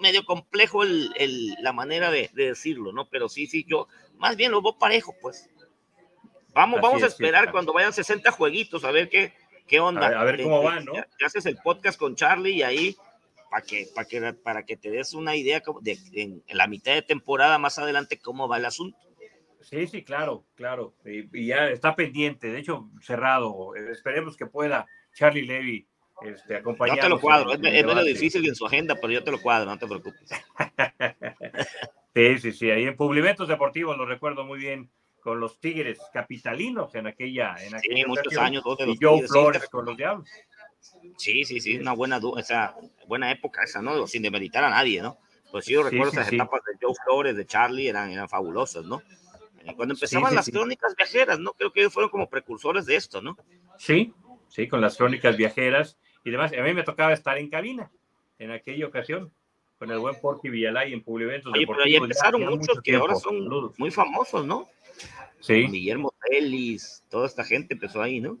Medio 0.00 0.24
complejo 0.24 0.82
el, 0.82 1.12
el, 1.18 1.54
la 1.62 1.72
manera 1.72 2.10
de, 2.10 2.30
de 2.34 2.46
decirlo, 2.46 2.90
¿no? 2.90 3.08
Pero 3.10 3.28
sí, 3.28 3.46
sí, 3.46 3.64
yo 3.68 3.86
más 4.16 4.34
bien 4.34 4.50
lo 4.50 4.60
veo 4.60 4.76
parejo, 4.76 5.14
pues 5.22 5.48
Vamos, 6.58 6.80
vamos 6.80 7.02
a 7.04 7.06
esperar 7.06 7.52
cuando 7.52 7.72
vayan 7.72 7.92
60 7.92 8.32
jueguitos 8.32 8.82
a 8.82 8.90
ver 8.90 9.08
qué, 9.08 9.32
qué 9.68 9.78
onda. 9.78 10.08
A 10.20 10.24
ver, 10.24 10.42
cómo 10.42 10.62
van, 10.62 10.84
¿no? 10.84 10.94
Ya, 10.94 11.06
haces 11.24 11.46
el 11.46 11.56
podcast 11.58 11.98
con 11.98 12.16
Charlie 12.16 12.56
y 12.56 12.62
ahí 12.62 12.96
para 13.50 13.62
que, 13.62 13.86
para 13.94 14.08
que, 14.08 14.32
para 14.32 14.62
que 14.64 14.76
te 14.76 14.90
des 14.90 15.14
una 15.14 15.36
idea 15.36 15.62
de, 15.80 15.98
en, 16.14 16.42
la 16.48 16.66
mitad 16.66 16.94
de 16.94 17.02
temporada 17.02 17.58
más 17.58 17.78
adelante 17.78 18.18
cómo 18.18 18.48
va 18.48 18.56
el 18.56 18.64
asunto. 18.64 18.98
Sí, 19.60 19.86
sí, 19.86 20.02
claro, 20.02 20.44
claro. 20.54 20.94
Y, 21.04 21.46
ya 21.46 21.68
está 21.68 21.94
pendiente, 21.94 22.50
de 22.50 22.58
hecho, 22.58 22.88
cerrado. 23.02 23.74
Esperemos 23.76 24.36
que 24.36 24.46
pueda 24.46 24.86
Charlie 25.14 25.46
Levy 25.46 25.86
este, 26.22 26.56
acompañarnos. 26.56 27.04
Yo 27.04 27.08
te 27.08 27.14
lo 27.14 27.20
cuadro, 27.20 27.52
es, 27.52 27.60
medio 27.60 28.02
difícil 28.02 28.46
en 28.46 28.54
su 28.54 28.66
agenda, 28.66 28.96
pero 29.00 29.12
yo 29.12 29.22
te 29.22 29.30
lo 29.30 29.40
cuadro, 29.40 29.70
no 29.70 29.78
te 29.78 29.86
preocupes. 29.86 30.30
sí, 32.14 32.38
sí, 32.38 32.52
sí, 32.52 32.70
ahí 32.70 32.84
en 32.84 32.96
Publimentos 32.96 33.48
Deportivos 33.48 33.96
lo 33.96 34.06
recuerdo 34.06 34.44
muy 34.44 34.58
bien 34.58 34.90
con 35.28 35.40
los 35.40 35.60
Tigres 35.60 35.98
capitalinos 36.10 36.94
en 36.94 37.06
aquella, 37.06 37.54
en 37.60 37.74
aquella 37.74 37.96
sí, 37.96 38.04
muchos 38.06 38.34
años, 38.38 38.64
y 38.86 38.96
Joe 38.98 39.28
Flores 39.28 39.68
con 39.68 39.84
los 39.84 39.94
Diablos. 39.94 40.26
Sí, 41.18 41.44
sí, 41.44 41.60
sí, 41.60 41.76
una 41.76 41.92
buena, 41.92 42.18
esa, 42.38 42.74
buena 43.06 43.30
época 43.30 43.62
esa, 43.62 43.82
¿no? 43.82 44.06
Sin 44.06 44.22
demeritar 44.22 44.64
a 44.64 44.70
nadie, 44.70 45.02
¿no? 45.02 45.18
Pues 45.50 45.66
sí, 45.66 45.74
yo 45.74 45.82
recuerdo 45.82 46.12
esas 46.12 46.32
etapas 46.32 46.62
de 46.64 46.78
Joe 46.80 46.94
Flores, 47.04 47.36
de 47.36 47.44
Charlie, 47.44 47.88
eran, 47.88 48.10
eran 48.10 48.26
fabulosas, 48.26 48.86
¿no? 48.86 49.02
Eh, 49.66 49.74
cuando 49.76 49.92
empezaban 49.92 50.34
las 50.34 50.48
crónicas 50.48 50.96
viajeras, 50.96 51.38
¿no? 51.38 51.52
Creo 51.52 51.74
que 51.74 51.80
ellos 51.80 51.92
fueron 51.92 52.08
como 52.08 52.30
precursores 52.30 52.86
de 52.86 52.96
esto, 52.96 53.20
¿no? 53.20 53.36
Sí, 53.76 54.14
sí, 54.48 54.66
con 54.66 54.80
las 54.80 54.96
crónicas 54.96 55.36
viajeras 55.36 55.98
y 56.24 56.30
demás. 56.30 56.54
A 56.58 56.62
mí 56.62 56.72
me 56.72 56.84
tocaba 56.84 57.12
estar 57.12 57.36
en 57.36 57.50
cabina 57.50 57.90
en 58.38 58.50
aquella 58.50 58.86
ocasión 58.86 59.30
con 59.78 59.90
el 59.90 59.98
buen 59.98 60.20
Porky 60.20 60.48
Villalay 60.48 60.92
en 60.92 61.02
Publiventos. 61.02 61.52
Oye, 61.54 61.66
pero 61.66 61.84
ahí 61.84 61.96
empezaron 61.96 62.44
muchos 62.44 62.80
que 62.82 62.96
ahora 62.96 63.14
son 63.14 63.48
muy 63.76 63.90
famosos, 63.90 64.44
¿no? 64.44 64.68
Sí. 65.40 65.66
Guillermo 65.68 66.12
Ellis, 66.30 67.04
toda 67.08 67.26
esta 67.26 67.44
gente 67.44 67.74
empezó 67.74 68.02
ahí, 68.02 68.20
¿no? 68.20 68.38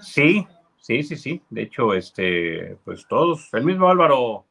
Sí, 0.00 0.46
sí, 0.80 1.02
sí, 1.02 1.16
sí. 1.16 1.42
De 1.50 1.62
hecho, 1.62 1.92
este, 1.92 2.76
pues 2.84 3.06
todos, 3.06 3.52
el 3.52 3.64
mismo 3.64 3.88
Álvaro. 3.88 4.46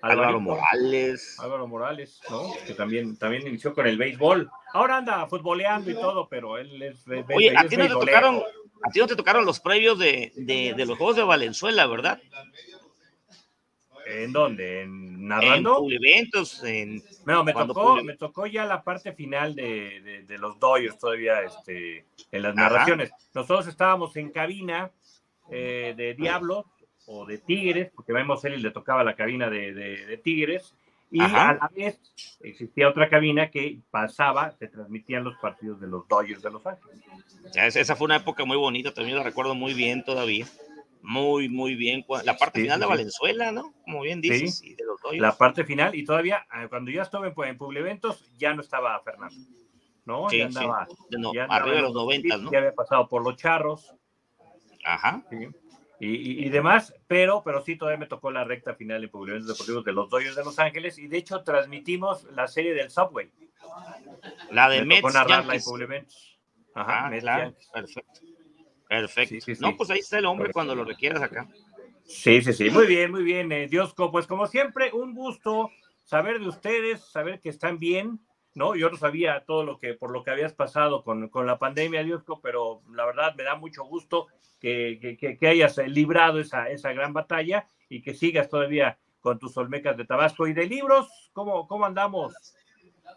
Álvaro 0.00 0.40
Morales. 0.40 1.36
Álvaro 1.40 1.66
Morales, 1.66 2.20
¿no? 2.30 2.52
Que 2.66 2.74
también, 2.74 3.18
también 3.18 3.46
inició 3.46 3.74
con 3.74 3.86
el 3.86 3.98
béisbol. 3.98 4.48
Ahora 4.72 4.98
anda 4.98 5.26
futboleando 5.26 5.90
y 5.90 5.94
todo, 5.94 6.28
pero 6.28 6.58
él 6.58 6.80
es. 6.82 7.04
Oye, 7.34 7.56
a 7.56 7.66
ti, 7.66 7.76
no 7.76 7.84
te 7.84 7.90
tocaron, 7.90 8.42
a 8.82 8.90
ti 8.90 9.00
no 9.00 9.06
te 9.06 9.16
tocaron 9.16 9.44
los 9.44 9.58
previos 9.58 9.98
de, 9.98 10.32
de, 10.36 10.74
de 10.76 10.86
los 10.86 10.96
Juegos 10.96 11.16
de 11.16 11.24
Valenzuela, 11.24 11.86
¿verdad? 11.86 12.20
¿En 14.06 14.32
dónde? 14.32 14.82
¿En 14.82 15.26
narrando? 15.26 15.84
En 15.84 15.92
eventos. 15.92 16.62
En, 16.62 17.02
no, 17.24 17.42
me 17.42 17.52
tocó, 17.52 18.02
me 18.02 18.16
tocó 18.16 18.46
ya 18.46 18.64
la 18.64 18.82
parte 18.82 19.12
final 19.12 19.54
de, 19.54 20.24
de, 20.26 20.38
los 20.38 20.58
doyos 20.60 20.98
todavía 20.98 21.42
este, 21.42 22.06
en 22.30 22.42
las 22.42 22.54
narraciones. 22.54 23.10
Nosotros 23.34 23.66
estábamos 23.66 24.16
en 24.16 24.30
cabina 24.30 24.92
eh, 25.50 25.94
de 25.96 26.14
Diablos 26.14 26.66
o 27.06 27.26
de 27.26 27.38
Tigres, 27.38 27.90
porque 27.94 28.12
vemos 28.12 28.44
él 28.44 28.62
le 28.62 28.70
tocaba 28.70 29.02
la 29.02 29.16
cabina 29.16 29.50
de, 29.50 29.72
de 29.74 30.16
Tigres, 30.18 30.74
y 31.10 31.20
a 31.20 31.54
la 31.60 31.70
vez 31.74 32.00
existía 32.40 32.88
otra 32.88 33.08
cabina 33.08 33.50
que 33.50 33.78
pasaba, 33.90 34.50
se 34.52 34.68
transmitían 34.68 35.22
los 35.22 35.36
partidos 35.36 35.80
de 35.80 35.86
los 35.86 36.06
Dodgers 36.08 36.42
de 36.42 36.50
Los 36.50 36.66
Ángeles. 36.66 37.00
esa 37.54 37.94
fue 37.94 38.06
una 38.06 38.16
época 38.16 38.44
muy 38.44 38.56
bonita, 38.56 38.92
también 38.92 39.16
la 39.16 39.22
recuerdo 39.22 39.54
muy 39.54 39.72
bien 39.72 40.04
todavía 40.04 40.46
muy, 41.02 41.48
muy 41.48 41.74
bien. 41.74 42.04
La 42.24 42.36
parte 42.36 42.62
final 42.62 42.80
de 42.80 42.86
Valenzuela, 42.86 43.52
¿no? 43.52 43.74
Como 43.84 44.02
bien 44.02 44.20
dices. 44.20 44.60
de 44.60 44.76
los 44.84 45.00
la 45.16 45.36
parte 45.36 45.64
final, 45.64 45.94
y 45.94 46.04
todavía, 46.04 46.46
ah, 46.50 46.66
cuando 46.68 46.90
ya 46.90 47.02
estuve 47.02 47.28
en, 47.28 47.48
en 47.48 47.58
Publiventos, 47.58 48.30
ya 48.36 48.54
no 48.54 48.60
estaba 48.60 49.00
Fernando. 49.02 49.36
¿No? 50.04 50.30
ya 50.30 50.46
andaba, 50.46 50.86
arriba 51.48 51.76
de 51.76 51.82
los 51.82 51.94
90, 51.94 52.36
¿no? 52.36 52.52
Ya 52.52 52.58
había 52.58 52.74
pasado 52.74 53.08
por 53.08 53.24
los 53.24 53.36
charros. 53.36 53.94
Ajá. 54.84 55.24
Y, 55.98 56.44
y, 56.44 56.48
demás, 56.50 56.94
pero, 57.06 57.42
pero 57.42 57.62
sí 57.62 57.76
todavía 57.76 57.98
me 57.98 58.06
tocó 58.06 58.30
la 58.30 58.44
recta 58.44 58.74
final 58.74 59.02
en 59.02 59.10
Publiventos 59.10 59.48
Deportivos 59.48 59.84
de 59.84 59.92
los 59.92 60.10
Dodgers 60.10 60.36
de 60.36 60.44
Los 60.44 60.58
Ángeles, 60.58 60.98
y 60.98 61.08
de 61.08 61.18
hecho 61.18 61.42
transmitimos 61.42 62.24
la 62.32 62.46
serie 62.46 62.74
del 62.74 62.90
Subway. 62.90 63.32
La 64.50 64.68
de 64.68 64.80
me 64.84 65.00
Mets. 65.00 65.14
narrarla 65.14 65.54
en 65.54 65.62
Publiventos. 65.62 66.38
Ajá, 66.74 67.06
ah, 67.06 67.18
claro, 67.18 67.54
perfecto. 67.72 68.20
Perfecto. 68.88 69.34
no, 69.60 69.76
pues 69.76 69.90
ahí 69.90 69.98
está 69.98 70.18
el 70.18 70.26
hombre 70.26 70.52
cuando 70.52 70.74
lo 70.74 70.84
requieras 70.84 71.22
acá. 71.22 71.48
Sí, 72.04 72.40
sí, 72.40 72.52
sí. 72.52 72.70
Muy 72.70 72.86
bien, 72.86 73.10
muy 73.10 73.24
bien, 73.24 73.50
eh, 73.50 73.66
Diosco. 73.66 74.12
Pues 74.12 74.26
como 74.26 74.46
siempre, 74.46 74.92
un 74.92 75.14
gusto 75.14 75.70
saber 76.04 76.38
de 76.38 76.48
ustedes, 76.48 77.00
saber 77.00 77.40
que 77.40 77.48
están 77.48 77.78
bien, 77.78 78.20
¿no? 78.54 78.76
Yo 78.76 78.88
no 78.88 78.96
sabía 78.96 79.44
todo 79.44 79.64
lo 79.64 79.78
que, 79.78 79.94
por 79.94 80.12
lo 80.12 80.22
que 80.22 80.30
habías 80.30 80.54
pasado 80.54 81.02
con, 81.02 81.28
con 81.28 81.46
la 81.46 81.58
pandemia, 81.58 82.04
Diosco, 82.04 82.40
pero 82.40 82.82
la 82.92 83.04
verdad 83.04 83.34
me 83.34 83.42
da 83.42 83.56
mucho 83.56 83.84
gusto 83.84 84.28
que, 84.60 84.98
que, 85.18 85.36
que, 85.36 85.48
hayas 85.48 85.76
librado 85.78 86.38
esa, 86.38 86.70
esa 86.70 86.92
gran 86.92 87.12
batalla 87.12 87.66
y 87.88 88.02
que 88.02 88.14
sigas 88.14 88.48
todavía 88.48 88.98
con 89.20 89.38
tus 89.38 89.56
Olmecas 89.56 89.96
de 89.96 90.04
Tabasco. 90.04 90.46
¿Y 90.46 90.52
de 90.52 90.66
libros? 90.66 91.08
¿Cómo, 91.32 91.66
cómo 91.66 91.84
andamos? 91.84 92.34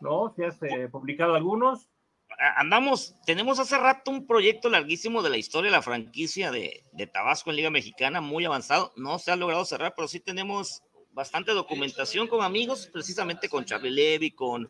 ¿No? 0.01 0.33
¿Si 0.35 0.43
has 0.43 0.61
eh, 0.63 0.89
publicado 0.91 1.35
algunos? 1.35 1.87
Andamos, 2.55 3.15
tenemos 3.25 3.59
hace 3.59 3.77
rato 3.77 4.11
un 4.11 4.25
proyecto 4.25 4.69
larguísimo 4.69 5.21
de 5.21 5.29
la 5.29 5.37
historia 5.37 5.71
de 5.71 5.77
la 5.77 5.81
franquicia 5.81 6.51
de, 6.51 6.85
de 6.93 7.07
Tabasco 7.07 7.49
en 7.49 7.57
Liga 7.57 7.69
Mexicana, 7.69 8.21
muy 8.21 8.45
avanzado. 8.45 8.93
No 8.95 9.19
se 9.19 9.31
ha 9.31 9.35
logrado 9.35 9.65
cerrar, 9.65 9.93
pero 9.95 10.07
sí 10.07 10.21
tenemos 10.21 10.83
bastante 11.11 11.51
documentación 11.51 12.27
con 12.27 12.41
amigos, 12.43 12.89
precisamente 12.93 13.49
con 13.49 13.65
Charlie 13.65 13.91
Levy, 13.91 14.31
con 14.31 14.69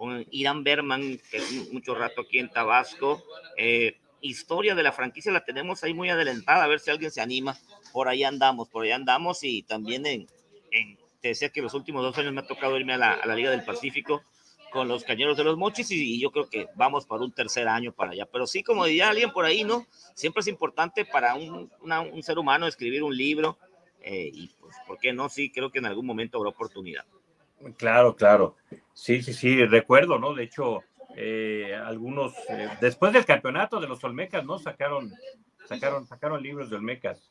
con 0.00 0.26
Irán 0.30 0.64
Berman, 0.64 1.20
que 1.30 1.36
es 1.36 1.70
mucho 1.74 1.94
rato 1.94 2.22
aquí 2.22 2.38
en 2.38 2.48
Tabasco. 2.48 3.22
Eh, 3.58 3.98
historia 4.22 4.74
de 4.74 4.82
la 4.82 4.92
franquicia 4.92 5.30
la 5.30 5.44
tenemos 5.44 5.84
ahí 5.84 5.92
muy 5.92 6.08
adelantada, 6.08 6.64
a 6.64 6.68
ver 6.68 6.80
si 6.80 6.90
alguien 6.90 7.10
se 7.10 7.20
anima. 7.20 7.54
Por 7.92 8.08
ahí 8.08 8.24
andamos, 8.24 8.70
por 8.70 8.84
ahí 8.84 8.92
andamos 8.92 9.44
y 9.44 9.62
también 9.62 10.06
en, 10.06 10.26
en 10.70 10.98
te 11.20 11.28
decía 11.28 11.50
que 11.50 11.60
los 11.60 11.74
últimos 11.74 12.02
dos 12.02 12.16
años 12.16 12.32
me 12.32 12.40
ha 12.40 12.46
tocado 12.46 12.78
irme 12.78 12.94
a 12.94 12.96
la, 12.96 13.12
a 13.12 13.26
la 13.26 13.34
Liga 13.34 13.50
del 13.50 13.62
Pacífico 13.62 14.22
con 14.70 14.88
los 14.88 15.04
cañeros 15.04 15.36
de 15.36 15.44
los 15.44 15.56
mochis 15.56 15.90
y, 15.90 16.20
yo 16.20 16.30
creo 16.30 16.48
que 16.48 16.68
vamos 16.74 17.06
para 17.06 17.22
un 17.22 17.32
tercer 17.32 17.68
año 17.68 17.92
para 17.92 18.12
allá. 18.12 18.26
Pero 18.26 18.46
sí, 18.46 18.62
como 18.62 18.84
diría 18.84 19.10
alguien 19.10 19.30
por 19.32 19.44
ahí, 19.44 19.64
¿no? 19.64 19.86
Siempre 20.14 20.40
es 20.40 20.46
importante 20.46 21.04
para 21.04 21.34
un, 21.34 21.70
un 21.80 22.22
ser 22.22 22.38
humano 22.38 22.66
escribir 22.66 23.02
un 23.02 23.16
libro 23.16 23.58
eh, 24.02 24.30
y 24.32 24.48
pues, 24.60 24.76
¿por 24.86 24.98
qué 24.98 25.12
no? 25.12 25.28
Sí, 25.28 25.50
creo 25.50 25.70
que 25.70 25.78
en 25.78 25.86
algún 25.86 26.06
momento 26.06 26.38
habrá 26.38 26.50
oportunidad. 26.50 27.04
Claro, 27.76 28.16
claro. 28.16 28.56
Sí, 28.94 29.22
sí, 29.22 29.34
sí, 29.34 29.64
recuerdo, 29.66 30.18
¿no? 30.18 30.34
De 30.34 30.44
hecho, 30.44 30.82
eh, 31.16 31.74
algunos, 31.74 32.32
eh, 32.48 32.68
después 32.80 33.12
del 33.12 33.26
campeonato 33.26 33.80
de 33.80 33.88
los 33.88 34.02
Olmecas, 34.02 34.44
¿no? 34.44 34.58
Sacaron, 34.58 35.12
sacaron, 35.66 36.06
sacaron 36.06 36.42
libros 36.42 36.70
de 36.70 36.76
Olmecas. 36.76 37.30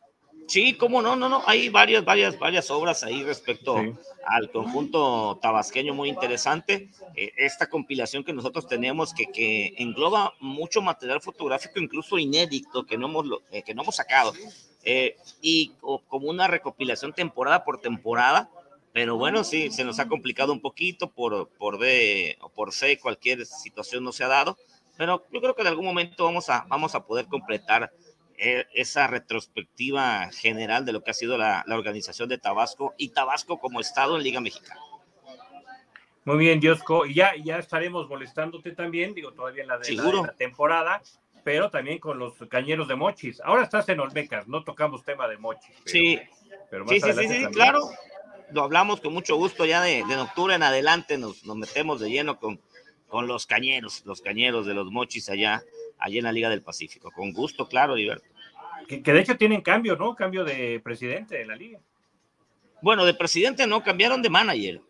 Sí, 0.50 0.74
cómo 0.74 1.04
no, 1.04 1.16
no, 1.16 1.30
no, 1.30 1.44
hay 1.46 1.70
varias, 1.70 2.04
varias, 2.04 2.40
varias 2.40 2.72
obras 2.72 3.04
ahí 3.04 3.22
respecto 3.22 3.76
al 4.26 4.50
conjunto 4.50 5.38
tabasqueño 5.40 5.94
muy 5.94 6.10
interesante. 6.10 6.90
Eh, 7.16 7.32
esta 7.38 7.70
compilación 7.70 8.24
que 8.24 8.34
nosotros 8.34 8.68
tenemos 8.68 9.14
que, 9.14 9.28
que 9.28 9.76
engloba 9.78 10.34
mucho 10.40 10.82
material 10.82 11.22
fotográfico, 11.22 11.80
incluso 11.80 12.18
inédito, 12.18 12.84
que 12.88 12.98
no 12.98 13.06
hemos, 13.06 13.26
que 13.64 13.76
no 13.76 13.84
hemos 13.84 13.96
sacado, 13.96 14.34
y 15.40 15.74
como 16.08 16.30
una 16.30 16.48
recopilación 16.48 17.14
temporada 17.14 17.64
por 17.64 17.80
temporada, 17.80 18.50
pero 18.92 19.18
bueno, 19.18 19.44
sí, 19.44 19.70
se 19.70 19.84
nos 19.84 20.00
ha 20.00 20.08
complicado 20.08 20.52
un 20.52 20.62
poquito 20.62 21.12
por, 21.12 21.48
por 21.60 21.78
B 21.78 22.40
o 22.42 22.50
por 22.50 22.74
C, 22.74 22.98
cualquier 22.98 23.46
situación 23.46 24.04
no 24.04 24.12
se 24.12 24.24
ha 24.24 24.28
dado, 24.28 24.58
pero 24.98 25.24
yo 25.32 25.42
creo 25.42 25.56
que 25.56 25.62
en 25.62 25.68
algún 25.68 25.86
momento 25.86 26.26
vamos 26.26 26.50
a, 26.50 26.66
vamos 26.68 26.96
a 26.96 27.06
poder 27.06 27.28
completar 27.28 27.84
eh, 27.84 28.09
esa 28.40 29.08
retrospectiva 29.08 30.30
general 30.32 30.86
de 30.86 30.94
lo 30.94 31.04
que 31.04 31.12
ha 31.12 31.14
sido 31.14 31.38
la, 31.38 31.64
la, 31.68 31.76
organización 31.76 32.30
de 32.30 32.38
Tabasco 32.38 32.94
y 32.98 33.10
Tabasco 33.10 33.60
como 33.60 33.80
Estado 33.82 34.16
en 34.16 34.24
Liga 34.24 34.40
Mexicana. 34.40 34.80
Muy 36.26 36.38
bien, 36.38 36.60
Diosco, 36.60 37.06
y 37.06 37.16
ya, 37.16 37.34
ya 37.44 37.58
estaremos 37.58 38.08
molestándote 38.08 38.72
también, 38.72 39.14
digo, 39.14 39.34
todavía 39.34 39.64
en 39.64 39.68
la, 39.68 39.78
de 39.78 39.92
la, 39.94 40.04
la 40.04 40.34
temporada, 40.34 41.02
pero 41.44 41.70
también 41.70 42.00
con 42.00 42.20
los 42.20 42.34
cañeros 42.50 42.88
de 42.88 42.96
Mochis. 42.96 43.42
Ahora 43.42 43.64
estás 43.64 43.90
en 43.90 44.00
Olmecas, 44.00 44.48
no 44.48 44.64
tocamos 44.64 45.04
tema 45.04 45.28
de 45.28 45.38
Mochis. 45.38 45.76
Pero, 45.84 45.92
sí, 45.92 46.20
pero 46.70 46.88
sí, 46.88 47.00
sí, 47.02 47.14
sí, 47.14 47.28
sí, 47.28 47.46
claro 47.48 47.90
lo 48.52 48.64
hablamos 48.64 49.02
con 49.02 49.14
mucho 49.14 49.36
gusto 49.36 49.66
ya 49.66 49.82
de, 49.82 50.04
de 50.06 50.18
octubre 50.18 50.56
en 50.56 50.64
adelante, 50.64 51.18
nos, 51.18 51.46
nos, 51.46 51.58
metemos 51.58 52.00
de 52.00 52.10
lleno 52.10 52.40
con, 52.40 52.60
con 53.08 53.28
los 53.28 53.46
cañeros, 53.46 54.04
los 54.06 54.22
cañeros 54.22 54.66
de 54.66 54.74
los 54.74 54.92
mochis 54.92 55.30
allá, 55.30 55.64
allá 56.00 56.18
en 56.18 56.24
la 56.24 56.32
Liga 56.32 56.50
del 56.50 56.62
Pacífico. 56.62 57.12
Con 57.12 57.34
gusto, 57.34 57.68
claro, 57.68 57.96
Diverto. 57.96 58.28
Que, 58.88 59.04
que 59.04 59.14
de 59.14 59.20
hecho 59.20 59.38
tienen 59.38 59.62
cambio, 59.62 59.96
¿no? 59.96 60.16
Cambio 60.16 60.44
de 60.44 60.80
presidente 60.84 61.42
en 61.42 61.48
la 61.50 61.56
liga. 61.56 61.80
Bueno, 62.82 63.06
de 63.06 63.14
presidente 63.14 63.68
no, 63.68 63.84
cambiaron 63.84 64.22
de 64.22 64.30
manager. 64.30 64.82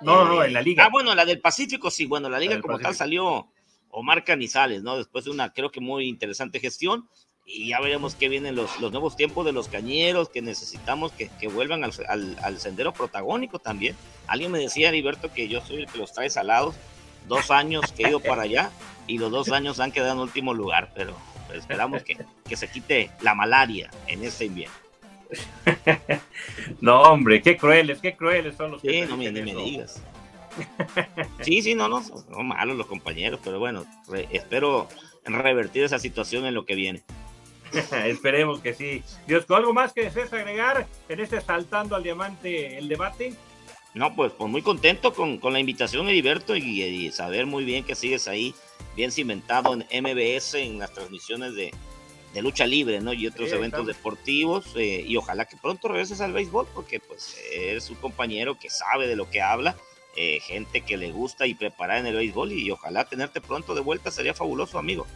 No, 0.00 0.24
no, 0.24 0.36
no, 0.36 0.44
en 0.44 0.52
la 0.52 0.62
liga. 0.62 0.86
Ah, 0.86 0.88
bueno, 0.90 1.14
la 1.14 1.24
del 1.24 1.40
Pacífico 1.40 1.90
sí, 1.90 2.06
bueno, 2.06 2.28
la 2.28 2.38
liga 2.38 2.60
como 2.60 2.72
Pacífico. 2.72 2.88
tal 2.88 2.94
salió 2.96 3.48
Omar 3.90 4.24
Canizales, 4.24 4.82
¿no? 4.82 4.96
Después 4.96 5.26
de 5.26 5.30
una, 5.30 5.52
creo 5.52 5.70
que 5.70 5.80
muy 5.80 6.08
interesante 6.08 6.58
gestión, 6.58 7.08
y 7.44 7.68
ya 7.68 7.80
veremos 7.80 8.14
qué 8.14 8.28
vienen 8.28 8.54
los, 8.54 8.80
los 8.80 8.92
nuevos 8.92 9.16
tiempos 9.16 9.44
de 9.44 9.52
los 9.52 9.68
cañeros 9.68 10.28
que 10.28 10.40
necesitamos 10.40 11.12
que, 11.12 11.28
que 11.40 11.48
vuelvan 11.48 11.84
al, 11.84 11.92
al, 12.08 12.36
al, 12.42 12.58
sendero 12.58 12.92
protagónico 12.92 13.58
también. 13.58 13.96
Alguien 14.26 14.52
me 14.52 14.60
decía, 14.60 14.88
Heriberto, 14.88 15.32
que 15.32 15.48
yo 15.48 15.60
soy 15.60 15.78
el 15.78 15.86
que 15.86 15.98
los 15.98 16.12
trae 16.12 16.30
salados. 16.30 16.76
Dos 17.30 17.52
años 17.52 17.92
que 17.92 18.02
he 18.02 18.08
ido 18.08 18.18
para 18.18 18.42
allá 18.42 18.72
y 19.06 19.16
los 19.16 19.30
dos 19.30 19.52
años 19.52 19.78
han 19.78 19.92
quedado 19.92 20.14
en 20.14 20.18
último 20.18 20.52
lugar, 20.52 20.90
pero, 20.96 21.14
esperamos 21.54 22.02
que, 22.02 22.18
que, 22.48 22.56
se 22.56 22.68
quite 22.68 23.12
la 23.20 23.36
malaria 23.36 23.88
en 24.08 24.24
este 24.24 24.46
invierno. 24.46 24.74
No, 26.80 27.02
hombre, 27.02 27.40
qué 27.40 27.56
crueles, 27.56 28.00
qué 28.00 28.16
crueles 28.16 28.56
son 28.56 28.72
los 28.72 28.80
sí, 28.80 28.88
que 28.88 29.06
no 29.06 29.16
me, 29.16 29.30
ni 29.30 29.42
me 29.42 29.62
digas. 29.62 30.02
Sí, 31.42 31.62
sí, 31.62 31.76
no, 31.76 31.86
no, 31.88 32.02
no 32.30 32.42
malos 32.42 32.76
los 32.76 32.86
compañeros, 32.86 33.38
pero 33.44 33.60
bueno, 33.60 33.86
re, 34.08 34.26
espero 34.32 34.88
revertir 35.24 35.84
esa 35.84 36.00
situación 36.00 36.46
en 36.46 36.54
lo 36.54 36.66
que 36.66 36.74
viene. 36.74 37.04
Esperemos 38.06 38.58
que 38.58 38.74
sí. 38.74 39.04
Dios, 39.28 39.48
¿algo 39.50 39.72
más 39.72 39.92
que 39.92 40.02
desees 40.02 40.32
agregar 40.32 40.88
en 41.08 41.20
este 41.20 41.40
Saltando 41.40 41.94
al 41.94 42.02
Diamante 42.02 42.76
el 42.76 42.88
debate? 42.88 43.36
No, 43.92 44.14
pues, 44.14 44.32
pues 44.32 44.48
muy 44.48 44.62
contento 44.62 45.12
con, 45.12 45.38
con 45.38 45.52
la 45.52 45.58
invitación, 45.58 46.08
Heriberto, 46.08 46.54
y, 46.56 46.82
y, 46.82 47.10
saber 47.10 47.46
muy 47.46 47.64
bien 47.64 47.84
que 47.84 47.96
sigues 47.96 48.28
ahí, 48.28 48.54
bien 48.94 49.10
cimentado 49.10 49.72
en 49.72 50.02
MBS, 50.02 50.54
en 50.54 50.78
las 50.78 50.92
transmisiones 50.92 51.54
de, 51.54 51.74
de 52.32 52.42
lucha 52.42 52.66
libre, 52.66 53.00
¿no? 53.00 53.12
Y 53.12 53.26
otros 53.26 53.50
sí, 53.50 53.56
eventos 53.56 53.86
deportivos, 53.86 54.66
eh, 54.76 55.04
y 55.06 55.16
ojalá 55.16 55.44
que 55.44 55.56
pronto 55.56 55.88
regreses 55.88 56.20
al 56.20 56.32
béisbol, 56.32 56.68
porque 56.72 57.00
pues 57.00 57.36
eres 57.52 57.90
un 57.90 57.96
compañero 57.96 58.56
que 58.58 58.70
sabe 58.70 59.08
de 59.08 59.16
lo 59.16 59.28
que 59.28 59.42
habla, 59.42 59.76
eh, 60.16 60.38
gente 60.40 60.82
que 60.82 60.96
le 60.96 61.10
gusta 61.10 61.48
y 61.48 61.54
prepara 61.54 61.98
en 61.98 62.06
el 62.06 62.14
béisbol, 62.14 62.52
y, 62.52 62.66
y 62.66 62.70
ojalá 62.70 63.06
tenerte 63.06 63.40
pronto 63.40 63.74
de 63.74 63.80
vuelta, 63.80 64.12
sería 64.12 64.34
fabuloso, 64.34 64.78
amigo. 64.78 65.06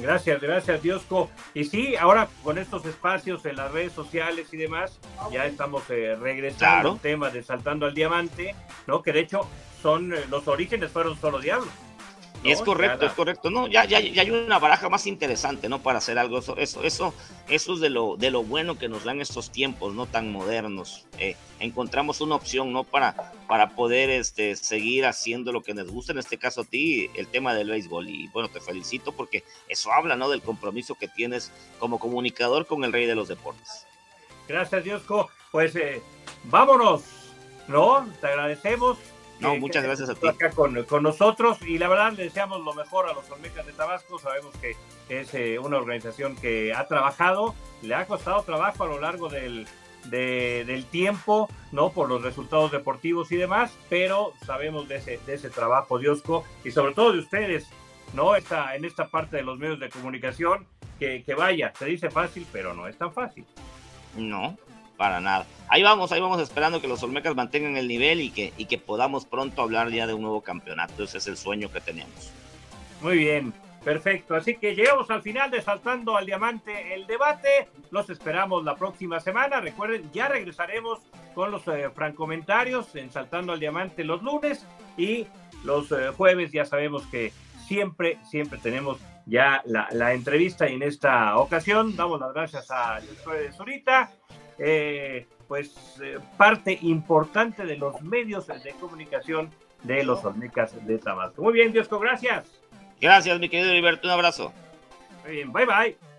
Gracias, 0.00 0.40
gracias, 0.40 0.82
Diosco. 0.82 1.30
Y 1.54 1.64
sí, 1.64 1.96
ahora 1.96 2.28
con 2.42 2.58
estos 2.58 2.86
espacios 2.86 3.44
en 3.46 3.56
las 3.56 3.72
redes 3.72 3.92
sociales 3.92 4.48
y 4.52 4.56
demás, 4.56 4.98
ya 5.32 5.46
estamos 5.46 5.82
eh, 5.90 6.16
regresando 6.16 6.58
claro. 6.58 6.90
al 6.92 7.00
tema 7.00 7.30
de 7.30 7.42
Saltando 7.42 7.86
al 7.86 7.94
Diamante, 7.94 8.54
¿no? 8.86 9.02
Que 9.02 9.12
de 9.12 9.20
hecho 9.20 9.48
son, 9.82 10.12
eh, 10.12 10.24
los 10.30 10.46
orígenes 10.48 10.90
fueron 10.90 11.18
solo 11.18 11.40
Diablos. 11.40 11.72
¿No? 12.42 12.50
Es 12.50 12.62
correcto, 12.62 13.06
es 13.06 13.12
correcto. 13.12 13.50
No, 13.50 13.66
ya, 13.66 13.84
ya, 13.84 14.00
ya, 14.00 14.22
hay 14.22 14.30
una 14.30 14.58
baraja 14.58 14.88
más 14.88 15.06
interesante, 15.06 15.68
¿no? 15.68 15.80
Para 15.82 15.98
hacer 15.98 16.18
algo. 16.18 16.38
Eso, 16.38 16.56
eso, 16.56 16.82
eso, 16.82 17.14
eso 17.48 17.74
es 17.74 17.80
de 17.80 17.90
lo, 17.90 18.16
de 18.16 18.30
lo 18.30 18.42
bueno 18.42 18.78
que 18.78 18.88
nos 18.88 19.04
dan 19.04 19.20
estos 19.20 19.50
tiempos, 19.50 19.94
no 19.94 20.06
tan 20.06 20.32
modernos. 20.32 21.06
Eh, 21.18 21.36
encontramos 21.60 22.20
una 22.20 22.36
opción, 22.36 22.72
¿no? 22.72 22.84
Para, 22.84 23.32
para 23.46 23.70
poder 23.70 24.10
este, 24.10 24.56
seguir 24.56 25.06
haciendo 25.06 25.52
lo 25.52 25.62
que 25.62 25.74
nos 25.74 25.90
gusta, 25.90 26.12
en 26.12 26.18
este 26.18 26.38
caso 26.38 26.62
a 26.62 26.64
ti, 26.64 27.10
el 27.14 27.26
tema 27.26 27.54
del 27.54 27.70
béisbol. 27.70 28.08
Y 28.08 28.28
bueno, 28.28 28.48
te 28.48 28.60
felicito 28.60 29.12
porque 29.12 29.44
eso 29.68 29.92
habla, 29.92 30.16
¿no? 30.16 30.28
Del 30.28 30.42
compromiso 30.42 30.94
que 30.94 31.08
tienes 31.08 31.50
como 31.78 31.98
comunicador 31.98 32.66
con 32.66 32.84
el 32.84 32.92
rey 32.92 33.06
de 33.06 33.14
los 33.14 33.28
deportes. 33.28 33.86
Gracias, 34.46 34.84
Diosco. 34.84 35.28
Pues 35.50 35.74
eh, 35.76 36.02
vámonos, 36.44 37.02
¿no? 37.68 38.08
Te 38.20 38.28
agradecemos 38.28 38.98
no, 39.40 39.52
que, 39.52 39.60
muchas 39.60 39.84
gracias 39.84 40.08
a 40.08 40.14
ti. 40.14 40.26
Acá 40.26 40.50
con, 40.50 40.82
con, 40.84 41.02
nosotros 41.02 41.58
y 41.62 41.78
la 41.78 41.88
verdad 41.88 42.12
le 42.12 42.24
deseamos 42.24 42.64
lo 42.64 42.74
mejor 42.74 43.08
a 43.08 43.12
los 43.12 43.30
Olmecas 43.30 43.66
de 43.66 43.72
Tabasco. 43.72 44.18
Sabemos 44.18 44.54
que 44.56 44.76
es 45.08 45.32
eh, 45.34 45.58
una 45.58 45.76
organización 45.76 46.36
que 46.36 46.74
ha 46.74 46.86
trabajado, 46.86 47.54
le 47.82 47.94
ha 47.94 48.06
costado 48.06 48.42
trabajo 48.42 48.84
a 48.84 48.86
lo 48.86 49.00
largo 49.00 49.28
del, 49.28 49.66
de, 50.04 50.64
del 50.66 50.84
tiempo, 50.86 51.48
¿no? 51.72 51.90
Por 51.90 52.08
los 52.08 52.22
resultados 52.22 52.72
deportivos 52.72 53.30
y 53.32 53.36
demás, 53.36 53.76
pero 53.88 54.32
sabemos 54.44 54.88
de 54.88 54.96
ese, 54.96 55.20
de 55.26 55.34
ese 55.34 55.50
trabajo, 55.50 55.98
Diosco, 55.98 56.44
y 56.64 56.70
sobre 56.70 56.94
todo 56.94 57.12
de 57.12 57.20
ustedes, 57.20 57.68
¿no? 58.14 58.34
Esta, 58.34 58.74
en 58.74 58.84
esta 58.84 59.08
parte 59.08 59.36
de 59.36 59.42
los 59.42 59.58
medios 59.58 59.80
de 59.80 59.88
comunicación, 59.88 60.66
que, 60.98 61.22
que 61.22 61.34
vaya, 61.34 61.72
se 61.78 61.84
dice 61.86 62.10
fácil, 62.10 62.46
pero 62.52 62.74
no 62.74 62.88
es 62.88 62.98
tan 62.98 63.12
fácil. 63.12 63.44
No, 64.16 64.56
para 64.98 65.20
nada. 65.20 65.46
Ahí 65.68 65.82
vamos, 65.82 66.12
ahí 66.12 66.20
vamos 66.20 66.42
esperando 66.42 66.82
que 66.82 66.88
los 66.88 67.02
Olmecas 67.02 67.34
mantengan 67.34 67.76
el 67.76 67.88
nivel 67.88 68.20
y 68.20 68.30
que, 68.30 68.52
y 68.58 68.66
que 68.66 68.76
podamos 68.76 69.24
pronto 69.24 69.62
hablar 69.62 69.90
ya 69.90 70.06
de 70.06 70.12
un 70.12 70.22
nuevo 70.22 70.42
campeonato. 70.42 71.04
Ese 71.04 71.18
es 71.18 71.26
el 71.28 71.38
sueño 71.38 71.70
que 71.70 71.80
tenemos. 71.80 72.32
Muy 73.00 73.16
bien, 73.16 73.54
perfecto. 73.84 74.34
Así 74.34 74.56
que 74.56 74.74
llegamos 74.74 75.08
al 75.10 75.22
final 75.22 75.50
de 75.50 75.62
Saltando 75.62 76.16
al 76.16 76.26
Diamante 76.26 76.94
el 76.94 77.06
debate. 77.06 77.68
Los 77.90 78.10
esperamos 78.10 78.64
la 78.64 78.74
próxima 78.74 79.20
semana. 79.20 79.60
Recuerden, 79.60 80.10
ya 80.12 80.28
regresaremos 80.28 80.98
con 81.34 81.52
los 81.52 81.66
eh, 81.68 81.88
francomentarios 81.94 82.94
en 82.96 83.12
Saltando 83.12 83.52
al 83.52 83.60
Diamante 83.60 84.02
los 84.02 84.22
lunes 84.22 84.66
y 84.96 85.26
los 85.64 85.92
eh, 85.92 86.10
jueves 86.16 86.50
ya 86.50 86.64
sabemos 86.64 87.06
que 87.06 87.32
siempre, 87.68 88.18
siempre 88.28 88.58
tenemos 88.58 88.98
ya 89.26 89.62
la, 89.66 90.14
entrevista 90.14 90.68
y 90.68 90.74
en 90.74 90.82
esta 90.82 91.36
ocasión 91.36 91.94
damos 91.94 92.18
las 92.18 92.32
gracias 92.32 92.70
a 92.70 92.98
Josué 93.00 93.52
Zurita 93.52 94.10
eh, 94.58 95.26
pues 95.46 95.98
eh, 96.02 96.18
parte 96.36 96.78
importante 96.82 97.64
de 97.64 97.76
los 97.76 98.00
medios 98.02 98.46
de 98.46 98.72
comunicación 98.80 99.50
de 99.82 100.02
los 100.02 100.24
Olmecas 100.24 100.74
de 100.86 100.98
Tabasco. 100.98 101.42
Muy 101.42 101.52
bien, 101.54 101.72
Diosco, 101.72 101.98
gracias. 101.98 102.60
Gracias, 103.00 103.38
mi 103.38 103.48
querido 103.48 103.70
Heriberto, 103.70 104.08
un 104.08 104.12
abrazo. 104.12 104.52
Muy 105.24 105.36
bien, 105.36 105.52
bye 105.52 105.66
bye. 105.66 106.17